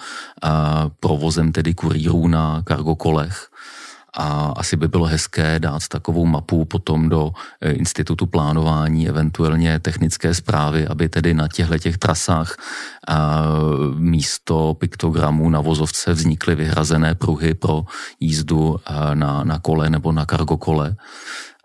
provozem 1.00 1.52
tedy 1.52 1.74
kurýrů 1.74 2.28
na 2.28 2.62
kargokolech 2.64 3.50
a 4.18 4.54
asi 4.58 4.76
by 4.76 4.88
bylo 4.88 5.06
hezké 5.06 5.60
dát 5.60 5.88
takovou 5.88 6.26
mapu 6.26 6.66
potom 6.66 7.10
do 7.10 7.32
e, 7.62 7.72
institutu 7.72 8.26
plánování, 8.26 9.10
eventuálně 9.10 9.80
technické 9.80 10.34
zprávy, 10.34 10.88
aby 10.88 11.10
tedy 11.10 11.34
na 11.34 11.48
těchto 11.48 11.78
těch 11.78 11.98
trasách 11.98 12.58
místo 13.98 14.74
piktogramů 14.74 15.50
na 15.50 15.62
vozovce 15.62 16.14
vznikly 16.14 16.56
vyhrazené 16.56 17.16
pruhy 17.16 17.54
pro 17.54 17.84
jízdu 18.20 18.80
na, 19.14 19.44
na 19.44 19.60
kole 19.60 19.90
nebo 19.90 20.12
na 20.12 20.26
kargokole 20.26 20.96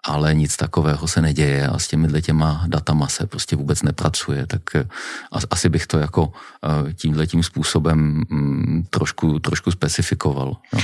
ale 0.05 0.34
nic 0.34 0.57
takového 0.57 1.09
se 1.09 1.22
neděje 1.22 1.68
a 1.68 1.78
s 1.78 1.88
těmi 1.88 2.22
těma 2.22 2.64
datama 2.66 3.09
se 3.09 3.26
prostě 3.26 3.57
vůbec 3.57 3.82
nepracuje, 3.82 4.46
tak 4.46 4.62
eh, 4.74 4.88
asi 5.50 5.68
bych 5.68 5.86
to 5.86 5.98
jako 5.98 6.32
eh, 6.88 6.92
tímhle 6.92 7.26
tím 7.26 7.42
způsobem 7.42 8.24
mm, 8.30 8.84
trošku, 8.90 9.38
trošku 9.38 9.70
specifikoval. 9.70 10.57
No. 10.72 10.80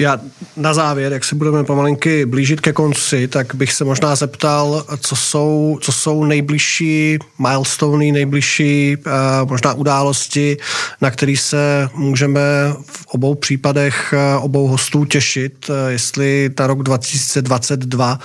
Já 0.00 0.20
na 0.56 0.74
závěr, 0.74 1.12
jak 1.12 1.24
se 1.24 1.34
budeme 1.34 1.64
pomalinky 1.64 2.26
blížit 2.26 2.60
ke 2.60 2.72
konci, 2.72 3.28
tak 3.28 3.54
bych 3.54 3.72
se 3.72 3.84
možná 3.84 4.14
zeptal, 4.14 4.84
co 5.00 5.16
jsou, 5.16 5.78
co 5.82 5.92
jsou 5.92 6.24
nejbližší 6.24 7.18
milestony, 7.38 8.12
nejbližší 8.12 8.96
uh, 8.96 9.12
možná 9.48 9.74
události, 9.74 10.56
na 11.00 11.10
který 11.10 11.36
se 11.36 11.88
můžeme 11.94 12.40
v 12.86 13.06
obou 13.06 13.34
případech 13.34 14.14
uh, 14.36 14.44
obou 14.44 14.66
hostů 14.66 15.04
těšit. 15.04 15.68
Uh, 15.68 15.76
jestli 15.88 16.50
na 16.58 16.66
rok 16.66 16.82
2022 16.82 18.18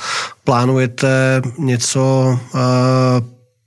plánujete 0.44 1.42
něco 1.58 2.40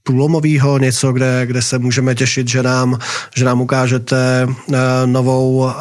průlomového, 0.08 0.78
něco, 0.78 1.12
kde, 1.12 1.46
kde 1.46 1.62
se 1.62 1.78
můžeme 1.78 2.14
těšit, 2.14 2.48
že 2.48 2.62
nám, 2.62 2.98
že 3.36 3.44
nám 3.44 3.60
ukážete 3.60 4.46
uh, 4.48 4.76
novou, 5.06 5.56
uh, 5.56 5.72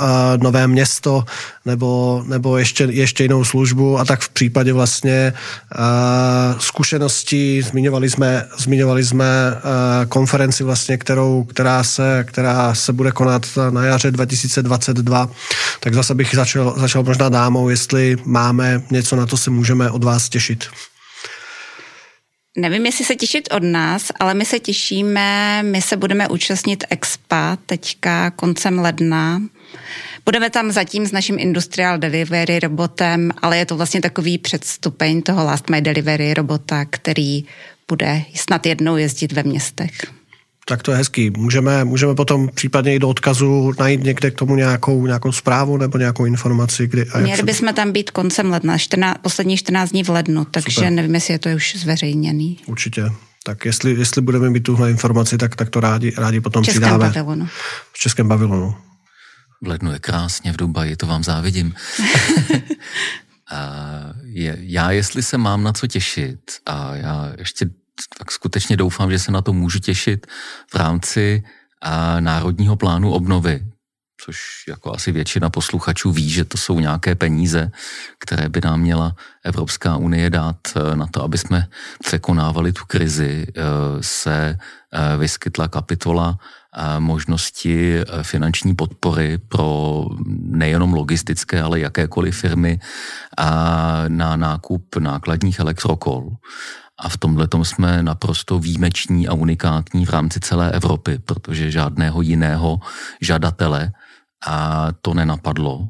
nové 0.43 0.67
město 0.67 1.23
nebo, 1.65 2.23
nebo 2.28 2.57
ještě, 2.57 2.84
ještě 2.84 3.23
jinou 3.23 3.43
službu 3.43 3.99
a 3.99 4.05
tak 4.05 4.21
v 4.21 4.30
případě 4.30 4.73
vlastně 4.73 5.34
uh, 5.34 6.59
zkušeností 6.59 7.61
zmiňovali 7.61 8.09
jsme, 8.09 8.45
zmiňovali 8.57 9.05
jsme 9.05 9.25
konferenci 10.09 10.63
vlastně, 10.63 10.97
kterou, 10.97 11.43
která, 11.43 11.84
se, 11.84 12.23
která 12.28 12.75
se 12.75 12.93
bude 12.93 13.11
konat 13.11 13.45
na 13.69 13.86
jaře 13.86 14.11
2022, 14.11 15.30
tak 15.80 15.93
zase 15.93 16.15
bych 16.15 16.36
začal, 16.36 16.73
začal 16.78 17.03
možná 17.03 17.30
dámou, 17.30 17.69
jestli 17.69 18.17
máme 18.25 18.82
něco, 18.91 19.15
na 19.15 19.25
to 19.25 19.38
se 19.38 19.49
můžeme 19.49 19.91
od 19.91 20.03
vás 20.03 20.30
těšit. 20.30 20.67
Nevím, 22.60 22.86
jestli 22.86 23.05
se 23.05 23.16
těšit 23.16 23.49
od 23.51 23.64
nás, 23.64 24.12
ale 24.20 24.34
my 24.34 24.45
se 24.45 24.60
těšíme, 24.60 25.64
my 25.64 25.82
se 25.82 25.97
budeme 25.97 26.28
účastnit 26.28 26.84
Expa 26.89 27.58
teďka 27.66 28.32
koncem 28.32 28.80
ledna. 28.80 29.41
Budeme 30.26 30.49
tam 30.49 30.72
zatím 30.72 31.05
s 31.05 31.12
naším 31.12 31.39
Industrial 31.39 31.97
Delivery 31.97 32.60
robotem, 32.60 33.32
ale 33.41 33.58
je 33.58 33.66
to 33.66 33.78
vlastně 33.78 34.01
takový 34.01 34.38
předstupeň 34.38 35.22
toho 35.22 35.43
Last 35.43 35.70
Mile 35.70 35.82
Delivery 35.82 36.34
robota, 36.34 36.86
který 36.86 37.45
bude 37.88 38.24
snad 38.36 38.66
jednou 38.66 38.97
jezdit 38.97 39.32
ve 39.32 39.43
městech. 39.43 39.91
Tak 40.70 40.84
to 40.84 40.91
je 40.91 40.97
hezký. 40.97 41.30
Můžeme, 41.38 41.86
můžeme 41.86 42.15
potom 42.15 42.49
případně 42.53 42.95
i 42.95 42.99
do 42.99 43.09
odkazu 43.09 43.74
najít 43.80 44.03
někde 44.03 44.32
k 44.32 44.36
tomu 44.36 44.55
nějakou, 44.55 45.05
nějakou 45.05 45.32
zprávu 45.32 45.78
nebo 45.78 45.97
nějakou 45.97 46.26
informaci. 46.26 46.88
Kdy, 46.88 47.05
a 47.09 47.20
Měli 47.20 47.43
bychom 47.43 47.74
tam 47.74 47.91
být 47.91 48.11
koncem 48.11 48.51
ledna, 48.51 48.78
14, 48.78 49.18
poslední 49.22 49.57
14 49.57 49.89
dní 49.89 50.03
v 50.03 50.09
lednu, 50.09 50.45
takže 50.45 50.76
Super. 50.76 50.91
nevím, 50.91 51.15
jestli 51.15 51.34
je 51.34 51.39
to 51.39 51.49
už 51.49 51.76
zveřejněný. 51.76 52.57
Určitě. 52.65 53.11
Tak 53.43 53.65
jestli, 53.65 53.91
jestli 53.91 54.22
budeme 54.22 54.49
mít 54.49 54.63
tuhle 54.63 54.91
informaci, 54.91 55.38
tak, 55.38 55.55
tak 55.55 55.70
to 55.70 55.80
rádi, 55.80 56.13
rádi 56.18 56.41
potom 56.41 56.63
v 56.63 56.65
Českém 56.65 56.82
přidáme. 56.82 57.05
Pavilonu. 57.05 57.47
V 57.93 57.99
Českém 57.99 58.28
pavilonu. 58.28 58.76
V 59.61 59.68
lednu 59.68 59.91
je 59.91 59.99
krásně 59.99 60.53
v 60.53 60.57
Dubaji, 60.57 60.95
to 60.95 61.07
vám 61.07 61.24
závidím. 61.24 61.74
a 63.51 63.80
je, 64.24 64.57
já 64.59 64.91
jestli 64.91 65.24
se 65.24 65.38
mám 65.38 65.63
na 65.63 65.74
co 65.74 65.88
těšit 65.88 66.39
a 66.65 66.95
já 66.95 67.34
ještě 67.38 67.70
tak 68.18 68.32
skutečně 68.32 68.78
doufám, 68.78 69.12
že 69.12 69.20
se 69.20 69.32
na 69.32 69.41
to 69.41 69.54
můžu 69.54 69.80
těšit 69.80 70.28
v 70.72 70.76
rámci 70.76 71.43
a, 71.82 72.20
Národního 72.20 72.76
plánu 72.76 73.12
obnovy, 73.12 73.66
což 74.22 74.39
jako 74.68 74.95
asi 74.95 75.12
většina 75.12 75.50
posluchačů 75.50 76.12
ví, 76.12 76.30
že 76.30 76.45
to 76.45 76.58
jsou 76.58 76.80
nějaké 76.80 77.16
peníze, 77.16 77.72
které 78.20 78.50
by 78.50 78.62
nám 78.64 78.82
měla 78.82 79.16
Evropská 79.43 79.98
unie 79.98 80.30
dát 80.30 80.58
e, 80.76 80.95
na 80.95 81.08
to, 81.08 81.24
aby 81.24 81.38
jsme 81.38 81.68
překonávali 82.04 82.74
tu 82.74 82.86
krizi, 82.88 83.48
e, 83.48 83.64
se 84.02 84.58
e, 84.93 85.18
vyskytla 85.18 85.68
kapitola 85.68 86.39
možnosti 87.00 88.00
finanční 88.22 88.76
podpory 88.76 89.38
pro 89.38 90.06
nejenom 90.41 90.93
logistické, 90.93 91.62
ale 91.62 91.80
jakékoliv 91.80 92.38
firmy 92.38 92.80
na 94.08 94.36
nákup 94.36 94.95
nákladních 94.95 95.60
elektrokol. 95.60 96.30
A 97.00 97.10
v 97.10 97.18
tomhle 97.18 97.48
jsme 97.64 98.04
naprosto 98.04 98.60
výjimeční 98.60 99.28
a 99.28 99.34
unikátní 99.34 100.06
v 100.06 100.10
rámci 100.10 100.39
celé 100.39 100.72
Evropy, 100.72 101.20
protože 101.20 101.72
žádného 101.72 102.22
jiného 102.22 102.80
žadatele 103.22 103.91
a 104.48 104.88
to 105.02 105.14
nenapadlo. 105.14 105.88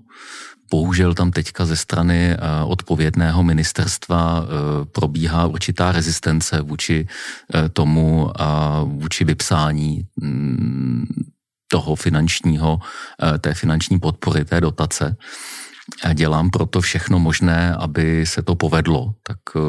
Bohužel 0.71 1.13
tam 1.13 1.31
teďka 1.31 1.65
ze 1.65 1.75
strany 1.75 2.31
eh, 2.31 2.37
odpovědného 2.65 3.43
ministerstva 3.43 4.43
eh, 4.43 4.85
probíhá 4.85 5.45
určitá 5.47 5.91
rezistence 5.91 6.61
vůči 6.61 7.07
eh, 7.07 7.69
tomu, 7.69 8.31
vůči 8.83 9.23
vypsání 9.23 10.03
mm, 10.15 11.05
toho 11.71 11.95
finančního, 11.95 12.79
té 13.39 13.53
finanční 13.53 13.99
podpory, 13.99 14.45
té 14.45 14.61
dotace 14.61 15.15
dělám 16.13 16.49
proto 16.49 16.81
všechno 16.81 17.19
možné, 17.19 17.75
aby 17.75 18.25
se 18.25 18.41
to 18.41 18.55
povedlo. 18.55 19.13
Tak 19.23 19.37
uh, 19.55 19.61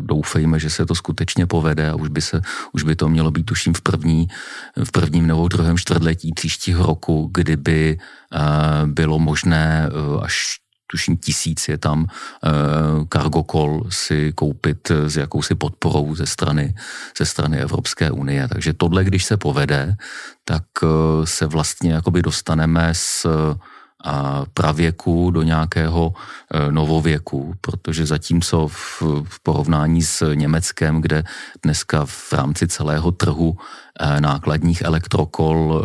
doufejme, 0.00 0.58
že 0.58 0.70
se 0.70 0.86
to 0.86 0.94
skutečně 0.94 1.46
povede 1.46 1.90
a 1.90 1.94
už 1.94 2.08
by, 2.08 2.20
se, 2.20 2.42
už 2.72 2.82
by 2.82 2.96
to 2.96 3.08
mělo 3.08 3.30
být 3.30 3.46
tuším 3.46 3.74
v, 3.74 3.80
první, 3.80 4.28
v 4.84 4.92
prvním 4.92 5.26
nebo 5.26 5.48
druhém 5.48 5.78
čtvrtletí 5.78 6.32
příštího 6.32 6.86
roku, 6.86 7.30
kdyby 7.34 7.98
uh, 7.98 8.88
bylo 8.88 9.18
možné 9.18 9.88
uh, 9.88 10.24
až 10.24 10.58
tuším 10.92 11.16
tisíc 11.16 11.68
je 11.68 11.78
tam 11.78 12.06
cargokol 13.12 13.84
si 13.88 14.32
koupit 14.32 14.90
s 14.90 15.16
jakousi 15.16 15.54
podporou 15.54 16.14
ze 16.14 16.26
strany, 16.26 16.74
ze 17.18 17.26
strany 17.26 17.58
Evropské 17.58 18.10
unie. 18.10 18.48
Takže 18.48 18.72
tohle, 18.72 19.04
když 19.04 19.24
se 19.24 19.36
povede, 19.36 19.96
tak 20.44 20.64
se 21.24 21.46
vlastně 21.46 21.92
jakoby 21.92 22.22
dostaneme 22.22 22.88
s 22.92 23.26
pravěku 24.54 25.30
do 25.30 25.42
nějakého 25.42 26.12
e, 26.14 26.72
novověku, 26.72 27.54
protože 27.60 28.06
zatímco 28.06 28.68
v, 28.68 29.02
v 29.24 29.42
porovnání 29.42 30.02
s 30.02 30.34
Německem, 30.34 31.00
kde 31.00 31.24
dneska 31.62 32.04
v 32.06 32.32
rámci 32.32 32.68
celého 32.68 33.12
trhu 33.12 33.56
e, 34.00 34.20
nákladních 34.20 34.82
elektrokol 34.82 35.82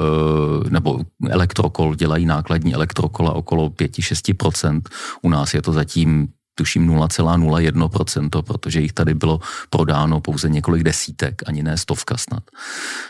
e, 0.66 0.70
nebo 0.70 1.00
elektrokol 1.30 1.96
dělají 1.96 2.26
nákladní 2.26 2.74
elektrokola 2.74 3.34
okolo 3.34 3.70
5-6%. 3.70 4.82
U 5.22 5.30
nás 5.30 5.54
je 5.54 5.62
to 5.62 5.74
zatím 5.74 6.28
tuším 6.58 6.90
0,01%, 6.90 8.42
protože 8.42 8.82
jich 8.82 8.94
tady 8.94 9.14
bylo 9.14 9.40
prodáno 9.70 10.22
pouze 10.22 10.50
několik 10.50 10.84
desítek, 10.84 11.42
ani 11.46 11.64
ne 11.64 11.78
stovka 11.78 12.18
snad. 12.18 12.44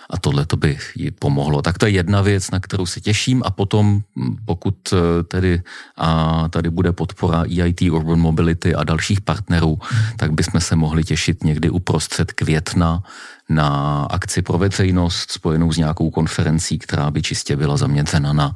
A 0.10 0.18
tohle 0.20 0.46
to 0.46 0.58
by 0.58 0.78
ji 0.96 1.12
pomohlo. 1.12 1.62
Tak 1.62 1.78
to 1.78 1.86
je 1.86 1.92
jedna 1.92 2.22
věc, 2.22 2.52
na 2.52 2.60
kterou 2.60 2.86
se 2.86 3.02
těším 3.02 3.42
a 3.46 3.52
potom, 3.52 4.02
pokud 4.46 4.76
eh, 4.94 5.24
tedy 5.24 5.62
a 5.98 6.44
tady 6.50 6.70
bude 6.70 6.92
podpora 6.92 7.44
EIT 7.48 7.82
Urban 7.82 8.20
Mobility 8.20 8.76
a 8.76 8.84
dalších 8.84 9.22
partnerů, 9.22 9.80
tak 10.18 10.32
bychom 10.32 10.62
se 10.62 10.76
mohli 10.76 11.04
těšit 11.04 11.44
někdy 11.44 11.70
uprostřed 11.70 12.32
května 12.32 13.04
na 13.50 14.04
akci 14.10 14.42
pro 14.42 14.58
veřejnost 14.58 15.32
spojenou 15.32 15.74
s 15.74 15.78
nějakou 15.78 16.10
konferencí, 16.10 16.80
která 16.80 17.12
by 17.12 17.22
čistě 17.22 17.56
byla 17.56 17.78
zaměřena 17.78 18.34
na, 18.34 18.56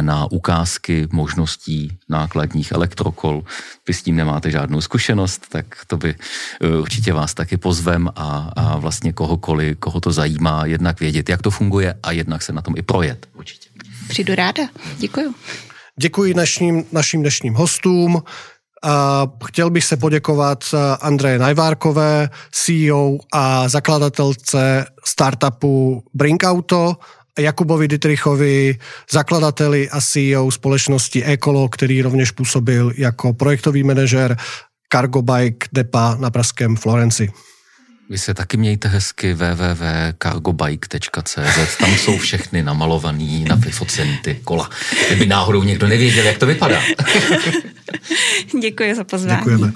na 0.00 0.30
ukázky 0.30 1.08
možností 1.12 1.98
nákladních 2.08 2.72
elektrokol. 2.72 3.44
Vy 3.88 3.94
s 3.94 4.02
tím 4.02 4.16
nemáte 4.16 4.50
žádnou 4.50 4.80
zkušenost, 4.80 5.46
tak 5.48 5.66
to 5.86 5.96
by 5.96 6.14
eh, 6.60 6.76
určitě 6.76 7.12
vás 7.12 7.34
taky 7.34 7.56
pozvem 7.56 8.08
a, 8.16 8.52
a 8.56 8.76
vlastně 8.76 9.12
kohokoliv, 9.12 9.78
koho 9.78 10.00
to 10.00 10.12
zajímá, 10.12 10.66
jednak 10.66 11.00
vědět, 11.00 11.28
jak 11.28 11.42
to 11.42 11.50
funguje 11.50 11.94
a 12.02 12.12
jednak 12.12 12.42
se 12.42 12.52
na 12.52 12.62
tom 12.62 12.74
i 12.76 12.82
projet 12.82 13.26
určitě. 13.34 13.68
Přijdu 14.08 14.34
ráda. 14.34 14.62
Děkuju. 14.98 15.34
Děkuji 16.00 16.34
naším, 16.34 16.84
našim 16.92 17.20
dnešním 17.20 17.54
hostům. 17.54 18.22
Chtěl 19.46 19.70
bych 19.70 19.84
se 19.84 19.96
poděkovat 19.96 20.64
eh, 20.74 20.96
Andreje 21.00 21.38
Najvárkové, 21.38 22.30
CEO 22.50 23.18
a 23.32 23.68
zakladatelce 23.68 24.86
startupu 25.04 26.04
Brinkauto, 26.14 26.96
Jakubovi 27.38 27.88
Dietrichovi, 27.88 28.78
zakladateli 29.12 29.90
a 29.90 30.00
CEO 30.00 30.50
společnosti 30.50 31.24
Ekolo, 31.24 31.68
který 31.68 32.02
rovněž 32.02 32.30
působil 32.30 32.92
jako 32.96 33.32
projektový 33.32 33.82
manažer 33.82 34.36
Cargo 34.92 35.22
Bike 35.22 35.68
Depa 35.72 36.16
na 36.20 36.30
pražském 36.30 36.76
Florenci. 36.76 37.32
Vy 38.10 38.18
se 38.18 38.34
taky 38.34 38.56
mějte 38.56 38.88
hezky 38.88 39.34
www.cargobike.cz, 39.34 41.76
tam 41.76 41.96
jsou 41.96 42.18
všechny 42.18 42.62
namalovaný, 42.62 43.44
vyfocený 43.56 44.18
ty 44.18 44.40
kola. 44.44 44.70
Kdyby 45.06 45.26
náhodou 45.26 45.62
někdo 45.62 45.88
nevěděl, 45.88 46.26
jak 46.26 46.38
to 46.38 46.46
vypadá. 46.46 46.82
Děkuji 48.60 48.94
za 48.94 49.04
pozvání. 49.04 49.38
Děkujeme. 49.38 49.72